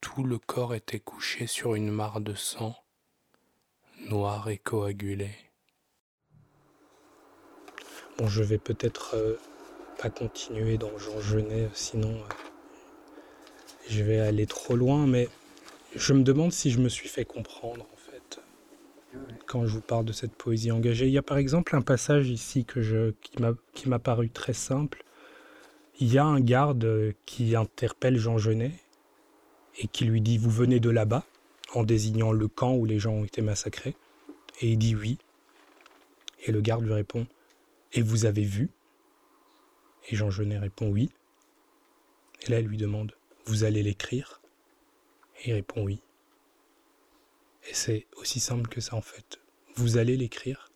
Tout 0.00 0.22
le 0.22 0.38
corps 0.38 0.74
était 0.74 1.00
couché 1.00 1.46
sur 1.46 1.74
une 1.74 1.90
mare 1.90 2.20
de 2.20 2.34
sang, 2.34 2.76
noir 4.06 4.48
et 4.48 4.58
coagulé. 4.58 5.30
Bon, 8.16 8.28
je 8.28 8.42
vais 8.42 8.58
peut-être 8.58 9.16
euh, 9.16 9.40
pas 9.98 10.10
continuer 10.10 10.78
dans 10.78 10.96
Jean 10.98 11.20
Genet, 11.20 11.68
sinon 11.74 12.14
euh, 12.14 12.28
je 13.88 14.04
vais 14.04 14.20
aller 14.20 14.46
trop 14.46 14.76
loin, 14.76 15.06
mais 15.06 15.28
je 15.96 16.12
me 16.12 16.22
demande 16.22 16.52
si 16.52 16.70
je 16.70 16.78
me 16.78 16.88
suis 16.88 17.08
fait 17.08 17.24
comprendre 17.24 17.86
quand 19.46 19.66
je 19.66 19.72
vous 19.72 19.80
parle 19.80 20.04
de 20.04 20.12
cette 20.12 20.34
poésie 20.34 20.70
engagée. 20.70 21.06
Il 21.06 21.12
y 21.12 21.18
a 21.18 21.22
par 21.22 21.38
exemple 21.38 21.74
un 21.74 21.82
passage 21.82 22.28
ici 22.28 22.64
qui 22.64 23.88
m'a 23.88 23.98
paru 23.98 24.30
très 24.30 24.52
simple. 24.52 25.04
Il 26.00 26.12
y 26.12 26.18
a 26.18 26.24
un 26.24 26.40
garde 26.40 27.14
qui 27.26 27.56
interpelle 27.56 28.18
Jean 28.18 28.38
Genet 28.38 28.72
et 29.78 29.88
qui 29.88 30.04
lui 30.04 30.20
dit 30.20 30.38
Vous 30.38 30.50
venez 30.50 30.80
de 30.80 30.90
là-bas 30.90 31.24
en 31.74 31.82
désignant 31.82 32.32
le 32.32 32.48
camp 32.48 32.74
où 32.74 32.84
les 32.84 32.98
gens 32.98 33.12
ont 33.12 33.24
été 33.24 33.42
massacrés. 33.42 33.96
Et 34.60 34.72
il 34.72 34.78
dit 34.78 34.94
oui. 34.94 35.18
Et 36.46 36.52
le 36.52 36.60
garde 36.60 36.84
lui 36.84 36.92
répond 36.92 37.26
Et 37.92 38.02
vous 38.02 38.26
avez 38.26 38.44
vu? 38.44 38.70
Et 40.08 40.16
Jean 40.16 40.30
Genet 40.30 40.58
répond 40.58 40.88
oui. 40.88 41.10
Et 42.42 42.50
là, 42.50 42.58
elle 42.58 42.66
lui 42.66 42.76
demande 42.76 43.12
Vous 43.46 43.64
allez 43.64 43.82
l'écrire? 43.82 44.40
Il 45.44 45.52
répond 45.52 45.82
oui. 45.82 46.00
Et 47.68 47.74
c'est 47.74 48.06
aussi 48.16 48.40
simple 48.40 48.68
que 48.68 48.80
ça 48.80 48.96
en 48.96 49.02
fait. 49.02 49.38
Vous 49.76 49.98
allez 49.98 50.16
l'écrire. 50.16 50.70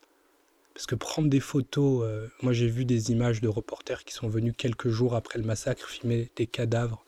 Parce 0.75 0.87
que 0.87 0.95
prendre 0.95 1.29
des 1.29 1.41
photos, 1.41 2.05
euh, 2.05 2.29
moi 2.43 2.53
j'ai 2.53 2.69
vu 2.69 2.85
des 2.85 3.11
images 3.11 3.41
de 3.41 3.49
reporters 3.49 4.05
qui 4.05 4.15
sont 4.15 4.29
venus 4.29 4.55
quelques 4.57 4.89
jours 4.89 5.15
après 5.15 5.39
le 5.39 5.45
massacre 5.45 5.89
filmer 5.89 6.31
des 6.37 6.47
cadavres. 6.47 7.05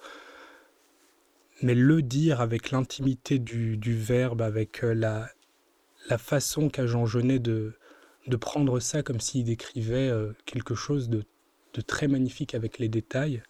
Mais 1.62 1.74
le 1.74 2.03
dire 2.03 2.41
avec 2.41 2.70
l'intimité 2.70 3.39
du, 3.39 3.78
verbe, 3.97 4.43
avec 4.43 4.85
euh, 4.85 4.93
la, 4.93 5.30
la 6.11 6.18
façon 6.18 6.68
qu'a 6.68 6.87
Jean 6.87 7.07
Genet 7.07 7.39
de, 7.39 7.74
de 8.26 8.37
prendre 8.37 8.80
ça 8.80 9.03
comme 9.03 9.20
s'il 9.20 9.45
décrivait 9.45 10.09
euh, 10.09 10.32
quelque 10.45 10.74
chose 10.74 11.09
de, 11.09 11.24
de 11.72 11.80
très 11.80 12.09
magnifique 12.09 12.55
avec 12.55 12.78
les 12.78 12.89
détails, 12.89 13.43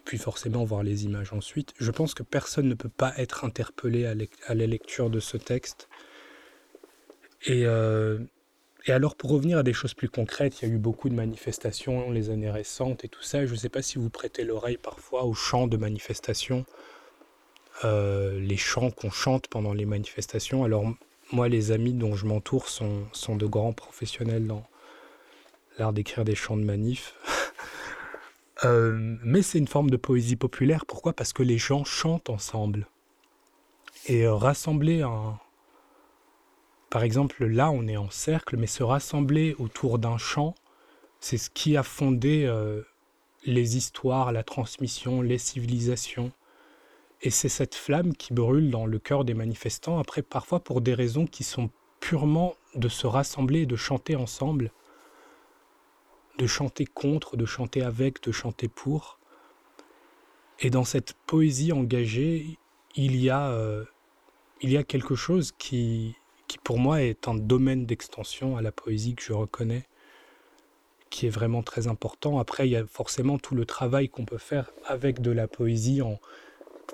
et 0.00 0.02
puis 0.02 0.16
forcément 0.16 0.64
voir 0.64 0.82
les 0.82 1.04
images 1.04 1.34
ensuite. 1.34 1.74
Je 1.78 1.90
pense 1.90 2.14
que 2.14 2.22
personne 2.22 2.68
ne 2.68 2.74
peut 2.74 2.88
pas 2.88 3.12
être 3.18 3.44
interpellé 3.44 4.06
à, 4.06 4.54
la 4.54 4.66
lecture 4.66 5.10
de 5.10 5.20
ce 5.20 5.36
texte. 5.36 5.88
Et, 7.44 7.66
euh, 7.66 8.18
et, 8.86 8.92
alors 8.92 9.14
pour 9.14 9.30
revenir 9.30 9.58
à 9.58 9.62
des 9.62 9.74
choses 9.74 9.92
plus 9.92 10.08
concrètes, 10.08 10.60
il 10.60 10.68
y 10.68 10.72
a 10.72 10.74
eu 10.74 10.78
beaucoup 10.78 11.10
de 11.10 11.14
manifestations 11.14 12.10
les 12.10 12.30
années 12.30 12.50
récentes 12.50 13.04
et 13.04 13.08
tout 13.08 13.22
ça. 13.22 13.44
Je 13.44 13.52
ne 13.52 13.58
sais 13.58 13.68
pas 13.68 13.82
si 13.82 13.98
vous 13.98 14.08
prêtez 14.08 14.42
l'oreille 14.42 14.78
parfois 14.78 15.24
aux 15.24 15.34
chants 15.34 15.66
de 15.66 15.76
manifestations, 15.76 16.64
euh, 17.84 18.40
les 18.40 18.56
chants 18.56 18.90
qu'on 18.90 19.10
chante 19.10 19.48
pendant 19.48 19.74
les 19.74 19.84
manifestations. 19.84 20.64
Alors 20.64 20.86
moi, 21.30 21.50
les 21.50 21.72
amis 21.72 21.92
dont 21.92 22.16
je 22.16 22.24
m'entoure 22.24 22.70
sont, 22.70 23.04
sont 23.12 23.36
de 23.36 23.46
grands 23.46 23.74
professionnels 23.74 24.46
dans 24.46 24.66
l'art 25.78 25.92
d'écrire 25.92 26.24
des 26.24 26.34
chants 26.34 26.56
de 26.56 26.64
manif. 26.64 27.14
Euh, 28.64 29.16
mais 29.22 29.42
c'est 29.42 29.58
une 29.58 29.68
forme 29.68 29.90
de 29.90 29.96
poésie 29.96 30.36
populaire. 30.36 30.84
Pourquoi? 30.86 31.12
Parce 31.12 31.32
que 31.32 31.42
les 31.42 31.58
gens 31.58 31.84
chantent 31.84 32.30
ensemble. 32.30 32.86
Et 34.06 34.26
euh, 34.26 34.34
rassembler 34.34 35.02
un... 35.02 35.38
Par 36.90 37.02
exemple, 37.02 37.44
là, 37.46 37.70
on 37.70 37.86
est 37.86 37.96
en 37.96 38.10
cercle, 38.10 38.56
mais 38.56 38.66
se 38.66 38.82
rassembler 38.82 39.54
autour 39.58 39.98
d'un 39.98 40.18
chant, 40.18 40.54
c'est 41.20 41.38
ce 41.38 41.48
qui 41.48 41.76
a 41.76 41.82
fondé 41.82 42.44
euh, 42.46 42.82
les 43.44 43.76
histoires, 43.76 44.32
la 44.32 44.42
transmission, 44.42 45.22
les 45.22 45.38
civilisations. 45.38 46.32
Et 47.22 47.30
c'est 47.30 47.48
cette 47.48 47.74
flamme 47.74 48.14
qui 48.14 48.32
brûle 48.32 48.70
dans 48.70 48.86
le 48.86 48.98
cœur 48.98 49.24
des 49.24 49.34
manifestants, 49.34 49.98
après 49.98 50.22
parfois 50.22 50.60
pour 50.60 50.80
des 50.80 50.94
raisons 50.94 51.26
qui 51.26 51.44
sont 51.44 51.70
purement 52.00 52.56
de 52.74 52.88
se 52.88 53.06
rassembler 53.06 53.60
et 53.60 53.66
de 53.66 53.76
chanter 53.76 54.16
ensemble 54.16 54.72
de 56.40 56.46
chanter 56.46 56.86
contre, 56.86 57.36
de 57.36 57.44
chanter 57.44 57.82
avec, 57.82 58.22
de 58.22 58.32
chanter 58.32 58.66
pour. 58.66 59.18
Et 60.58 60.70
dans 60.70 60.84
cette 60.84 61.12
poésie 61.26 61.70
engagée, 61.70 62.58
il 62.96 63.16
y 63.16 63.28
a, 63.28 63.50
euh, 63.50 63.84
il 64.62 64.70
y 64.70 64.78
a 64.78 64.82
quelque 64.82 65.14
chose 65.14 65.52
qui, 65.52 66.16
qui, 66.48 66.56
pour 66.56 66.78
moi, 66.78 67.02
est 67.02 67.28
un 67.28 67.34
domaine 67.34 67.84
d'extension 67.84 68.56
à 68.56 68.62
la 68.62 68.72
poésie 68.72 69.14
que 69.14 69.22
je 69.22 69.34
reconnais, 69.34 69.84
qui 71.10 71.26
est 71.26 71.30
vraiment 71.30 71.62
très 71.62 71.88
important. 71.88 72.38
Après, 72.38 72.66
il 72.66 72.70
y 72.70 72.76
a 72.76 72.86
forcément 72.86 73.38
tout 73.38 73.54
le 73.54 73.66
travail 73.66 74.08
qu'on 74.08 74.24
peut 74.24 74.38
faire 74.38 74.70
avec 74.86 75.20
de 75.20 75.30
la 75.30 75.46
poésie 75.46 76.00
en 76.00 76.18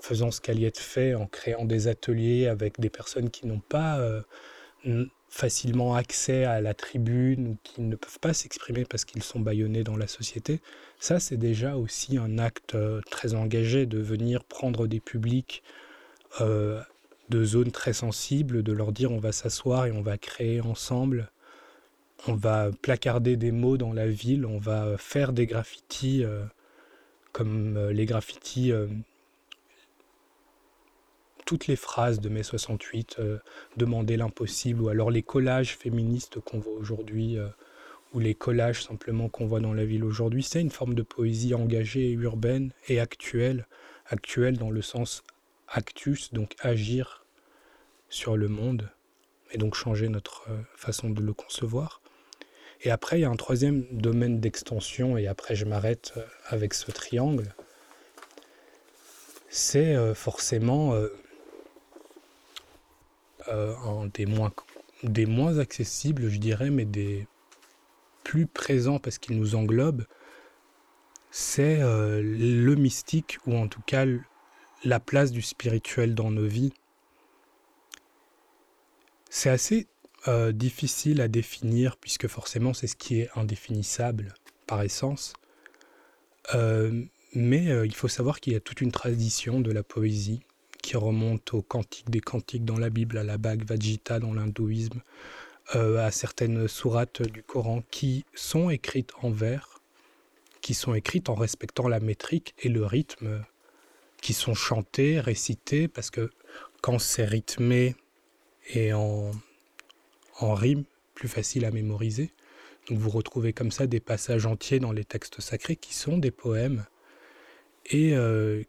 faisant 0.03 0.32
ce 0.32 0.40
qu'Aliette 0.40 0.78
fait, 0.78 1.14
en 1.14 1.28
créant 1.28 1.64
des 1.64 1.86
ateliers 1.86 2.49
avec 2.49 2.80
des 2.80 2.90
personnes 2.90 3.30
qui 3.30 3.47
n'ont 3.47 3.61
pas 3.61 4.01
euh, 4.01 5.07
facilement 5.37 5.95
accès 5.95 6.45
à 6.45 6.62
la 6.62 6.72
tribune 6.72 7.49
ou 7.49 7.57
qui 7.62 7.82
ne 7.82 7.95
peuvent 7.95 8.18
pas 8.20 8.32
s'exprimer 8.32 8.87
parce 8.87 9.05
qu'ils 9.05 9.22
sont 9.22 9.39
bâillonnés 9.39 9.84
dans 9.84 9.97
la 9.97 10.07
société, 10.07 10.61
ça 10.99 11.20
c'est 11.20 11.37
déjà 11.37 11.76
aussi 11.76 12.16
un 12.16 12.39
acte 12.39 12.74
euh, 12.74 13.03
très 13.11 13.34
engagé 13.34 13.84
de 13.84 13.99
venir 13.99 14.45
prendre 14.45 14.87
des 14.87 14.99
publics 14.99 15.62
euh, 16.41 16.80
de 17.28 17.45
zones 17.45 17.70
très 17.70 17.93
sensibles, 17.93 18.62
de 18.62 18.72
leur 18.72 18.93
dire 18.93 19.12
on 19.12 19.18
va 19.18 19.32
s'asseoir 19.32 19.84
et 19.84 19.93
on 19.93 20.01
va 20.01 20.16
créer 20.16 20.62
ensemble, 20.62 21.30
on 22.26 22.34
va 22.34 22.70
placarder 22.80 23.37
des 23.37 23.53
mots 23.53 23.76
dans 23.76 23.93
la 23.93 24.07
ville, 24.07 24.47
on 24.47 24.59
va 24.59 24.97
faire 24.97 25.34
des 25.34 25.45
graffitis 25.45 26.24
euh, 26.24 26.45
comme 27.32 27.91
les 27.91 28.07
graffitis, 28.07 28.72
toutes 31.47 31.66
les 31.66 31.76
phrases 31.76 32.20
de 32.20 32.28
mai 32.28 32.42
68, 32.42 33.18
demander 33.78 34.18
l'impossible, 34.18 34.82
ou 34.82 34.88
alors 34.88 35.11
les 35.11 35.22
collages 35.22 35.76
féministes 35.76 36.40
qu'on 36.40 36.59
voit 36.59 36.74
aujourd'hui, 36.74 37.38
ou 38.12 38.18
les 38.18 38.34
collages 38.34 38.82
simplement 38.82 39.28
qu'on 39.28 39.47
voit 39.47 39.61
dans 39.61 39.72
la 39.72 39.84
ville 39.84 40.05
aujourd'hui, 40.05 40.42
c'est 40.42 40.61
une 40.61 40.70
forme 40.70 40.94
de 40.94 41.03
poésie 41.03 41.55
engagée, 41.55 42.11
urbaine 42.12 42.72
et 42.88 43.01
actuelle, 43.01 43.66
actuelle 44.09 44.59
dans 44.59 44.70
le 44.70 44.82
sens 44.82 45.22
actus, 45.68 46.32
donc 46.32 46.55
agir 46.61 47.24
sur 48.09 48.36
le 48.36 48.49
monde, 48.49 48.90
et 49.53 49.59
donc 49.59 49.74
changer 49.74 50.09
notre 50.09 50.49
euh, 50.49 50.59
façon 50.76 51.11
de 51.11 51.20
le 51.20 51.32
concevoir. 51.32 52.01
Et 52.82 52.90
après, 52.90 53.18
il 53.18 53.22
y 53.22 53.24
a 53.24 53.30
un 53.30 53.36
troisième 53.36 53.84
domaine 53.90 54.40
d'extension, 54.40 55.16
et 55.16 55.26
après 55.26 55.55
je 55.55 55.64
m'arrête 55.64 56.12
euh, 56.16 56.24
avec 56.47 56.74
ce 56.74 56.90
triangle. 56.90 57.55
C'est 59.49 59.94
euh, 59.94 60.14
forcément 60.14 60.94
un 63.49 64.07
des 64.12 64.26
moins, 64.26 64.53
des 65.03 65.26
moins 65.26 65.59
accessibles, 65.59 66.28
je 66.28 66.38
dirais, 66.38 66.70
mais 66.70 66.84
des 66.84 67.26
plus 68.24 68.47
présents 68.47 68.99
parce 68.99 69.18
qu'il 69.18 69.36
nous 69.38 69.55
englobe. 69.55 70.05
C'est 71.30 71.78
le 71.80 72.74
mystique, 72.74 73.38
ou 73.47 73.55
en 73.57 73.68
tout 73.68 73.82
cas 73.82 74.07
la 74.84 75.01
place 75.01 75.32
du 75.32 75.42
spirituel 75.42 76.14
dans 76.14 76.30
nos 76.30 76.47
vies. 76.47 76.72
C'est 79.30 79.51
assez 79.51 79.86
euh, 80.28 80.53
difficile 80.53 81.20
à 81.20 81.28
définir 81.28 81.97
puisque 81.97 82.26
forcément 82.26 82.74
c'est 82.74 82.86
ce 82.86 82.97
qui 82.97 83.20
est 83.20 83.30
indéfinissable 83.36 84.34
par 84.66 84.82
essence. 84.82 85.34
Euh, 86.55 87.05
mais 87.34 87.70
euh, 87.70 87.86
il 87.86 87.94
faut 87.94 88.09
savoir 88.09 88.40
qu'il 88.40 88.53
y 88.53 88.57
a 88.57 88.61
toute 88.61 88.80
une 88.80 88.92
tradition 88.92 89.61
de 89.61 89.70
la 89.70 89.82
poésie 89.82 90.40
qui 90.87 90.97
remonte 90.97 91.53
aux 91.53 91.62
cantiques 91.62 92.11
des 92.11 92.20
cantiques 92.20 92.64
dans 92.64 92.78
la 92.78 92.91
Bible, 92.91 93.18
à 93.18 93.24
la 93.24 93.39
Bhagavad 93.39 93.82
Gita 93.82 94.20
dans 94.20 94.32
l'hindouisme, 94.32 95.03
à 95.74 96.12
certaines 96.12 96.68
sourates 96.68 97.22
du 97.22 97.43
Coran 97.43 97.82
qui 97.91 98.24
sont 98.34 98.70
écrites 98.70 99.11
en 99.20 99.30
vers, 99.30 99.80
qui 100.61 100.74
sont 100.74 100.95
écrites 100.95 101.28
en 101.28 101.34
respectant 101.34 101.89
la 101.89 101.99
métrique 101.99 102.55
et 102.61 102.68
le 102.68 102.87
rythme 102.87 103.45
qui 104.22 104.32
sont 104.32 104.55
chantés, 104.55 105.18
récités, 105.18 105.89
parce 105.89 106.11
que 106.11 106.30
quand 106.82 107.01
c'est 107.01 107.24
rythmé 107.24 107.97
et 108.68 108.93
en, 108.93 109.32
en 110.39 110.55
rime, 110.55 110.84
plus 111.14 111.26
facile 111.26 111.64
à 111.64 111.72
mémoriser. 111.72 112.32
Donc 112.89 112.99
vous 112.99 113.11
retrouvez 113.11 113.53
comme 113.53 113.72
ça 113.72 113.89
des 113.89 113.99
passages 113.99 114.47
entiers 114.47 114.78
dans 114.78 114.93
les 114.93 115.05
textes 115.05 115.41
sacrés 115.41 115.74
qui 115.74 115.95
sont 115.95 116.16
des 116.16 116.30
poèmes 116.30 116.87
et 117.87 118.14
euh, 118.14 118.62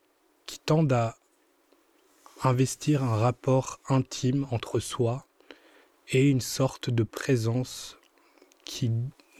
qui 0.47 0.57
tendent 0.57 0.93
à 0.93 1.16
investir 2.43 3.03
un 3.03 3.15
rapport 3.15 3.79
intime 3.89 4.45
entre 4.51 4.79
soi 4.79 5.25
et 6.09 6.29
une 6.29 6.41
sorte 6.41 6.89
de 6.89 7.03
présence 7.03 7.97
qui 8.63 8.91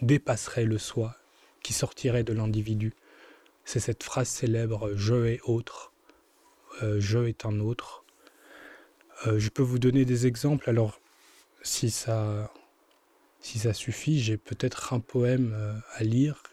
dépasserait 0.01 0.65
le 0.65 0.77
soi, 0.77 1.15
qui 1.61 1.73
sortirait 1.73 2.23
de 2.23 2.33
l'individu. 2.33 2.93
C'est 3.65 3.79
cette 3.79 4.03
phrase 4.03 4.27
célèbre 4.27 4.91
Je 4.95 5.25
et 5.25 5.39
autre, 5.43 5.91
euh, 6.83 6.97
je 6.99 7.19
est 7.19 7.45
un 7.45 7.59
autre. 7.59 8.03
Euh, 9.25 9.39
je 9.39 9.49
peux 9.49 9.63
vous 9.63 9.79
donner 9.79 10.05
des 10.05 10.27
exemples. 10.27 10.69
Alors, 10.69 10.99
si 11.61 11.89
ça, 11.89 12.51
si 13.41 13.59
suffit, 13.73 14.19
j'ai 14.19 14.37
peut-être 14.37 14.93
un 14.93 14.99
poème 14.99 15.53
euh, 15.55 15.73
à 15.95 16.03
lire 16.03 16.43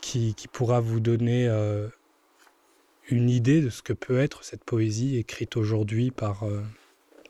qui 0.00 0.34
pourra 0.50 0.80
vous 0.80 0.98
donner 0.98 1.46
une 3.10 3.30
idée 3.30 3.60
de 3.60 3.70
ce 3.70 3.82
que 3.82 3.92
peut 3.92 4.18
être 4.18 4.44
cette 4.44 4.64
poésie 4.64 5.16
écrite 5.16 5.56
aujourd'hui 5.56 6.10
par, 6.10 6.44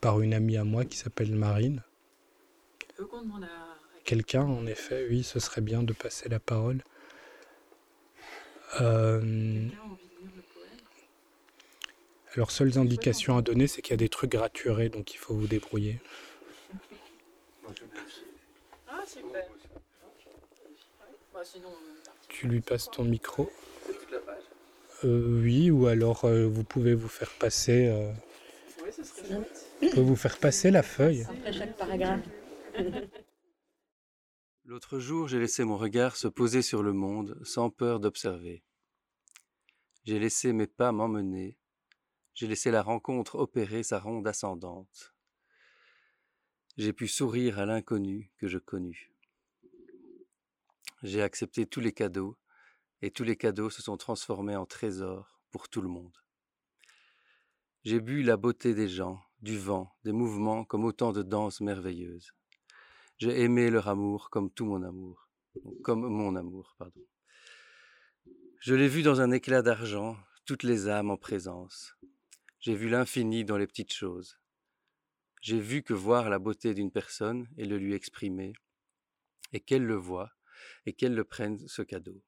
par 0.00 0.20
une 0.20 0.34
amie 0.34 0.56
à 0.56 0.64
moi 0.64 0.84
qui 0.84 0.96
s'appelle 0.96 1.34
Marine. 1.34 1.82
Quelqu'un, 4.04 4.42
en 4.42 4.66
effet, 4.66 5.06
oui, 5.08 5.22
ce 5.22 5.40
serait 5.40 5.60
bien 5.60 5.82
de 5.82 5.92
passer 5.92 6.28
la 6.28 6.40
parole. 6.40 6.82
Euh, 8.80 9.68
alors, 12.34 12.50
seules 12.50 12.78
indications 12.78 13.36
à 13.36 13.42
donner, 13.42 13.66
c'est 13.66 13.82
qu'il 13.82 13.92
y 13.92 13.94
a 13.94 13.96
des 13.96 14.08
trucs 14.08 14.30
gratuits, 14.30 14.90
donc 14.90 15.14
il 15.14 15.16
faut 15.16 15.34
vous 15.34 15.46
débrouiller. 15.46 16.00
Ah, 18.88 19.02
super. 19.06 19.44
Bah, 21.32 21.40
tu 22.28 22.48
lui 22.48 22.60
passes 22.60 22.90
ton 22.90 23.04
micro 23.04 23.50
euh, 25.04 25.40
Oui, 25.42 25.70
ou 25.70 25.86
alors 25.86 26.24
euh, 26.24 26.46
vous 26.46 26.64
pouvez 26.64 26.94
vous 26.94 27.08
faire 27.08 27.30
passer. 27.38 27.88
Euh, 27.88 28.12
oui, 28.84 28.90
ce 28.92 29.04
serait 29.04 30.00
vous 30.00 30.16
faire 30.16 30.38
passer 30.38 30.70
la 30.70 30.82
feuille. 30.82 31.26
Après 31.28 31.52
chaque 31.52 31.76
paragraphe. 31.76 32.24
L'autre 34.64 34.98
jour, 35.00 35.26
j'ai 35.26 35.38
laissé 35.38 35.64
mon 35.64 35.76
regard 35.76 36.16
se 36.16 36.28
poser 36.28 36.62
sur 36.62 36.82
le 36.82 36.92
monde 36.92 37.40
sans 37.44 37.70
peur 37.70 37.98
d'observer. 37.98 38.62
J'ai 40.04 40.18
laissé 40.18 40.52
mes 40.52 40.66
pas 40.66 40.92
m'emmener 40.92 41.58
j'ai 42.40 42.46
laissé 42.46 42.70
la 42.70 42.82
rencontre 42.82 43.34
opérer 43.34 43.82
sa 43.82 43.98
ronde 44.00 44.26
ascendante. 44.26 45.14
J'ai 46.78 46.94
pu 46.94 47.06
sourire 47.06 47.58
à 47.58 47.66
l'inconnu 47.66 48.32
que 48.38 48.48
je 48.48 48.56
connus. 48.56 49.12
J'ai 51.02 51.20
accepté 51.20 51.66
tous 51.66 51.80
les 51.80 51.92
cadeaux, 51.92 52.38
et 53.02 53.10
tous 53.10 53.24
les 53.24 53.36
cadeaux 53.36 53.70
se 53.70 53.82
sont 53.82 53.96
transformés 53.96 54.56
en 54.56 54.66
trésors 54.66 55.40
pour 55.50 55.68
tout 55.68 55.80
le 55.80 55.88
monde. 55.88 56.16
J'ai 57.84 58.00
bu 58.00 58.22
la 58.22 58.36
beauté 58.36 58.74
des 58.74 58.88
gens, 58.88 59.22
du 59.40 59.58
vent, 59.58 59.94
des 60.04 60.12
mouvements 60.12 60.64
comme 60.64 60.84
autant 60.84 61.12
de 61.12 61.22
danses 61.22 61.60
merveilleuses. 61.60 62.32
J'ai 63.18 63.40
aimé 63.42 63.70
leur 63.70 63.88
amour 63.88 64.30
comme 64.30 64.50
tout 64.50 64.66
mon 64.66 64.82
amour, 64.82 65.28
comme 65.82 66.06
mon 66.06 66.36
amour, 66.36 66.74
pardon. 66.78 67.06
Je 68.60 68.74
l'ai 68.74 68.88
vu 68.88 69.02
dans 69.02 69.20
un 69.20 69.30
éclat 69.30 69.62
d'argent, 69.62 70.16
toutes 70.44 70.62
les 70.62 70.88
âmes 70.88 71.10
en 71.10 71.16
présence, 71.16 71.96
j'ai 72.60 72.74
vu 72.74 72.90
l'infini 72.90 73.46
dans 73.46 73.56
les 73.56 73.66
petites 73.66 73.92
choses. 73.92 74.38
J'ai 75.40 75.58
vu 75.58 75.82
que 75.82 75.94
voir 75.94 76.28
la 76.28 76.38
beauté 76.38 76.74
d'une 76.74 76.90
personne 76.90 77.48
et 77.56 77.64
le 77.64 77.78
lui 77.78 77.94
exprimer, 77.94 78.52
et 79.54 79.60
qu'elle 79.60 79.86
le 79.86 79.94
voie, 79.94 80.30
et 80.84 80.92
qu'elle 80.92 81.14
le 81.14 81.24
prenne 81.24 81.66
ce 81.68 81.80
cadeau, 81.80 82.22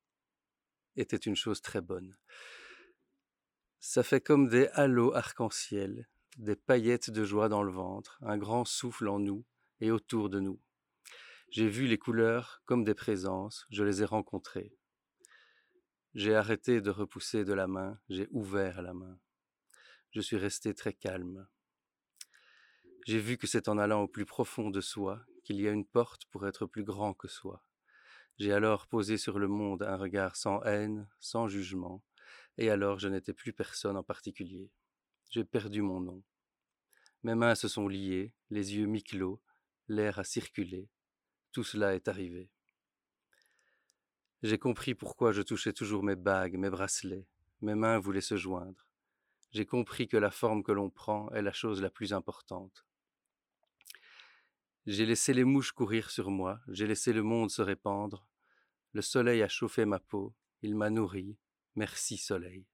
était 0.97 1.16
une 1.16 1.36
chose 1.36 1.62
très 1.62 1.80
bonne. 1.80 2.16
Ça 3.80 4.03
fait 4.03 4.20
comme 4.20 4.49
des 4.49 4.68
halos 4.68 5.14
arc-en-ciel, 5.14 6.09
des 6.36 6.57
paillettes 6.57 7.11
de 7.11 7.24
joie 7.24 7.49
dans 7.49 7.62
le 7.62 7.72
ventre, 7.72 8.18
un 8.22 8.38
grand 8.38 8.64
souffle 8.64 9.09
en 9.09 9.18
nous 9.18 9.45
et 9.80 9.90
autour 9.90 10.30
de 10.30 10.40
nous. 10.40 10.61
J'ai 11.51 11.68
vu 11.68 11.86
les 11.86 11.99
couleurs 11.99 12.62
comme 12.64 12.84
des 12.84 12.95
présences, 12.95 13.66
je 13.70 13.84
les 13.84 14.03
ai 14.03 14.05
rencontrées. 14.05 14.76
J'ai 16.14 16.34
arrêté 16.34 16.80
de 16.80 16.90
repousser 16.90 17.45
de 17.45 17.53
la 17.53 17.66
main, 17.66 17.99
j'ai 18.09 18.28
ouvert 18.30 18.82
la 18.82 18.95
main 18.95 19.18
je 20.12 20.20
suis 20.20 20.36
resté 20.36 20.74
très 20.74 20.93
calme. 20.93 21.47
J'ai 23.07 23.18
vu 23.18 23.38
que 23.38 23.47
c'est 23.47 23.68
en 23.68 23.78
allant 23.78 24.03
au 24.03 24.09
plus 24.09 24.26
profond 24.26 24.70
de 24.70 24.80
soi 24.80 25.24
qu'il 25.43 25.61
y 25.61 25.66
a 25.66 25.72
une 25.72 25.86
porte 25.86 26.26
pour 26.26 26.47
être 26.47 26.66
plus 26.66 26.84
grand 26.84 27.14
que 27.14 27.28
soi. 27.28 27.64
J'ai 28.39 28.53
alors 28.53 28.87
posé 28.87 29.18
sur 29.18 29.39
le 29.39 29.49
monde 29.49 29.83
un 29.83 29.97
regard 29.97 30.37
sans 30.37 30.62
haine, 30.62 31.09
sans 31.20 31.49
jugement, 31.49 32.03
et 32.59 32.70
alors 32.70 32.99
je 32.99 33.09
n'étais 33.09 33.33
plus 33.33 33.53
personne 33.53 33.97
en 33.97 34.03
particulier. 34.03 34.70
J'ai 35.30 35.45
perdu 35.45 35.83
mon 35.83 36.01
nom. 36.01 36.22
Mes 37.22 37.35
mains 37.35 37.55
se 37.55 37.68
sont 37.68 37.89
liées, 37.89 38.33
les 38.51 38.74
yeux 38.74 38.87
mi-clos, 38.87 39.41
l'air 39.89 40.18
a 40.18 40.24
circulé. 40.24 40.89
Tout 41.53 41.64
cela 41.64 41.95
est 41.95 42.09
arrivé. 42.09 42.51
J'ai 44.43 44.59
compris 44.59 44.95
pourquoi 44.95 45.33
je 45.33 45.43
touchais 45.43 45.72
toujours 45.72 46.03
mes 46.03 46.16
bagues, 46.16 46.57
mes 46.57 46.70
bracelets. 46.70 47.26
Mes 47.61 47.76
mains 47.76 48.01
voulaient 48.01 48.20
se 48.20 48.37
joindre 48.37 48.87
j'ai 49.53 49.66
compris 49.66 50.09
que 50.09 50.16
la 50.16 50.30
forme 50.30 50.62
que 50.62 50.72
l'on 50.72 50.89
prend 50.89 51.30
est 51.30 51.43
la 51.43 51.53
chose 51.53 51.83
la 51.83 51.91
plus 51.91 52.14
importante. 52.14 52.87
J'ai 54.87 55.07
laissé 55.07 55.33
les 55.33 55.45
mouches 55.45 55.70
courir 55.70 56.11
sur 56.11 56.28
moi, 56.30 56.61
j'ai 56.66 56.89
laissé 56.89 57.12
le 57.12 57.22
monde 57.22 57.53
se 57.53 57.62
répandre, 57.62 58.26
le 58.93 59.01
soleil 59.01 59.41
a 59.43 59.49
chauffé 59.49 59.85
ma 59.85 60.01
peau, 60.01 60.35
il 60.61 60.74
m'a 60.74 60.91
nourri, 60.91 61.37
merci 61.76 62.16
soleil. 62.16 62.66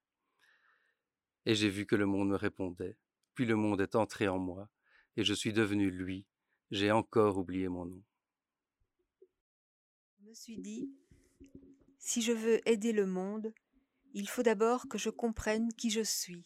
Et 1.44 1.54
j'ai 1.54 1.68
vu 1.68 1.84
que 1.84 1.96
le 1.96 2.06
monde 2.06 2.30
me 2.30 2.36
répondait, 2.36 2.96
puis 3.34 3.44
le 3.44 3.56
monde 3.56 3.82
est 3.82 3.94
entré 3.94 4.26
en 4.26 4.38
moi, 4.38 4.70
et 5.18 5.24
je 5.24 5.34
suis 5.34 5.52
devenu 5.52 5.90
lui, 5.90 6.24
j'ai 6.70 6.90
encore 6.90 7.36
oublié 7.36 7.68
mon 7.68 7.84
nom. 7.84 8.02
Je 10.18 10.28
me 10.28 10.32
suis 10.32 10.56
dit, 10.56 10.90
si 11.98 12.22
je 12.22 12.32
veux 12.32 12.66
aider 12.66 12.92
le 12.92 13.04
monde, 13.04 13.52
il 14.14 14.30
faut 14.30 14.42
d'abord 14.42 14.88
que 14.88 14.96
je 14.96 15.11
comprenne 15.11 15.74
qui 15.74 15.90
je 15.90 16.02
suis. 16.02 16.42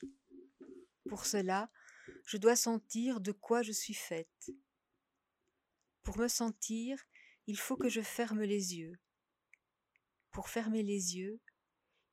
Pour 1.08 1.24
cela, 1.24 1.70
je 2.26 2.36
dois 2.36 2.56
sentir 2.56 3.20
de 3.20 3.30
quoi 3.30 3.62
je 3.62 3.72
suis 3.72 3.94
faite. 3.94 4.50
Pour 6.02 6.18
me 6.18 6.28
sentir, 6.28 6.98
il 7.46 7.58
faut 7.58 7.76
que 7.76 7.88
je 7.88 8.00
ferme 8.00 8.42
les 8.42 8.76
yeux. 8.76 8.98
Pour 10.30 10.48
fermer 10.48 10.82
les 10.82 11.16
yeux, 11.16 11.40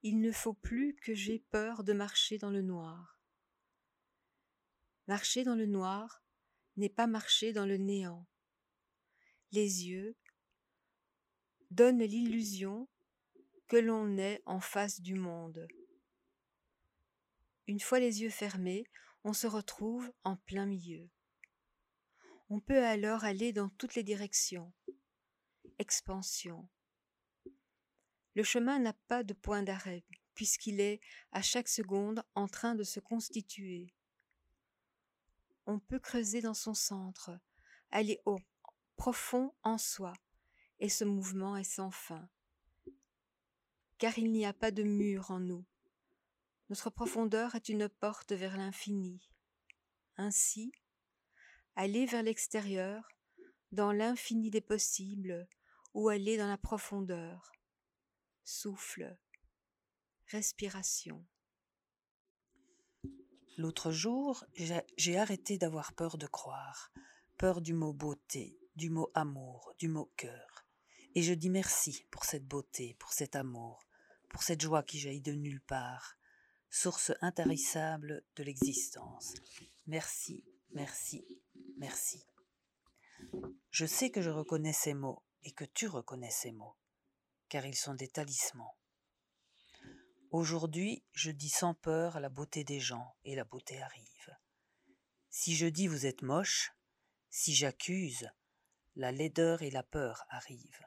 il 0.03 0.19
ne 0.21 0.31
faut 0.31 0.53
plus 0.53 0.95
que 0.95 1.13
j'aie 1.13 1.43
peur 1.51 1.83
de 1.83 1.93
marcher 1.93 2.37
dans 2.37 2.51
le 2.51 2.61
noir. 2.61 3.19
Marcher 5.07 5.43
dans 5.43 5.55
le 5.55 5.65
noir 5.65 6.23
n'est 6.77 6.89
pas 6.89 7.07
marcher 7.07 7.51
dans 7.51 7.65
le 7.65 7.77
néant. 7.77 8.27
Les 9.51 9.87
yeux 9.87 10.15
donnent 11.71 12.03
l'illusion 12.03 12.87
que 13.67 13.77
l'on 13.77 14.17
est 14.17 14.41
en 14.45 14.59
face 14.59 15.01
du 15.01 15.15
monde. 15.15 15.67
Une 17.67 17.79
fois 17.79 17.99
les 17.99 18.21
yeux 18.21 18.29
fermés, 18.29 18.85
on 19.23 19.33
se 19.33 19.47
retrouve 19.47 20.11
en 20.23 20.37
plein 20.37 20.65
milieu. 20.65 21.09
On 22.51 22.59
peut 22.59 22.83
alors 22.83 23.25
aller 23.25 23.53
dans 23.53 23.69
toutes 23.69 23.93
les 23.93 24.01
directions. 24.01 24.73
Expansion. 25.77 26.67
Le 28.33 28.41
chemin 28.41 28.79
n'a 28.79 28.93
pas 29.07 29.23
de 29.23 29.35
point 29.35 29.61
d'arrêt, 29.61 30.03
puisqu'il 30.33 30.79
est 30.79 30.99
à 31.31 31.43
chaque 31.43 31.67
seconde 31.67 32.23
en 32.33 32.47
train 32.47 32.73
de 32.73 32.83
se 32.83 32.99
constituer. 32.99 33.93
On 35.67 35.77
peut 35.77 35.99
creuser 35.99 36.41
dans 36.41 36.55
son 36.55 36.73
centre, 36.73 37.39
aller 37.91 38.19
au 38.25 38.39
profond 38.95 39.53
en 39.61 39.77
soi, 39.77 40.13
et 40.79 40.89
ce 40.89 41.03
mouvement 41.03 41.55
est 41.55 41.63
sans 41.63 41.91
fin. 41.91 42.27
Car 43.99 44.17
il 44.17 44.31
n'y 44.31 44.47
a 44.47 44.53
pas 44.53 44.71
de 44.71 44.81
mur 44.81 45.29
en 45.29 45.39
nous. 45.39 45.65
Notre 46.69 46.89
profondeur 46.89 47.53
est 47.53 47.69
une 47.69 47.89
porte 47.89 48.31
vers 48.31 48.57
l'infini. 48.57 49.29
Ainsi, 50.17 50.71
aller 51.79 52.05
vers 52.05 52.23
l'extérieur, 52.23 53.07
dans 53.71 53.93
l'infini 53.93 54.49
des 54.49 54.59
possibles, 54.59 55.47
ou 55.93 56.09
aller 56.09 56.35
dans 56.35 56.49
la 56.49 56.57
profondeur. 56.57 57.53
Souffle, 58.43 59.17
respiration. 60.27 61.25
L'autre 63.55 63.93
jour, 63.93 64.43
j'ai 64.97 65.17
arrêté 65.17 65.57
d'avoir 65.57 65.93
peur 65.93 66.17
de 66.17 66.27
croire, 66.27 66.91
peur 67.37 67.61
du 67.61 67.73
mot 67.73 67.93
beauté, 67.93 68.59
du 68.75 68.89
mot 68.89 69.09
amour, 69.13 69.73
du 69.77 69.87
mot 69.87 70.11
cœur. 70.17 70.65
Et 71.15 71.21
je 71.21 71.33
dis 71.33 71.49
merci 71.49 72.05
pour 72.11 72.25
cette 72.25 72.45
beauté, 72.45 72.97
pour 72.99 73.13
cet 73.13 73.37
amour, 73.37 73.87
pour 74.27 74.43
cette 74.43 74.61
joie 74.61 74.83
qui 74.83 74.99
jaillit 74.99 75.21
de 75.21 75.31
nulle 75.31 75.61
part, 75.61 76.17
source 76.69 77.13
intarissable 77.21 78.25
de 78.35 78.43
l'existence. 78.43 79.33
Merci, 79.87 80.43
merci, 80.73 81.41
merci. 81.79 82.23
Je 83.71 83.85
sais 83.85 84.11
que 84.11 84.21
je 84.21 84.29
reconnais 84.29 84.73
ces 84.73 84.93
mots 84.93 85.23
et 85.43 85.51
que 85.51 85.65
tu 85.65 85.87
reconnais 85.87 86.31
ces 86.31 86.51
mots, 86.51 86.77
car 87.47 87.65
ils 87.65 87.75
sont 87.75 87.95
des 87.95 88.07
talismans. 88.07 88.77
Aujourd'hui, 90.31 91.03
je 91.13 91.31
dis 91.31 91.49
sans 91.49 91.73
peur 91.73 92.19
la 92.19 92.29
beauté 92.29 92.63
des 92.63 92.79
gens 92.79 93.15
et 93.23 93.35
la 93.35 93.45
beauté 93.45 93.81
arrive. 93.81 94.37
Si 95.29 95.55
je 95.55 95.65
dis 95.65 95.87
vous 95.87 96.05
êtes 96.05 96.21
moche, 96.21 96.71
si 97.29 97.55
j'accuse, 97.55 98.29
la 98.95 99.11
laideur 99.11 99.61
et 99.61 99.71
la 99.71 99.83
peur 99.83 100.25
arrivent. 100.29 100.85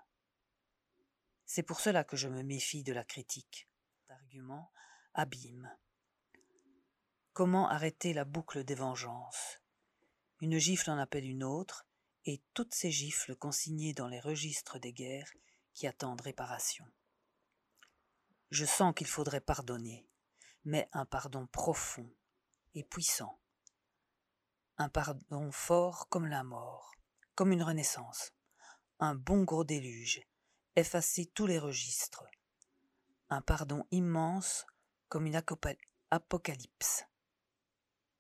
C'est 1.47 1.62
pour 1.62 1.80
cela 1.80 2.05
que 2.05 2.16
je 2.16 2.28
me 2.28 2.43
méfie 2.43 2.82
de 2.82 2.93
la 2.93 3.05
critique. 3.05 3.68
Argument 4.09 4.70
abîme. 5.14 5.70
Comment 7.32 7.68
arrêter 7.68 8.12
la 8.12 8.24
boucle 8.24 8.64
des 8.64 8.74
vengeances? 8.74 9.61
Une 10.43 10.59
gifle 10.59 10.90
en 10.90 10.99
appelle 10.99 11.24
une 11.24 11.45
autre, 11.45 11.86
et 12.24 12.43
toutes 12.53 12.74
ces 12.74 12.90
gifles 12.90 13.36
consignées 13.36 13.95
dans 13.95 14.09
les 14.09 14.18
registres 14.18 14.80
des 14.80 14.93
guerres 14.93 15.30
qui 15.72 15.86
attendent 15.86 16.20
réparation. 16.20 16.84
Je 18.51 18.64
sens 18.64 18.93
qu'il 18.93 19.07
faudrait 19.07 19.40
pardonner, 19.40 20.05
mais 20.64 20.88
un 20.90 21.07
pardon 21.07 21.47
profond 21.47 22.12
et 22.74 22.82
puissant. 22.82 23.38
Un 24.78 24.88
pardon 24.88 25.53
fort 25.53 26.09
comme 26.09 26.26
la 26.26 26.43
mort, 26.43 26.93
comme 27.36 27.53
une 27.53 27.62
renaissance. 27.62 28.32
Un 28.99 29.14
bon 29.14 29.45
gros 29.45 29.62
déluge, 29.62 30.22
effacer 30.74 31.26
tous 31.26 31.47
les 31.47 31.61
registres. 31.61 32.26
Un 33.30 33.43
pardon 33.43 33.86
immense 33.93 34.66
comme 35.09 35.26
une 35.26 35.40
apocalypse. 36.11 37.05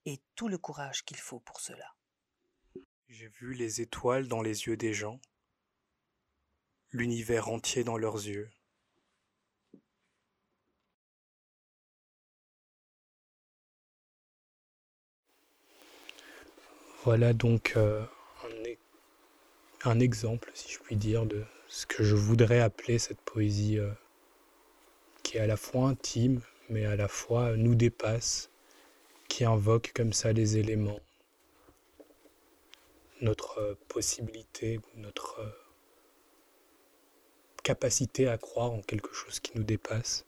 Et 0.04 0.22
tout 0.36 0.46
le 0.46 0.58
courage 0.58 1.04
qu'il 1.04 1.18
faut 1.18 1.40
pour 1.40 1.60
cela. 1.60 1.96
J'ai 3.14 3.28
vu 3.28 3.52
les 3.52 3.82
étoiles 3.82 4.26
dans 4.26 4.40
les 4.40 4.62
yeux 4.62 4.76
des 4.78 4.94
gens, 4.94 5.20
l'univers 6.92 7.50
entier 7.50 7.84
dans 7.84 7.98
leurs 7.98 8.14
yeux. 8.14 8.48
Voilà 17.04 17.34
donc 17.34 17.74
euh, 17.76 18.02
un, 19.84 19.90
un, 19.90 20.00
exemple, 20.00 20.50
si 20.54 20.72
je 20.72 20.78
puis 20.78 20.96
dire, 20.96 21.26
de 21.26 21.44
ce 21.68 21.84
que 21.84 22.02
je 22.02 22.14
voudrais 22.14 22.60
appeler 22.60 22.98
cette 22.98 23.20
poésie 23.20 23.78
euh, 23.78 23.92
qui 25.22 25.36
est 25.36 25.40
à 25.40 25.46
la 25.46 25.58
fois 25.58 25.90
intime, 25.90 26.40
mais 26.70 26.86
à 26.86 26.96
la 26.96 27.08
fois 27.08 27.58
nous 27.58 27.74
dépasse, 27.74 28.48
qui 29.28 29.44
invoque 29.44 29.92
comme 29.94 30.14
ça 30.14 30.32
les 30.32 30.56
éléments 30.56 31.00
notre 33.22 33.58
euh, 33.58 33.74
possibilité, 33.88 34.80
notre 34.96 35.40
euh, 35.40 35.50
capacité 37.62 38.28
à 38.28 38.36
croire 38.36 38.72
en 38.72 38.82
quelque 38.82 39.14
chose 39.14 39.40
qui 39.40 39.52
nous 39.54 39.62
dépasse, 39.62 40.26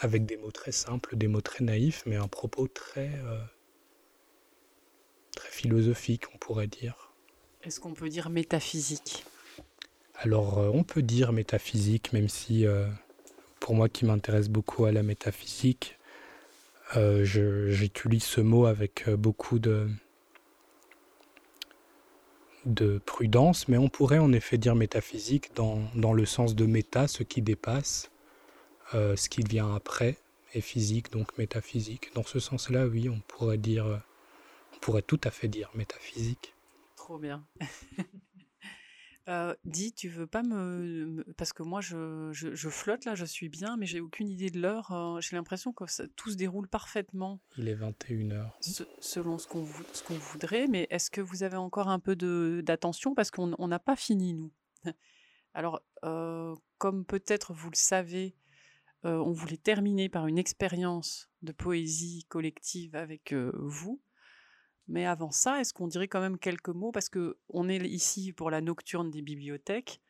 avec 0.00 0.26
des 0.26 0.36
mots 0.36 0.52
très 0.52 0.72
simples, 0.72 1.16
des 1.16 1.26
mots 1.26 1.40
très 1.40 1.64
naïfs, 1.64 2.02
mais 2.06 2.16
un 2.16 2.28
propos 2.28 2.68
très, 2.68 3.10
euh, 3.24 3.40
très 5.34 5.50
philosophique, 5.50 6.24
on 6.34 6.38
pourrait 6.38 6.68
dire. 6.68 7.12
Est-ce 7.64 7.80
qu'on 7.80 7.94
peut 7.94 8.10
dire 8.10 8.28
métaphysique? 8.28 9.24
Alors, 10.14 10.58
on 10.58 10.84
peut 10.84 11.02
dire 11.02 11.32
métaphysique, 11.32 12.12
même 12.12 12.28
si, 12.28 12.64
pour 13.60 13.74
moi 13.74 13.88
qui 13.90 14.06
m'intéresse 14.06 14.48
beaucoup 14.48 14.86
à 14.86 14.92
la 14.92 15.02
métaphysique, 15.02 15.98
j'utilise 16.94 18.22
ce 18.22 18.40
mot 18.40 18.64
avec 18.64 19.10
beaucoup 19.10 19.58
de, 19.58 19.90
de 22.66 22.98
prudence, 22.98 23.68
mais 23.68 23.78
on 23.78 23.88
pourrait 23.88 24.18
en 24.18 24.32
effet 24.32 24.58
dire 24.58 24.74
métaphysique 24.74 25.54
dans, 25.54 25.80
dans 25.94 26.12
le 26.12 26.26
sens 26.26 26.54
de 26.54 26.66
méta, 26.66 27.08
ce 27.08 27.22
qui 27.22 27.40
dépasse, 27.42 28.10
euh, 28.94 29.16
ce 29.16 29.28
qui 29.28 29.42
vient 29.42 29.74
après, 29.74 30.18
et 30.54 30.60
physique, 30.60 31.10
donc 31.12 31.36
métaphysique. 31.38 32.12
Dans 32.14 32.24
ce 32.24 32.38
sens-là, 32.38 32.86
oui, 32.86 33.08
on 33.08 33.20
pourrait 33.28 33.58
dire, 33.58 34.02
on 34.74 34.78
pourrait 34.78 35.02
tout 35.02 35.20
à 35.24 35.30
fait 35.30 35.48
dire 35.48 35.70
métaphysique. 35.74 36.54
Trop 36.96 37.18
bien. 37.18 37.44
Euh, 39.28 39.56
dis, 39.64 39.92
tu 39.92 40.08
veux 40.08 40.28
pas 40.28 40.44
me, 40.44 41.24
parce 41.36 41.52
que 41.52 41.64
moi 41.64 41.80
je, 41.80 42.30
je, 42.32 42.68
flotte 42.68 43.04
là, 43.04 43.16
je 43.16 43.24
suis 43.24 43.48
bien, 43.48 43.76
mais 43.76 43.84
j'ai 43.84 44.00
aucune 44.00 44.28
idée 44.28 44.50
de 44.50 44.60
l'heure. 44.60 44.92
Euh, 44.92 45.20
j'ai 45.20 45.34
l'impression 45.34 45.72
que 45.72 45.86
ça, 45.86 46.06
tout 46.14 46.30
se 46.30 46.36
déroule 46.36 46.68
parfaitement. 46.68 47.40
Il 47.56 47.68
est 47.68 47.74
21h. 47.74 48.52
selon 49.00 49.38
ce 49.38 49.48
qu'on 49.48 49.66
ce 49.92 50.04
qu'on 50.04 50.14
voudrait, 50.14 50.68
mais 50.68 50.86
est-ce 50.90 51.10
que 51.10 51.20
vous 51.20 51.42
avez 51.42 51.56
encore 51.56 51.88
un 51.88 51.98
peu 51.98 52.14
de 52.14 52.62
d'attention? 52.64 53.16
Parce 53.16 53.32
qu'on 53.32 53.66
n'a 53.66 53.78
pas 53.80 53.96
fini 53.96 54.32
nous. 54.32 54.52
Alors, 55.54 55.82
euh, 56.04 56.54
comme 56.78 57.04
peut-être 57.04 57.52
vous 57.52 57.70
le 57.70 57.76
savez, 57.76 58.36
on 59.02 59.30
voulait 59.30 59.56
terminer 59.56 60.08
par 60.08 60.26
une 60.26 60.36
expérience 60.36 61.30
de 61.42 61.52
poésie 61.52 62.26
collective 62.28 62.96
avec 62.96 63.32
vous. 63.32 64.00
Mais 64.88 65.04
avant 65.04 65.30
ça, 65.30 65.60
est-ce 65.60 65.74
qu'on 65.74 65.88
dirait 65.88 66.08
quand 66.08 66.20
même 66.20 66.38
quelques 66.38 66.68
mots? 66.68 66.92
Parce 66.92 67.08
que 67.08 67.36
on 67.48 67.68
est 67.68 67.78
ici 67.78 68.32
pour 68.32 68.50
la 68.50 68.60
nocturne 68.60 69.10
des 69.10 69.22
bibliothèques 69.22 70.00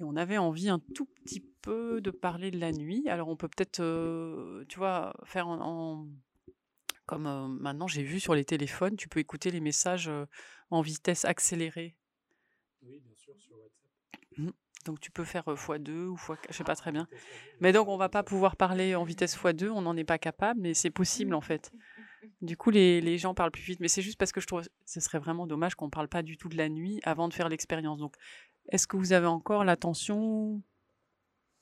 et 0.00 0.04
on 0.04 0.16
avait 0.16 0.38
envie 0.38 0.68
un 0.68 0.80
tout 0.94 1.06
petit 1.24 1.40
peu 1.62 2.00
de 2.00 2.10
parler 2.10 2.50
de 2.50 2.58
la 2.58 2.72
nuit. 2.72 3.08
Alors 3.08 3.28
on 3.28 3.36
peut 3.36 3.48
peut-être, 3.48 3.80
euh, 3.80 4.64
tu 4.68 4.78
vois, 4.78 5.14
faire 5.24 5.48
en, 5.48 6.06
comme 7.06 7.26
euh, 7.26 7.48
maintenant 7.48 7.88
j'ai 7.88 8.02
vu 8.02 8.20
sur 8.20 8.34
les 8.34 8.44
téléphones, 8.44 8.96
tu 8.96 9.08
peux 9.08 9.18
écouter 9.18 9.50
les 9.50 9.60
messages 9.60 10.08
euh, 10.08 10.26
en 10.70 10.82
vitesse 10.82 11.24
accélérée. 11.24 11.96
Oui, 12.82 13.00
bien 13.00 13.14
sûr, 13.16 13.34
sur 13.38 13.56
WhatsApp. 13.56 13.90
Mmh. 14.36 14.50
Donc 14.84 15.00
tu 15.00 15.10
peux 15.10 15.24
faire 15.24 15.44
x2 15.44 15.90
ou 16.06 16.16
x, 16.16 16.40
je 16.48 16.54
sais 16.54 16.64
pas 16.64 16.76
très 16.76 16.92
bien. 16.92 17.08
Mais 17.60 17.72
donc 17.72 17.88
on 17.88 17.96
va 17.96 18.08
pas 18.08 18.22
pouvoir 18.22 18.56
parler 18.56 18.94
en 18.94 19.04
vitesse 19.04 19.36
x2, 19.36 19.70
on 19.70 19.82
n'en 19.82 19.96
est 19.96 20.04
pas 20.04 20.18
capable, 20.18 20.60
mais 20.60 20.74
c'est 20.74 20.90
possible 20.90 21.34
en 21.34 21.40
fait. 21.40 21.72
Du 22.40 22.56
coup, 22.56 22.70
les, 22.70 23.18
gens 23.18 23.34
parlent 23.34 23.50
plus 23.50 23.62
vite, 23.62 23.80
mais 23.80 23.88
c'est 23.88 24.02
juste 24.02 24.18
parce 24.18 24.30
que 24.30 24.40
je 24.40 24.46
trouve 24.46 24.62
que 24.62 24.68
ce 24.86 25.00
serait 25.00 25.18
vraiment 25.18 25.46
dommage 25.46 25.74
qu'on 25.74 25.86
ne 25.86 25.90
parle 25.90 26.08
pas 26.08 26.22
du 26.22 26.36
tout 26.36 26.48
de 26.48 26.56
la 26.56 26.68
nuit 26.68 27.00
avant 27.02 27.28
de 27.28 27.34
faire 27.34 27.48
l'expérience. 27.48 27.98
Donc, 27.98 28.14
est-ce 28.68 28.86
que 28.86 28.96
vous 28.96 29.12
avez 29.12 29.26
encore 29.26 29.64
l'attention? 29.64 30.62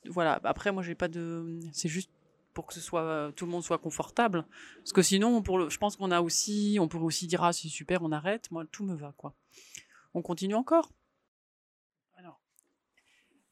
Voilà, 0.07 0.39
après, 0.45 0.73
moi, 0.73 0.83
j'ai 0.83 0.95
pas 0.95 1.09
de. 1.09 1.61
C'est 1.73 1.89
juste 1.89 2.11
pour 2.53 2.67
que 2.67 2.75
ce 2.75 2.81
soit 2.81 3.33
tout 3.37 3.45
le 3.45 3.51
monde 3.51 3.63
soit 3.63 3.79
confortable. 3.79 4.47
Parce 4.79 4.93
que 4.93 5.03
sinon, 5.03 5.43
pour 5.43 5.59
le, 5.59 5.69
je 5.69 5.79
pense 5.79 5.97
qu'on 5.97 6.11
a 6.11 6.21
aussi, 6.21 6.79
on 6.81 6.89
pourrait 6.89 7.05
aussi 7.05 7.27
dire 7.27 7.45
ah 7.45 7.53
c'est 7.53 7.69
super, 7.69 8.03
on 8.03 8.13
arrête. 8.13 8.51
Moi, 8.51 8.65
tout 8.73 8.85
me 8.85 8.95
va 8.95 9.13
quoi. 9.17 9.35
On 10.15 10.23
continue 10.23 10.55
encore? 10.55 10.91
Alors, 12.17 12.41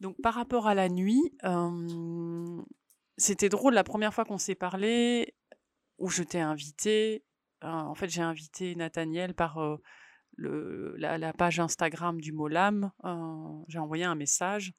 donc 0.01 0.17
par 0.23 0.35
rapport 0.35 0.67
à 0.67 0.75
la 0.75 0.89
nuit, 0.89 1.21
c'était 3.19 3.51
drôle 3.51 3.75
la 3.75 3.85
première 3.85 4.15
fois 4.15 4.25
qu'on 4.25 4.39
s'est 4.39 4.55
parlé, 4.55 5.35
où 5.99 6.09
je 6.09 6.23
t'ai 6.23 6.41
invité. 6.41 7.25
en 7.63 7.95
fait, 7.95 8.09
j'ai 8.09 8.23
invité 8.23 8.75
Nathaniel 8.75 9.35
par 9.35 9.59
le, 10.37 10.95
la, 10.97 11.33
page 11.33 11.61
Instagram 11.61 12.21
du 12.21 12.33
Molam. 12.33 12.91
j'ai 13.69 13.79
envoyé 13.79 14.05
un 14.05 14.15
message 14.15 14.73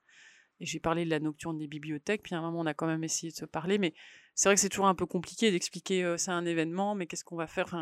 et 0.59 0.65
j'ai 0.65 0.79
parlé 0.79 1.05
de 1.05 1.09
la 1.09 1.19
nocturne 1.19 1.57
des 1.57 1.67
bibliothèques. 1.67 2.23
Puis 2.23 2.35
à 2.35 2.39
un 2.39 2.41
moment, 2.41 2.59
on 2.59 2.65
a 2.65 2.73
quand 2.73 2.87
même 2.87 3.03
essayé 3.03 3.31
de 3.31 3.37
se 3.37 3.45
parler, 3.45 3.77
mais 3.77 3.93
c'est 4.33 4.49
vrai 4.49 4.55
que 4.55 4.61
c'est 4.61 4.69
toujours 4.69 4.87
un 4.87 4.95
peu 4.95 5.05
compliqué 5.05 5.51
d'expliquer 5.51 6.15
c'est 6.17 6.31
un 6.31 6.45
événement, 6.45 6.95
mais 6.95 7.07
qu'est-ce 7.07 7.23
qu'on 7.23 7.37
va 7.37 7.47
faire? 7.47 7.73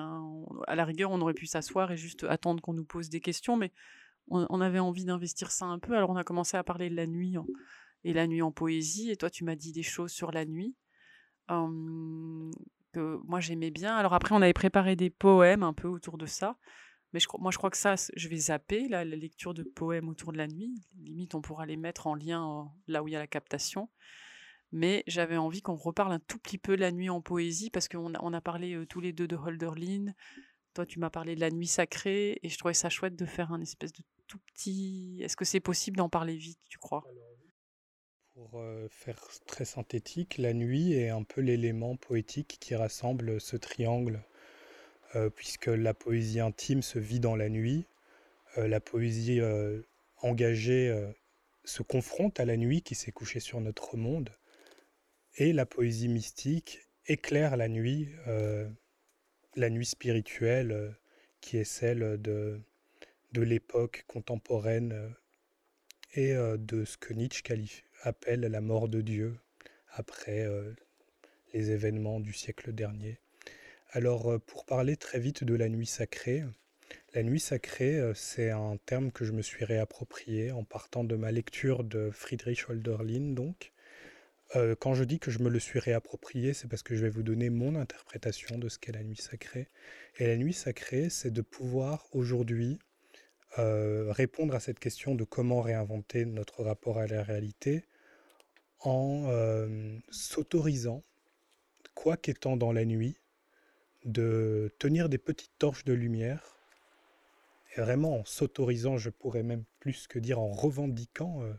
À 0.67 0.75
la 0.75 0.85
rigueur, 0.85 1.11
on 1.11 1.21
aurait 1.21 1.33
pu 1.33 1.47
s'asseoir 1.47 1.91
et 1.91 1.97
juste 1.97 2.23
attendre 2.23 2.61
qu'on 2.61 2.73
nous 2.73 2.85
pose 2.85 3.09
des 3.09 3.21
questions, 3.21 3.57
mais 3.57 3.71
on, 4.29 4.61
avait 4.61 4.79
envie 4.79 5.05
d'investir 5.05 5.51
ça 5.51 5.65
un 5.65 5.79
peu. 5.79 5.95
Alors 5.95 6.09
on 6.09 6.15
a 6.15 6.23
commencé 6.23 6.57
à 6.57 6.63
parler 6.63 6.89
de 6.89 6.95
la 6.95 7.07
nuit 7.07 7.35
et 8.03 8.13
la 8.13 8.27
nuit 8.27 8.41
en 8.41 8.51
poésie. 8.51 9.11
Et 9.11 9.17
toi, 9.17 9.29
tu 9.29 9.43
m'as 9.43 9.55
dit 9.55 9.71
des 9.71 9.83
choses 9.83 10.11
sur 10.11 10.31
la 10.31 10.45
nuit 10.45 10.75
que 12.93 13.19
moi 13.25 13.39
j'aimais 13.39 13.71
bien. 13.71 13.95
Alors 13.95 14.13
après, 14.13 14.33
on 14.33 14.41
avait 14.41 14.53
préparé 14.53 14.95
des 14.95 15.09
poèmes 15.09 15.63
un 15.63 15.73
peu 15.73 15.87
autour 15.87 16.17
de 16.17 16.25
ça. 16.25 16.57
Mais 17.11 17.19
je, 17.19 17.27
moi, 17.37 17.51
je 17.51 17.57
crois 17.57 17.69
que 17.69 17.77
ça, 17.77 17.93
je 18.15 18.27
vais 18.27 18.37
zapper 18.37 18.87
la 18.87 19.05
lecture 19.05 19.53
de 19.53 19.63
poèmes 19.63 20.09
autour 20.09 20.31
de 20.31 20.37
la 20.37 20.47
nuit. 20.47 20.73
Limite, 20.97 21.35
on 21.35 21.41
pourra 21.41 21.65
les 21.65 21.77
mettre 21.77 22.07
en 22.07 22.15
lien 22.15 22.71
là 22.87 23.03
où 23.03 23.07
il 23.07 23.11
y 23.11 23.15
a 23.15 23.19
la 23.19 23.27
captation. 23.27 23.89
Mais 24.71 25.03
j'avais 25.05 25.37
envie 25.37 25.61
qu'on 25.61 25.75
reparle 25.75 26.13
un 26.13 26.19
tout 26.19 26.39
petit 26.39 26.57
peu 26.57 26.75
de 26.75 26.81
la 26.81 26.91
nuit 26.91 27.11
en 27.11 27.21
poésie, 27.21 27.69
parce 27.69 27.87
qu'on 27.87 28.11
on 28.19 28.33
a 28.33 28.41
parlé 28.41 28.83
tous 28.89 28.99
les 28.99 29.13
deux 29.13 29.27
de 29.27 29.35
Holderlin. 29.35 30.13
Toi, 30.73 30.87
tu 30.87 30.97
m'as 30.97 31.11
parlé 31.11 31.35
de 31.35 31.39
la 31.39 31.51
nuit 31.51 31.67
sacrée, 31.67 32.39
et 32.41 32.49
je 32.49 32.57
trouvais 32.57 32.73
ça 32.73 32.89
chouette 32.89 33.15
de 33.15 33.25
faire 33.25 33.51
un 33.51 33.61
espèce 33.61 33.93
de 33.93 34.01
tout 34.25 34.39
petit. 34.39 35.19
Est-ce 35.21 35.37
que 35.37 35.45
c'est 35.45 35.59
possible 35.59 35.97
d'en 35.97 36.09
parler 36.09 36.35
vite, 36.35 36.59
tu 36.67 36.79
crois? 36.79 37.03
Pour 38.33 38.63
faire 38.89 39.19
très 39.45 39.65
synthétique, 39.65 40.37
la 40.37 40.53
nuit 40.53 40.93
est 40.93 41.09
un 41.09 41.23
peu 41.23 41.41
l'élément 41.41 41.95
poétique 41.95 42.57
qui 42.59 42.75
rassemble 42.75 43.39
ce 43.39 43.57
triangle. 43.57 44.23
Euh, 45.15 45.29
puisque 45.29 45.67
la 45.67 45.93
poésie 45.93 46.39
intime 46.39 46.81
se 46.81 46.97
vit 46.97 47.19
dans 47.19 47.35
la 47.35 47.49
nuit, 47.49 47.85
euh, 48.57 48.67
la 48.67 48.79
poésie 48.79 49.39
euh, 49.39 49.81
engagée 50.17 50.91
se 51.65 51.83
confronte 51.83 52.39
à 52.39 52.45
la 52.45 52.57
nuit 52.57 52.81
qui 52.81 52.95
s'est 52.95 53.11
couchée 53.11 53.39
sur 53.39 53.61
notre 53.61 53.95
monde, 53.97 54.31
et 55.35 55.53
la 55.53 55.65
poésie 55.65 56.07
mystique 56.07 56.79
éclaire 57.05 57.57
la 57.57 57.67
nuit, 57.67 58.09
la 59.55 59.69
nuit 59.69 59.85
spirituelle 59.85 60.95
qui 61.41 61.57
est 61.57 61.65
celle 61.65 62.21
de, 62.21 62.61
de 63.33 63.41
l'époque 63.41 64.05
contemporaine 64.07 65.13
et 66.15 66.33
de 66.35 66.85
ce 66.85 66.97
que 66.97 67.13
Nietzsche 67.13 67.43
appelle 68.01 68.41
la 68.41 68.61
mort 68.61 68.87
de 68.87 69.01
Dieu 69.01 69.35
après 69.91 70.47
les 71.53 71.71
événements 71.71 72.19
du 72.19 72.33
siècle 72.33 72.73
dernier. 72.73 73.19
Alors, 73.95 74.31
euh, 74.31 74.39
pour 74.39 74.65
parler 74.65 74.97
très 74.97 75.19
vite 75.19 75.43
de 75.43 75.53
la 75.53 75.69
nuit 75.69 75.85
sacrée, 75.85 76.43
la 77.13 77.21
nuit 77.21 77.39
sacrée, 77.39 77.99
euh, 77.99 78.15
c'est 78.15 78.49
un 78.49 78.77
terme 78.87 79.11
que 79.11 79.23
je 79.23 79.31
me 79.31 79.43
suis 79.43 79.65
réapproprié 79.65 80.51
en 80.51 80.63
partant 80.63 81.03
de 81.03 81.15
ma 81.15 81.31
lecture 81.31 81.83
de 81.83 82.09
Friedrich 82.11 82.67
Holderlin, 82.67 83.33
donc. 83.33 83.71
Euh, 84.55 84.75
quand 84.75 84.95
je 84.95 85.03
dis 85.03 85.19
que 85.19 85.29
je 85.29 85.39
me 85.39 85.49
le 85.49 85.59
suis 85.59 85.77
réapproprié, 85.77 86.53
c'est 86.53 86.67
parce 86.67 86.81
que 86.81 86.95
je 86.95 87.03
vais 87.03 87.09
vous 87.09 87.21
donner 87.21 87.51
mon 87.51 87.75
interprétation 87.75 88.57
de 88.57 88.67
ce 88.67 88.79
qu'est 88.79 88.91
la 88.91 89.03
nuit 89.03 89.17
sacrée. 89.21 89.67
Et 90.17 90.25
la 90.25 90.37
nuit 90.37 90.53
sacrée, 90.53 91.09
c'est 91.09 91.31
de 91.31 91.41
pouvoir 91.41 92.07
aujourd'hui 92.13 92.79
répondre 93.57 94.55
à 94.55 94.59
cette 94.59 94.79
question 94.79 95.15
de 95.15 95.23
comment 95.23 95.61
réinventer 95.61 96.25
notre 96.25 96.63
rapport 96.63 96.97
à 96.97 97.07
la 97.07 97.23
réalité 97.23 97.85
en 98.79 99.29
s'autorisant, 100.09 101.03
quoi 101.93 102.17
qu'étant 102.17 102.57
dans 102.57 102.71
la 102.71 102.85
nuit, 102.85 103.17
de 104.05 104.73
tenir 104.79 105.09
des 105.09 105.17
petites 105.17 105.57
torches 105.57 105.85
de 105.85 105.93
lumière, 105.93 106.57
et 107.75 107.81
vraiment 107.81 108.19
en 108.19 108.25
s'autorisant, 108.25 108.97
je 108.97 109.09
pourrais 109.09 109.43
même 109.43 109.63
plus 109.79 110.07
que 110.07 110.19
dire 110.19 110.39
en 110.39 110.51
revendiquant, 110.51 111.41
euh, 111.43 111.53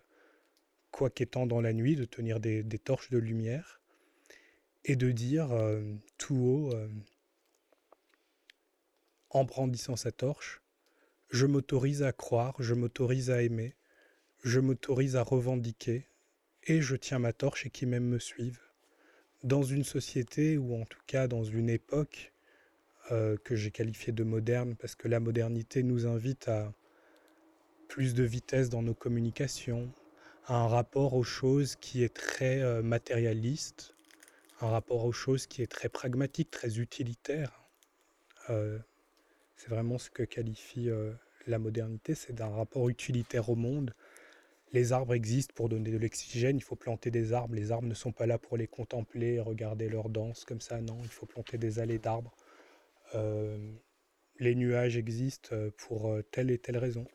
quoi 0.91 1.11
qu'étant 1.11 1.47
dans 1.47 1.61
la 1.61 1.73
nuit, 1.73 1.97
de 1.97 2.05
tenir 2.05 2.39
des, 2.39 2.65
torches 2.79 3.11
de 3.11 3.19
lumière, 3.19 3.81
et 4.85 4.97
de 4.97 5.11
dire 5.11 5.51
euh, 5.53 5.83
tout 6.19 6.37
haut, 6.37 6.73
euh, 6.73 6.89
en 9.31 9.45
brandissant 9.45 9.97
sa 9.97 10.13
torche, 10.13 10.63
je 11.35 11.47
m'autorise 11.47 12.05
à 12.05 12.13
croire, 12.13 12.55
je 12.61 12.75
m'autorise 12.75 13.29
à 13.29 13.43
aimer, 13.43 13.75
je 14.45 14.61
m'autorise 14.61 15.17
à 15.17 15.25
revendiquer, 15.25 16.07
et 16.63 16.81
je 16.81 16.95
tiens 16.95 17.19
ma 17.19 17.33
torche 17.33 17.67
et 17.67 17.71
qui 17.71 17.87
même 17.87 18.05
me 18.05 18.21
suivent. 18.21 18.61
Dans 19.43 19.65
une 19.65 19.83
société, 19.83 20.57
ou 20.59 20.81
en 20.81 20.85
tout 20.85 21.01
cas 21.09 21.27
dans 21.27 21.43
une 21.43 21.69
époque, 21.69 22.33
euh, 23.11 23.37
que 23.43 23.57
j'ai 23.57 23.73
qualifié 23.73 24.13
de 24.13 24.23
moderne 24.23 24.77
parce 24.77 24.95
que 24.95 25.09
la 25.09 25.19
modernité 25.19 25.83
nous 25.83 26.07
invite 26.07 26.47
à 26.47 26.73
plus 27.89 28.15
de 28.15 28.23
vitesse 28.23 28.69
dans 28.71 28.83
nos 28.83 28.95
communications, 28.95 29.93
à 30.47 30.55
un 30.55 30.69
rapport 30.69 31.15
aux 31.15 31.25
choses 31.25 31.75
qui 31.75 32.05
est 32.05 32.15
très 32.15 32.63
euh, 32.63 32.81
matérialiste, 32.81 33.97
un 34.61 34.69
rapport 34.69 35.05
aux 35.05 35.13
choses 35.13 35.49
qui 35.49 35.63
est 35.63 35.71
très 35.71 35.89
pragmatique, 35.89 36.53
très 36.53 36.79
utilitaire. 36.79 37.67
Euh, 38.51 38.79
c'est 39.65 39.71
vraiment 39.71 39.97
ce 39.99 40.11
que 40.11 40.23
qualifie 40.23 40.91
la 41.47 41.59
modernité, 41.59 42.15
c'est 42.15 42.35
d'un 42.35 42.49
rapport 42.49 42.89
utilitaire 42.89 43.49
au 43.49 43.57
monde. 43.57 43.95
Les 44.73 44.93
arbres 44.93 45.15
existent 45.15 45.55
pour 45.55 45.69
donner 45.69 45.91
de 45.91 45.99
l'oxygène, 45.99 46.57
il 46.57 46.63
faut 46.63 46.77
planter 46.77 47.11
des 47.11 47.33
arbres. 47.33 47.55
Les 47.55 47.73
arbres 47.73 47.89
ne 47.89 47.95
sont 47.95 48.13
pas 48.13 48.27
là 48.27 48.39
pour 48.39 48.57
les 48.57 48.67
contempler, 48.67 49.41
regarder 49.41 49.89
leur 49.89 50.09
danse 50.11 50.45
comme 50.45 50.61
ça, 50.61 50.81
non, 50.81 50.99
il 51.03 51.09
faut 51.09 51.27
planter 51.27 51.57
des 51.57 51.79
allées 51.79 51.99
d'arbres 51.99 52.35
euh, 53.15 53.59
les 54.39 54.55
nuages 54.55 54.97
existent 54.97 55.51
euh, 55.55 55.71
pour 55.77 56.11
euh, 56.11 56.23
telle 56.23 56.51
et 56.51 56.59
telle 56.59 56.79
raison. 56.79 57.07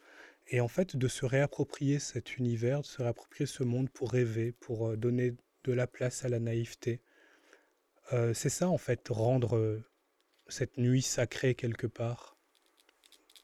Et 0.48 0.62
en 0.62 0.68
fait, 0.68 0.96
de 0.96 1.08
se 1.08 1.26
réapproprier 1.26 2.00
cet 2.00 2.38
univers, 2.38 2.82
de 2.82 2.86
se 2.86 3.02
réapproprier 3.02 3.46
ce 3.46 3.64
monde 3.64 3.90
pour 3.90 4.12
rêver, 4.12 4.52
pour 4.52 4.98
donner 4.98 5.36
de 5.64 5.74
la 5.74 5.86
place 5.88 6.26
à 6.26 6.30
la 6.30 6.40
naïveté. 6.40 7.02
c'est 8.34 8.50
ça, 8.50 8.68
en 8.68 8.80
fait, 8.80 9.08
rendre 9.10 9.80
cette 10.48 10.78
nuit 10.80 11.04
sacrée 11.04 11.54
quelque 11.54 11.86
part. 11.86 12.39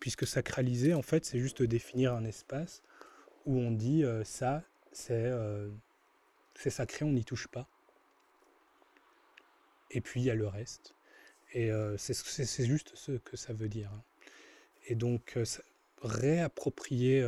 Puisque 0.05 0.27
sacraliser, 0.27 0.93
en 0.93 1.01
fait, 1.01 1.25
c'est 1.25 1.39
juste 1.39 1.63
définir 1.63 2.13
un 2.13 2.25
espace 2.25 2.83
où 3.47 3.57
on 3.57 3.71
dit 3.71 4.03
ça, 4.23 4.63
c'est 4.91 5.31
sacré, 6.53 7.03
on 7.05 7.11
n'y 7.11 7.25
touche 7.25 7.47
pas. 7.47 7.67
Et 9.89 10.01
puis 10.01 10.21
il 10.21 10.25
y 10.25 10.29
a 10.29 10.35
le 10.35 10.47
reste. 10.47 10.93
Et 11.55 11.71
c'est 11.97 12.65
juste 12.67 12.91
ce 12.93 13.13
que 13.13 13.35
ça 13.35 13.53
veut 13.53 13.67
dire. 13.67 13.91
Hein. 13.91 14.03
Et 14.85 14.93
donc, 14.93 15.39
se 15.43 15.59
réapproprier 16.03 17.27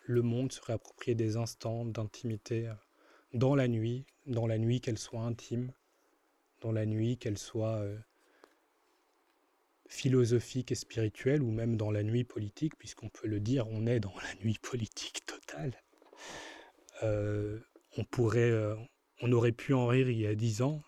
le 0.00 0.22
monde, 0.22 0.52
se 0.52 0.62
réapproprier 0.62 1.14
des 1.14 1.36
instants 1.36 1.84
d'intimité 1.84 2.72
dans 3.34 3.54
la 3.54 3.68
nuit, 3.68 4.06
dans 4.24 4.46
la 4.46 4.56
nuit 4.56 4.80
qu'elle 4.80 4.96
soit 4.96 5.20
intime, 5.20 5.70
dans 6.62 6.72
la 6.72 6.86
nuit 6.86 7.18
qu'elle 7.18 7.36
soit 7.36 7.84
philosophique 9.88 10.72
et 10.72 10.74
spirituelle, 10.74 11.42
ou 11.42 11.50
même 11.50 11.76
dans 11.76 11.90
la 11.90 12.02
nuit 12.02 12.24
politique, 12.24 12.76
puisqu'on 12.78 13.08
peut 13.08 13.28
le 13.28 13.40
dire, 13.40 13.66
on 13.68 13.86
est 13.86 14.00
dans 14.00 14.14
la 14.22 14.44
nuit 14.44 14.58
politique 14.60 15.24
totale. 15.26 15.72
on 17.02 18.04
pourrait, 18.04 18.52
on 19.22 19.32
aurait 19.32 19.52
pu 19.52 19.72
en 19.74 19.86
rire 19.86 20.10
il 20.10 20.18
y 20.18 20.26
a 20.26 20.34
dix 20.34 20.62
ans, 20.62 20.82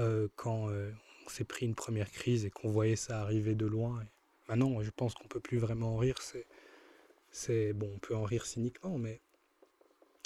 euh, 0.00 0.28
quand 0.36 0.68
euh, 0.70 0.90
on 1.24 1.28
s'est 1.28 1.44
pris 1.44 1.66
une 1.66 1.74
première 1.74 2.10
crise 2.10 2.44
et 2.44 2.50
qu'on 2.50 2.70
voyait 2.70 2.96
ça 2.96 3.20
arriver 3.20 3.54
de 3.54 3.66
loin. 3.66 4.02
maintenant, 4.48 4.82
je 4.82 4.90
pense 4.90 5.14
qu'on 5.14 5.28
peut 5.28 5.40
plus 5.40 5.58
vraiment 5.58 5.94
en 5.94 5.96
rire. 5.96 6.16
C'est, 6.20 6.46
c'est 7.30 7.72
bon, 7.72 7.90
on 7.94 7.98
peut 7.98 8.14
en 8.14 8.24
rire 8.24 8.46
cyniquement, 8.46 8.98
mais 8.98 9.20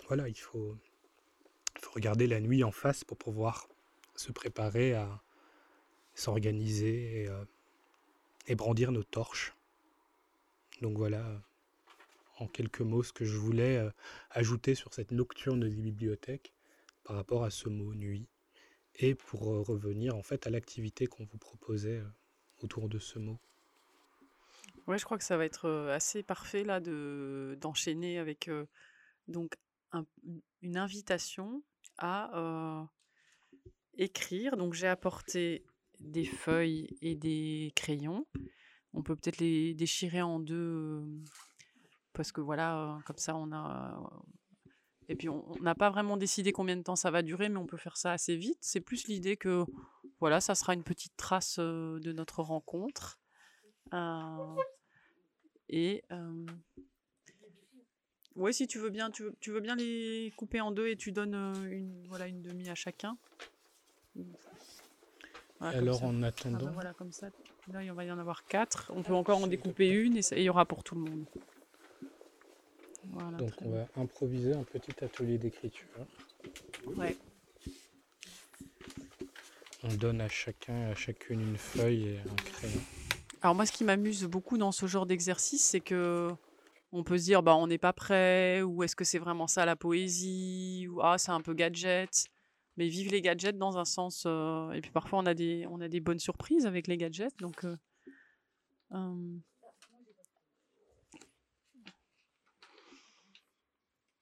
voilà, 0.08 0.28
il 0.28 0.38
faut, 0.38 0.76
faut 1.80 1.92
regarder 1.92 2.26
la 2.26 2.40
nuit 2.40 2.64
en 2.64 2.72
face 2.72 3.04
pour 3.04 3.16
pouvoir 3.16 3.68
se 4.16 4.32
préparer 4.32 4.94
à 4.94 5.22
s'organiser 6.14 7.22
et, 7.22 7.28
euh, 7.28 7.44
et 8.46 8.54
brandir 8.54 8.92
nos 8.92 9.02
torches. 9.02 9.54
Donc 10.80 10.96
voilà, 10.96 11.42
en 12.38 12.46
quelques 12.46 12.80
mots, 12.80 13.02
ce 13.02 13.12
que 13.12 13.24
je 13.24 13.36
voulais 13.36 13.86
ajouter 14.30 14.74
sur 14.74 14.94
cette 14.94 15.10
nocturne 15.10 15.60
des 15.60 15.82
bibliothèques 15.82 16.54
par 17.04 17.16
rapport 17.16 17.44
à 17.44 17.50
ce 17.50 17.68
mot 17.68 17.94
nuit 17.94 18.28
et 18.96 19.14
pour 19.14 19.42
revenir 19.66 20.16
en 20.16 20.22
fait 20.22 20.46
à 20.46 20.50
l'activité 20.50 21.06
qu'on 21.06 21.24
vous 21.24 21.38
proposait 21.38 22.02
autour 22.58 22.88
de 22.88 22.98
ce 22.98 23.18
mot. 23.18 23.38
Ouais, 24.86 24.98
je 24.98 25.04
crois 25.04 25.18
que 25.18 25.24
ça 25.24 25.36
va 25.36 25.44
être 25.44 25.68
assez 25.90 26.22
parfait 26.22 26.64
là 26.64 26.80
de 26.80 27.56
d'enchaîner 27.60 28.18
avec 28.18 28.50
donc 29.28 29.54
une 30.62 30.76
invitation 30.76 31.62
à 31.98 32.88
écrire. 33.94 34.56
Donc 34.56 34.74
j'ai 34.74 34.88
apporté 34.88 35.64
des 36.00 36.24
feuilles 36.24 36.88
et 37.02 37.14
des 37.14 37.72
crayons. 37.76 38.26
On 38.92 39.02
peut 39.02 39.14
peut-être 39.14 39.38
les 39.38 39.74
déchirer 39.74 40.22
en 40.22 40.40
deux 40.40 41.02
parce 42.12 42.32
que 42.32 42.40
voilà, 42.40 42.98
comme 43.06 43.18
ça 43.18 43.36
on 43.36 43.52
a. 43.52 44.22
Et 45.08 45.16
puis 45.16 45.28
on 45.28 45.54
n'a 45.60 45.74
pas 45.74 45.90
vraiment 45.90 46.16
décidé 46.16 46.52
combien 46.52 46.76
de 46.76 46.82
temps 46.82 46.96
ça 46.96 47.10
va 47.10 47.22
durer, 47.22 47.48
mais 47.48 47.58
on 47.58 47.66
peut 47.66 47.76
faire 47.76 47.96
ça 47.96 48.12
assez 48.12 48.36
vite. 48.36 48.58
C'est 48.60 48.80
plus 48.80 49.06
l'idée 49.06 49.36
que 49.36 49.64
voilà, 50.18 50.40
ça 50.40 50.54
sera 50.54 50.74
une 50.74 50.84
petite 50.84 51.16
trace 51.16 51.58
de 51.58 52.12
notre 52.12 52.42
rencontre. 52.42 53.18
et 55.68 56.02
ouais, 58.36 58.52
si 58.52 58.66
tu 58.66 58.78
veux 58.78 58.90
bien, 58.90 59.10
tu 59.10 59.50
veux, 59.50 59.60
bien 59.60 59.76
les 59.76 60.32
couper 60.36 60.60
en 60.60 60.72
deux 60.72 60.88
et 60.88 60.96
tu 60.96 61.12
donnes 61.12 61.34
une, 61.70 62.06
voilà, 62.08 62.26
une 62.26 62.42
demi 62.42 62.68
à 62.68 62.74
chacun. 62.74 63.16
Alors 65.60 66.04
en 66.04 66.22
attendant. 66.22 66.58
Ah 66.60 66.64
bah 66.64 66.70
voilà, 66.72 66.92
comme 66.94 67.12
ça. 67.12 67.28
Là, 67.72 67.82
il 67.82 67.92
va 67.92 68.04
y 68.04 68.10
en 68.10 68.18
avoir 68.18 68.44
quatre. 68.44 68.90
On 68.94 69.02
peut 69.02 69.14
encore 69.14 69.42
en 69.42 69.46
découper 69.46 69.88
une 69.88 70.16
et 70.16 70.22
il 70.32 70.42
y 70.42 70.48
aura 70.48 70.64
pour 70.64 70.82
tout 70.82 70.94
le 70.94 71.02
monde. 71.02 71.24
Donc 73.38 73.52
on 73.62 73.70
va 73.70 73.86
improviser 73.96 74.54
un 74.54 74.64
petit 74.64 75.04
atelier 75.04 75.38
d'écriture. 75.38 75.88
Ouais. 76.96 77.16
On 79.82 79.94
donne 79.94 80.20
à 80.20 80.28
chacun, 80.28 80.90
à 80.90 80.94
chacune 80.94 81.40
une 81.40 81.56
feuille 81.56 82.08
et 82.08 82.18
un 82.18 82.34
crayon. 82.52 82.80
Alors 83.42 83.54
moi, 83.54 83.64
ce 83.64 83.72
qui 83.72 83.84
m'amuse 83.84 84.24
beaucoup 84.24 84.58
dans 84.58 84.72
ce 84.72 84.86
genre 84.86 85.06
d'exercice, 85.06 85.64
c'est 85.64 85.80
que 85.80 86.30
on 86.92 87.04
peut 87.04 87.18
se 87.18 87.24
dire, 87.24 87.42
bah, 87.42 87.56
on 87.56 87.66
n'est 87.66 87.78
pas 87.78 87.92
prêt, 87.92 88.62
ou 88.62 88.82
est-ce 88.82 88.96
que 88.96 89.04
c'est 89.04 89.18
vraiment 89.18 89.46
ça 89.46 89.64
la 89.64 89.76
poésie, 89.76 90.88
ou 90.90 91.00
ah, 91.00 91.16
c'est 91.18 91.30
un 91.30 91.40
peu 91.40 91.54
gadget. 91.54 92.26
Mais 92.80 92.88
vive 92.88 93.10
les 93.10 93.20
gadgets 93.20 93.58
dans 93.58 93.76
un 93.76 93.84
sens. 93.84 94.24
Euh, 94.24 94.72
et 94.72 94.80
puis 94.80 94.90
parfois, 94.90 95.18
on 95.18 95.26
a, 95.26 95.34
des, 95.34 95.66
on 95.68 95.82
a 95.82 95.88
des 95.88 96.00
bonnes 96.00 96.18
surprises 96.18 96.64
avec 96.64 96.86
les 96.86 96.96
gadgets. 96.96 97.36
Donc, 97.38 97.66
euh, 97.66 97.76
euh, 98.92 99.36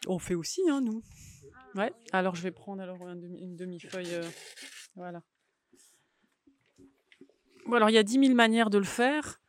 on 0.09 0.19
fait 0.19 0.35
aussi, 0.35 0.69
hein, 0.69 0.81
nous. 0.81 1.05
Ouais. 1.77 1.93
Alors, 2.11 2.35
je 2.35 2.43
vais 2.43 2.51
prendre 2.51 2.83
alors 2.83 3.09
une 3.09 3.55
demi-feuille. 3.55 4.23
voilà. 4.97 5.23
Alors, 7.73 7.91
il 7.91 7.95
y 7.95 7.99
a 7.99 8.03
10 8.03 8.19
000 8.19 8.35
manières 8.35 8.71
de 8.71 8.79
le 8.79 8.85
faire. 8.85 9.41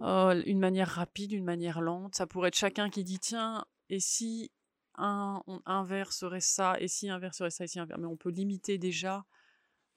Une 0.00 0.60
manière 0.60 0.90
rapide, 0.90 1.32
une 1.32 1.44
manière 1.44 1.80
lente. 1.80 2.14
Ça 2.14 2.28
pourrait 2.28 2.48
être 2.50 2.54
chacun 2.54 2.88
qui 2.88 3.02
dit 3.02 3.18
tiens, 3.18 3.64
et 3.90 3.98
si 3.98 4.52
un, 4.98 5.42
un 5.64 5.84
verre 5.84 6.12
serait 6.12 6.40
ça, 6.40 6.76
et 6.80 6.88
si 6.88 7.08
un 7.08 7.18
verre 7.18 7.34
serait 7.34 7.50
ça, 7.50 7.64
et 7.64 7.68
si 7.68 7.78
un 7.78 7.86
verre. 7.86 7.98
Mais 7.98 8.06
on 8.06 8.16
peut 8.16 8.30
limiter 8.30 8.78
déjà 8.78 9.24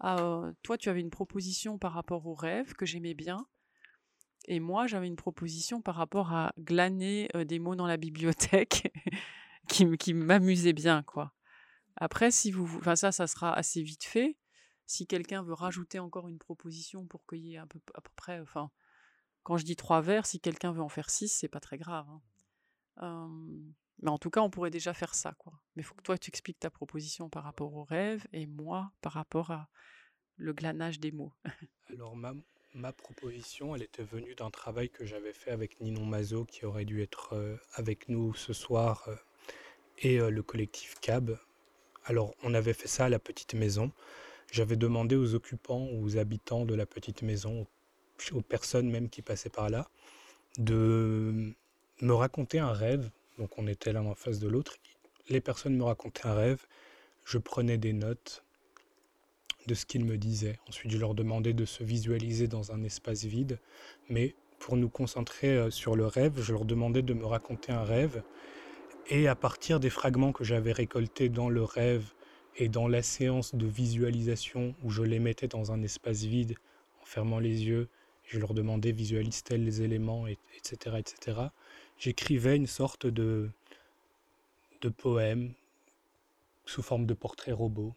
euh, 0.03 0.51
toi, 0.63 0.77
tu 0.77 0.89
avais 0.89 1.01
une 1.01 1.09
proposition 1.09 1.77
par 1.77 1.93
rapport 1.93 2.25
au 2.25 2.33
rêve 2.33 2.73
que 2.73 2.85
j'aimais 2.85 3.13
bien. 3.13 3.45
Et 4.47 4.59
moi, 4.59 4.87
j'avais 4.87 5.07
une 5.07 5.15
proposition 5.15 5.81
par 5.81 5.95
rapport 5.95 6.33
à 6.33 6.53
glaner 6.57 7.29
des 7.45 7.59
mots 7.59 7.75
dans 7.75 7.85
la 7.85 7.97
bibliothèque 7.97 8.91
qui, 9.67 9.97
qui 9.97 10.13
m'amusait 10.13 10.73
bien, 10.73 11.03
quoi. 11.03 11.33
Après, 11.97 12.31
si 12.31 12.51
vous, 12.51 12.77
enfin 12.77 12.95
ça, 12.95 13.11
ça 13.11 13.27
sera 13.27 13.53
assez 13.53 13.83
vite 13.83 14.03
fait. 14.03 14.37
Si 14.87 15.05
quelqu'un 15.05 15.43
veut 15.43 15.53
rajouter 15.53 15.99
encore 15.99 16.27
une 16.27 16.39
proposition 16.39 17.05
pour 17.05 17.25
qu'il 17.27 17.45
y 17.45 17.53
ait 17.53 17.57
à 17.57 17.67
peu, 17.67 17.79
à 17.93 18.01
peu 18.01 18.09
près, 18.15 18.39
enfin, 18.39 18.71
quand 19.43 19.57
je 19.57 19.65
dis 19.65 19.75
trois 19.75 20.01
vers, 20.01 20.25
si 20.25 20.39
quelqu'un 20.39 20.71
veut 20.71 20.81
en 20.81 20.89
faire 20.89 21.09
six, 21.09 21.29
c'est 21.29 21.47
pas 21.47 21.59
très 21.59 21.77
grave. 21.77 22.07
Hein. 22.97 23.41
Mais 24.01 24.09
en 24.09 24.17
tout 24.17 24.29
cas, 24.29 24.41
on 24.41 24.49
pourrait 24.49 24.71
déjà 24.71 24.93
faire 24.93 25.13
ça, 25.13 25.33
quoi. 25.37 25.53
Mais 25.75 25.81
il 25.81 25.85
faut 25.85 25.95
que 25.95 26.01
toi, 26.01 26.17
tu 26.17 26.29
expliques 26.29 26.59
ta 26.59 26.69
proposition 26.69 27.29
par 27.29 27.43
rapport 27.43 27.73
au 27.73 27.83
rêve 27.83 28.25
et 28.33 28.47
moi 28.47 28.91
par 29.01 29.13
rapport 29.13 29.51
à 29.51 29.69
le 30.37 30.53
glanage 30.53 30.99
des 30.99 31.11
mots. 31.11 31.33
Alors, 31.89 32.15
ma, 32.15 32.33
ma, 32.73 32.91
proposition, 32.91 33.75
elle 33.75 33.83
était 33.83 34.03
venue 34.03 34.33
d'un 34.33 34.49
travail 34.49 34.89
que 34.89 35.05
j'avais 35.05 35.33
fait 35.33 35.51
avec 35.51 35.79
Ninon 35.81 36.05
Mazo, 36.05 36.45
qui 36.45 36.65
aurait 36.65 36.85
dû 36.85 37.01
être 37.01 37.33
euh, 37.33 37.57
avec 37.73 38.09
nous 38.09 38.33
ce 38.33 38.53
soir, 38.53 39.05
euh, 39.07 39.15
et 39.99 40.19
euh, 40.19 40.29
le 40.29 40.41
collectif 40.41 40.95
CAB. 40.99 41.37
Alors, 42.05 42.33
on 42.43 42.53
avait 42.53 42.73
fait 42.73 42.87
ça 42.87 43.05
à 43.05 43.09
la 43.09 43.19
petite 43.19 43.53
maison. 43.53 43.91
J'avais 44.51 44.75
demandé 44.75 45.15
aux 45.15 45.35
occupants, 45.35 45.87
aux 45.93 46.17
habitants 46.17 46.65
de 46.65 46.73
la 46.73 46.85
petite 46.85 47.21
maison, 47.21 47.67
aux 48.31 48.41
personnes 48.41 48.89
même 48.89 49.09
qui 49.09 49.21
passaient 49.21 49.49
par 49.49 49.69
là, 49.69 49.87
de 50.57 51.53
me 52.01 52.13
raconter 52.13 52.59
un 52.59 52.73
rêve. 52.73 53.11
Donc 53.37 53.57
on 53.57 53.67
était 53.67 53.93
l'un 53.93 54.05
en 54.05 54.15
face 54.15 54.39
de 54.39 54.47
l'autre. 54.47 54.77
Les 55.29 55.41
personnes 55.41 55.75
me 55.75 55.83
racontaient 55.83 56.27
un 56.27 56.33
rêve. 56.33 56.65
Je 57.25 57.37
prenais 57.37 57.77
des 57.77 57.93
notes 57.93 58.43
de 59.67 59.73
ce 59.73 59.85
qu'ils 59.85 60.05
me 60.05 60.17
disaient. 60.17 60.57
Ensuite, 60.67 60.91
je 60.91 60.97
leur 60.97 61.13
demandais 61.13 61.53
de 61.53 61.65
se 61.65 61.83
visualiser 61.83 62.47
dans 62.47 62.71
un 62.71 62.83
espace 62.83 63.23
vide. 63.25 63.59
Mais 64.09 64.35
pour 64.59 64.77
nous 64.77 64.89
concentrer 64.89 65.49
euh, 65.49 65.69
sur 65.69 65.95
le 65.95 66.05
rêve, 66.05 66.41
je 66.41 66.53
leur 66.53 66.65
demandais 66.65 67.01
de 67.01 67.13
me 67.13 67.25
raconter 67.25 67.71
un 67.71 67.83
rêve. 67.83 68.23
Et 69.09 69.27
à 69.27 69.35
partir 69.35 69.79
des 69.79 69.89
fragments 69.89 70.31
que 70.31 70.43
j'avais 70.43 70.71
récoltés 70.71 71.29
dans 71.29 71.49
le 71.49 71.63
rêve 71.63 72.13
et 72.57 72.69
dans 72.69 72.87
la 72.87 73.01
séance 73.01 73.55
de 73.55 73.65
visualisation 73.65 74.75
où 74.83 74.89
je 74.89 75.03
les 75.03 75.19
mettais 75.19 75.47
dans 75.47 75.71
un 75.71 75.81
espace 75.81 76.23
vide 76.23 76.55
en 77.01 77.05
fermant 77.05 77.39
les 77.39 77.65
yeux 77.65 77.87
je 78.31 78.39
leur 78.39 78.53
demandais 78.53 78.93
visualise-t-elle 78.93 79.65
les 79.65 79.81
éléments, 79.81 80.25
etc. 80.25 80.95
etc. 80.97 81.41
J'écrivais 81.97 82.55
une 82.55 82.65
sorte 82.65 83.05
de, 83.05 83.49
de 84.79 84.87
poème 84.87 85.53
sous 86.65 86.81
forme 86.81 87.05
de 87.05 87.13
portrait 87.13 87.51
robot 87.51 87.93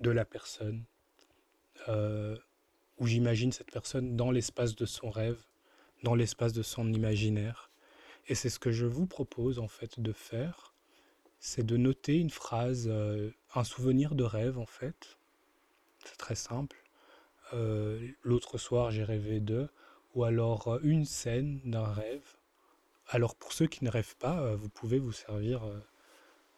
de 0.00 0.10
la 0.10 0.24
personne, 0.24 0.82
euh, 1.86 2.36
où 2.98 3.06
j'imagine 3.06 3.52
cette 3.52 3.70
personne 3.70 4.16
dans 4.16 4.32
l'espace 4.32 4.74
de 4.74 4.84
son 4.84 5.10
rêve, 5.10 5.40
dans 6.02 6.16
l'espace 6.16 6.52
de 6.52 6.62
son 6.62 6.92
imaginaire. 6.92 7.70
Et 8.26 8.34
c'est 8.34 8.50
ce 8.50 8.58
que 8.58 8.72
je 8.72 8.86
vous 8.86 9.06
propose 9.06 9.60
en 9.60 9.68
fait 9.68 10.00
de 10.00 10.12
faire, 10.12 10.74
c'est 11.38 11.64
de 11.64 11.76
noter 11.76 12.16
une 12.16 12.30
phrase, 12.30 12.88
euh, 12.90 13.30
un 13.54 13.62
souvenir 13.62 14.16
de 14.16 14.24
rêve 14.24 14.58
en 14.58 14.66
fait. 14.66 15.18
C'est 16.04 16.16
très 16.16 16.34
simple. 16.34 16.82
Euh, 17.54 17.98
l'autre 18.22 18.58
soir 18.58 18.90
j'ai 18.90 19.04
rêvé 19.04 19.40
de, 19.40 19.68
ou 20.14 20.24
alors 20.24 20.68
euh, 20.68 20.80
une 20.82 21.04
scène 21.04 21.60
d'un 21.64 21.86
rêve. 21.86 22.36
Alors 23.08 23.34
pour 23.34 23.52
ceux 23.52 23.66
qui 23.66 23.84
ne 23.84 23.90
rêvent 23.90 24.16
pas, 24.16 24.40
euh, 24.40 24.56
vous 24.56 24.68
pouvez 24.68 24.98
vous 24.98 25.12
servir 25.12 25.62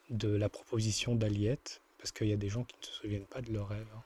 de 0.09 0.34
la 0.34 0.49
proposition 0.49 1.14
d'Aliette, 1.14 1.80
parce 1.99 2.11
qu'il 2.11 2.28
y 2.28 2.32
a 2.32 2.36
des 2.36 2.49
gens 2.49 2.64
qui 2.64 2.76
ne 2.80 2.86
se 2.86 2.93
souviennent 2.93 3.26
pas 3.26 3.41
de 3.41 3.53
leur 3.53 3.68
rêve. 3.68 3.86
Hein. 3.95 4.03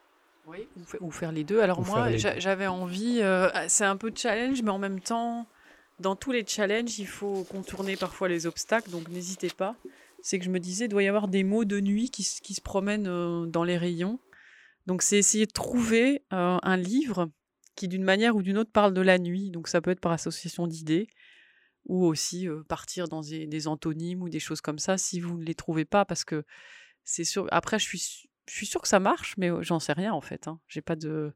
Oui, 0.47 0.67
ou, 1.01 1.09
faire 1.09 1.31
les 1.31 1.43
deux. 1.43 1.59
Alors 1.59 1.81
moi, 1.81 2.15
j'avais 2.17 2.67
envie, 2.67 3.23
c'est 3.67 3.85
un 3.85 3.97
peu 3.97 4.11
de 4.11 4.17
challenge, 4.17 4.61
mais 4.61 4.69
en 4.69 4.77
même 4.77 4.99
temps, 4.99 5.47
dans 5.99 6.15
tous 6.15 6.31
les 6.31 6.45
challenges, 6.45 6.99
il 6.99 7.07
faut 7.07 7.43
contourner 7.45 7.97
parfois 7.97 8.27
les 8.27 8.45
obstacles, 8.45 8.91
donc 8.91 9.07
n'hésitez 9.07 9.49
pas. 9.49 9.75
C'est 10.21 10.37
que 10.37 10.45
je 10.45 10.51
me 10.51 10.59
disais, 10.59 10.85
il 10.85 10.89
doit 10.89 11.01
y 11.01 11.07
avoir 11.07 11.27
des 11.27 11.43
mots 11.43 11.65
de 11.65 11.79
nuit 11.79 12.11
qui, 12.11 12.23
qui 12.43 12.53
se 12.53 12.61
promènent 12.61 13.49
dans 13.49 13.63
les 13.63 13.77
rayons. 13.77 14.19
Donc 14.85 15.01
c'est 15.01 15.17
essayer 15.17 15.45
de 15.45 15.51
trouver 15.51 16.23
un 16.31 16.77
livre 16.77 17.31
qui 17.75 17.87
d'une 17.87 18.03
manière 18.03 18.35
ou 18.35 18.41
d'une 18.41 18.57
autre 18.57 18.71
parle 18.71 18.93
de 18.93 19.01
la 19.01 19.17
nuit. 19.17 19.51
Donc 19.51 19.67
ça 19.67 19.81
peut 19.81 19.91
être 19.91 19.99
par 19.99 20.11
association 20.11 20.67
d'idées 20.67 21.07
ou 21.85 22.05
aussi 22.05 22.47
partir 22.67 23.07
dans 23.07 23.21
des, 23.21 23.67
antonymes 23.67 24.23
ou 24.23 24.29
des 24.29 24.39
choses 24.39 24.61
comme 24.61 24.79
ça 24.79 24.97
si 24.97 25.19
vous 25.19 25.37
ne 25.37 25.43
les 25.43 25.55
trouvez 25.55 25.85
pas 25.85 26.05
parce 26.05 26.23
que 26.23 26.43
c'est 27.03 27.23
sûr. 27.23 27.47
Après 27.51 27.79
je 27.79 27.85
suis 27.85 28.29
je 28.47 28.53
suis 28.53 28.67
sûr 28.67 28.81
que 28.81 28.87
ça 28.87 28.99
marche 28.99 29.35
mais 29.37 29.49
j'en 29.61 29.79
sais 29.79 29.93
rien 29.93 30.13
en 30.13 30.21
fait. 30.21 30.47
Hein. 30.47 30.59
J'ai 30.67 30.81
pas 30.81 30.95
de 30.95 31.33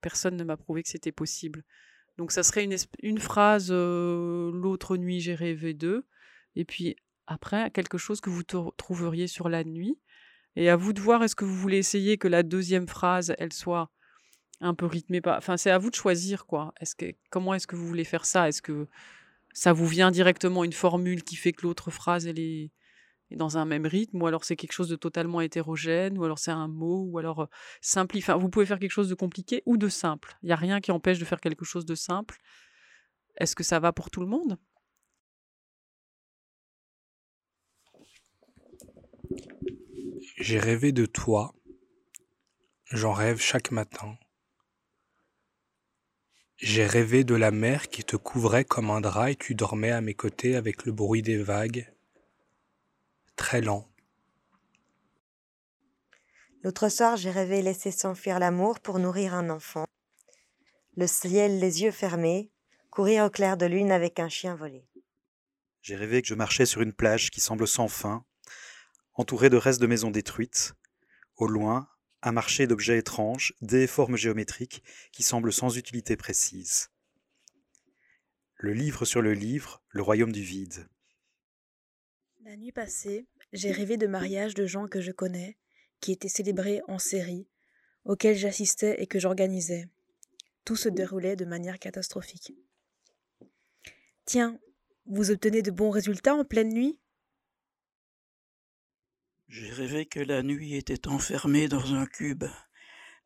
personne 0.00 0.36
ne 0.36 0.44
m'a 0.44 0.56
prouvé 0.56 0.82
que 0.82 0.88
c'était 0.88 1.12
possible. 1.12 1.64
Donc 2.16 2.30
ça 2.30 2.42
serait 2.42 2.68
une 3.02 3.18
phrase 3.18 3.72
l'autre 3.72 4.96
nuit 4.96 5.20
j'ai 5.20 5.34
rêvé 5.34 5.74
d'eux 5.74 6.06
et 6.54 6.64
puis 6.64 6.96
après 7.26 7.70
quelque 7.70 7.98
chose 7.98 8.20
que 8.20 8.30
vous 8.30 8.42
trouveriez 8.44 9.26
sur 9.26 9.48
la 9.48 9.64
nuit 9.64 9.98
et 10.56 10.68
à 10.68 10.76
vous 10.76 10.92
de 10.92 11.00
voir, 11.00 11.22
est-ce 11.22 11.36
que 11.36 11.44
vous 11.44 11.54
voulez 11.54 11.78
essayer 11.78 12.16
que 12.18 12.28
la 12.28 12.42
deuxième 12.42 12.86
phrase, 12.86 13.34
elle 13.38 13.52
soit 13.52 13.90
un 14.60 14.74
peu 14.74 14.86
rythmée 14.86 15.20
Enfin, 15.26 15.56
c'est 15.56 15.70
à 15.70 15.78
vous 15.78 15.90
de 15.90 15.94
choisir, 15.94 16.46
quoi. 16.46 16.72
Est-ce 16.80 16.94
que, 16.94 17.06
comment 17.30 17.54
est-ce 17.54 17.66
que 17.66 17.76
vous 17.76 17.86
voulez 17.86 18.04
faire 18.04 18.24
ça? 18.24 18.48
Est-ce 18.48 18.62
que 18.62 18.86
ça 19.52 19.72
vous 19.72 19.86
vient 19.86 20.10
directement 20.10 20.64
une 20.64 20.72
formule 20.72 21.24
qui 21.24 21.36
fait 21.36 21.52
que 21.52 21.66
l'autre 21.66 21.90
phrase, 21.90 22.26
elle 22.26 22.38
est, 22.38 22.70
dans 23.30 23.58
un 23.58 23.64
même 23.64 23.86
rythme? 23.86 24.22
Ou 24.22 24.26
alors 24.26 24.44
c'est 24.44 24.56
quelque 24.56 24.72
chose 24.72 24.88
de 24.88 24.96
totalement 24.96 25.40
hétérogène? 25.40 26.18
Ou 26.18 26.24
alors 26.24 26.38
c'est 26.38 26.52
un 26.52 26.68
mot? 26.68 27.08
Ou 27.10 27.18
alors 27.18 27.40
euh, 27.40 27.46
simple 27.80 28.16
Enfin, 28.18 28.36
vous 28.36 28.48
pouvez 28.48 28.66
faire 28.66 28.78
quelque 28.78 28.90
chose 28.90 29.08
de 29.08 29.14
compliqué 29.14 29.62
ou 29.66 29.76
de 29.76 29.88
simple. 29.88 30.36
Il 30.42 30.46
n'y 30.46 30.52
a 30.52 30.56
rien 30.56 30.80
qui 30.80 30.92
empêche 30.92 31.18
de 31.18 31.24
faire 31.24 31.40
quelque 31.40 31.64
chose 31.64 31.84
de 31.84 31.94
simple. 31.94 32.38
Est-ce 33.36 33.56
que 33.56 33.64
ça 33.64 33.80
va 33.80 33.92
pour 33.92 34.10
tout 34.10 34.20
le 34.20 34.26
monde? 34.26 34.58
J'ai 40.36 40.58
rêvé 40.58 40.90
de 40.90 41.06
toi, 41.06 41.54
j'en 42.90 43.12
rêve 43.12 43.40
chaque 43.40 43.70
matin. 43.70 44.18
J'ai 46.56 46.84
rêvé 46.86 47.22
de 47.22 47.36
la 47.36 47.52
mer 47.52 47.88
qui 47.88 48.02
te 48.02 48.16
couvrait 48.16 48.64
comme 48.64 48.90
un 48.90 49.00
drap 49.00 49.30
et 49.30 49.36
tu 49.36 49.54
dormais 49.54 49.92
à 49.92 50.00
mes 50.00 50.14
côtés 50.14 50.56
avec 50.56 50.86
le 50.86 50.92
bruit 50.92 51.22
des 51.22 51.40
vagues, 51.40 51.88
très 53.36 53.60
lent. 53.60 53.88
L'autre 56.64 56.88
soir, 56.88 57.16
j'ai 57.16 57.30
rêvé 57.30 57.62
laisser 57.62 57.92
s'enfuir 57.92 58.40
l'amour 58.40 58.80
pour 58.80 58.98
nourrir 58.98 59.34
un 59.34 59.50
enfant. 59.50 59.84
Le 60.96 61.06
ciel 61.06 61.60
les 61.60 61.82
yeux 61.82 61.92
fermés, 61.92 62.50
courir 62.90 63.26
au 63.26 63.30
clair 63.30 63.56
de 63.56 63.66
lune 63.66 63.92
avec 63.92 64.18
un 64.18 64.28
chien 64.28 64.56
volé. 64.56 64.84
J'ai 65.80 65.94
rêvé 65.94 66.22
que 66.22 66.28
je 66.28 66.34
marchais 66.34 66.66
sur 66.66 66.80
une 66.80 66.92
plage 66.92 67.30
qui 67.30 67.40
semble 67.40 67.68
sans 67.68 67.86
fin, 67.86 68.24
entourée 69.14 69.50
de 69.50 69.56
restes 69.56 69.80
de 69.80 69.86
maisons 69.86 70.10
détruites. 70.10 70.74
Au 71.36 71.46
loin, 71.46 71.88
un 72.22 72.32
marché 72.32 72.66
d'objets 72.66 72.98
étranges, 72.98 73.54
des 73.60 73.86
formes 73.86 74.16
géométriques 74.16 74.82
qui 75.12 75.22
semblent 75.22 75.52
sans 75.52 75.76
utilité 75.76 76.16
précise. 76.16 76.88
Le 78.56 78.72
livre 78.72 79.04
sur 79.04 79.20
le 79.20 79.34
livre, 79.34 79.82
le 79.90 80.02
royaume 80.02 80.32
du 80.32 80.42
vide. 80.42 80.88
La 82.44 82.56
nuit 82.56 82.72
passée, 82.72 83.26
j'ai 83.52 83.72
rêvé 83.72 83.96
de 83.96 84.06
mariages 84.06 84.54
de 84.54 84.66
gens 84.66 84.86
que 84.86 85.00
je 85.00 85.12
connais, 85.12 85.58
qui 86.00 86.12
étaient 86.12 86.28
célébrés 86.28 86.82
en 86.88 86.98
série, 86.98 87.48
auxquels 88.04 88.36
j'assistais 88.36 89.02
et 89.02 89.06
que 89.06 89.18
j'organisais. 89.18 89.88
Tout 90.64 90.76
se 90.76 90.88
déroulait 90.88 91.36
de 91.36 91.44
manière 91.44 91.78
catastrophique. 91.78 92.54
Tiens, 94.24 94.58
vous 95.06 95.30
obtenez 95.30 95.62
de 95.62 95.70
bons 95.70 95.90
résultats 95.90 96.34
en 96.34 96.44
pleine 96.44 96.72
nuit? 96.72 96.98
J'ai 99.48 99.70
rêvé 99.70 100.06
que 100.06 100.20
la 100.20 100.42
nuit 100.42 100.74
était 100.74 101.06
enfermée 101.06 101.68
dans 101.68 101.94
un 101.94 102.06
cube, 102.06 102.44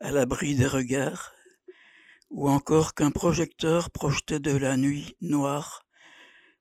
à 0.00 0.10
l'abri 0.10 0.56
des 0.56 0.66
regards, 0.66 1.32
ou 2.30 2.48
encore 2.48 2.94
qu'un 2.94 3.10
projecteur 3.10 3.90
projetait 3.90 4.40
de 4.40 4.56
la 4.56 4.76
nuit 4.76 5.16
noire 5.20 5.86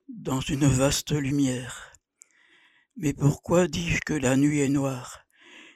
dans 0.08 0.40
une 0.40 0.68
vaste 0.68 1.12
lumière. 1.12 1.92
Mais 2.96 3.14
pourquoi 3.14 3.68
dis-je 3.68 4.00
que 4.02 4.14
la 4.14 4.38
nuit 4.38 4.60
est 4.60 4.70
noire? 4.70 5.26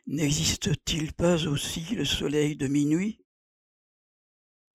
N'existe-t-il 0.07 1.13
pas 1.13 1.45
aussi 1.47 1.95
le 1.95 2.05
soleil 2.05 2.55
de 2.55 2.67
minuit? 2.67 3.23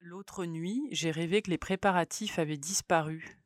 L'autre 0.01 0.45
nuit, 0.45 0.89
j'ai 0.91 1.11
rêvé 1.11 1.43
que 1.43 1.51
les 1.51 1.59
préparatifs 1.59 2.39
avaient 2.39 2.59
disparu. 2.59 3.41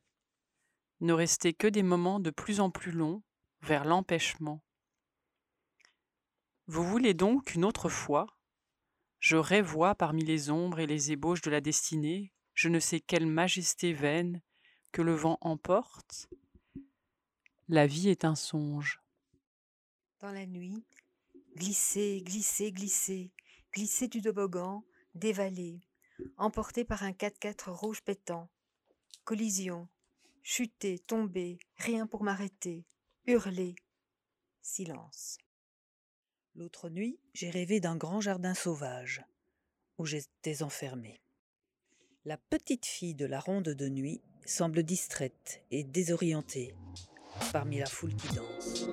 Ne 0.99 1.13
restaient 1.13 1.53
que 1.53 1.67
des 1.67 1.83
moments 1.83 2.19
de 2.19 2.29
plus 2.29 2.59
en 2.59 2.69
plus 2.69 2.91
longs 2.91 3.23
vers 3.61 3.85
l'empêchement. 3.85 4.63
Vous 6.67 6.83
voulez 6.83 7.13
donc 7.13 7.45
qu'une 7.45 7.65
autre 7.65 7.89
fois, 7.89 8.27
je 9.19 9.37
rêvois 9.37 9.95
parmi 9.95 10.23
les 10.23 10.49
ombres 10.49 10.79
et 10.79 10.87
les 10.87 11.11
ébauches 11.11 11.41
de 11.41 11.51
la 11.51 11.61
destinée, 11.61 12.33
je 12.53 12.69
ne 12.69 12.79
sais 12.79 12.99
quelle 12.99 13.25
majesté 13.25 13.93
vaine 13.93 14.41
que 14.91 15.01
le 15.01 15.13
vent 15.13 15.37
emporte? 15.41 16.29
La 17.67 17.87
vie 17.87 18.09
est 18.09 18.25
un 18.25 18.35
songe. 18.35 19.01
Dans 20.19 20.31
la 20.31 20.45
nuit, 20.45 20.83
glisser, 21.55 22.21
glisser, 22.23 22.71
glisser, 22.71 23.31
glisser 23.73 24.07
du 24.07 24.21
toboggan, 24.21 24.83
dévaler, 25.15 25.81
emporté 26.37 26.83
par 26.83 27.03
un 27.03 27.11
4x4 27.11 27.69
rouge 27.69 28.01
pétant. 28.01 28.49
Collision, 29.23 29.87
chuter, 30.43 30.99
tomber, 30.99 31.59
rien 31.77 32.07
pour 32.07 32.23
m'arrêter, 32.23 32.85
hurler. 33.25 33.75
Silence. 34.61 35.37
L'autre 36.55 36.89
nuit, 36.89 37.17
j'ai 37.33 37.49
rêvé 37.49 37.79
d'un 37.79 37.95
grand 37.95 38.19
jardin 38.19 38.53
sauvage, 38.53 39.23
où 39.97 40.05
j'étais 40.05 40.63
enfermé. 40.63 41.21
La 42.25 42.37
petite 42.37 42.85
fille 42.85 43.15
de 43.15 43.25
la 43.25 43.39
ronde 43.39 43.69
de 43.69 43.87
nuit 43.87 44.21
semble 44.45 44.83
distraite 44.83 45.63
et 45.71 45.83
désorientée 45.83 46.75
parmi 47.53 47.79
la 47.79 47.85
foule 47.85 48.15
qui 48.15 48.35
danse. 48.35 48.85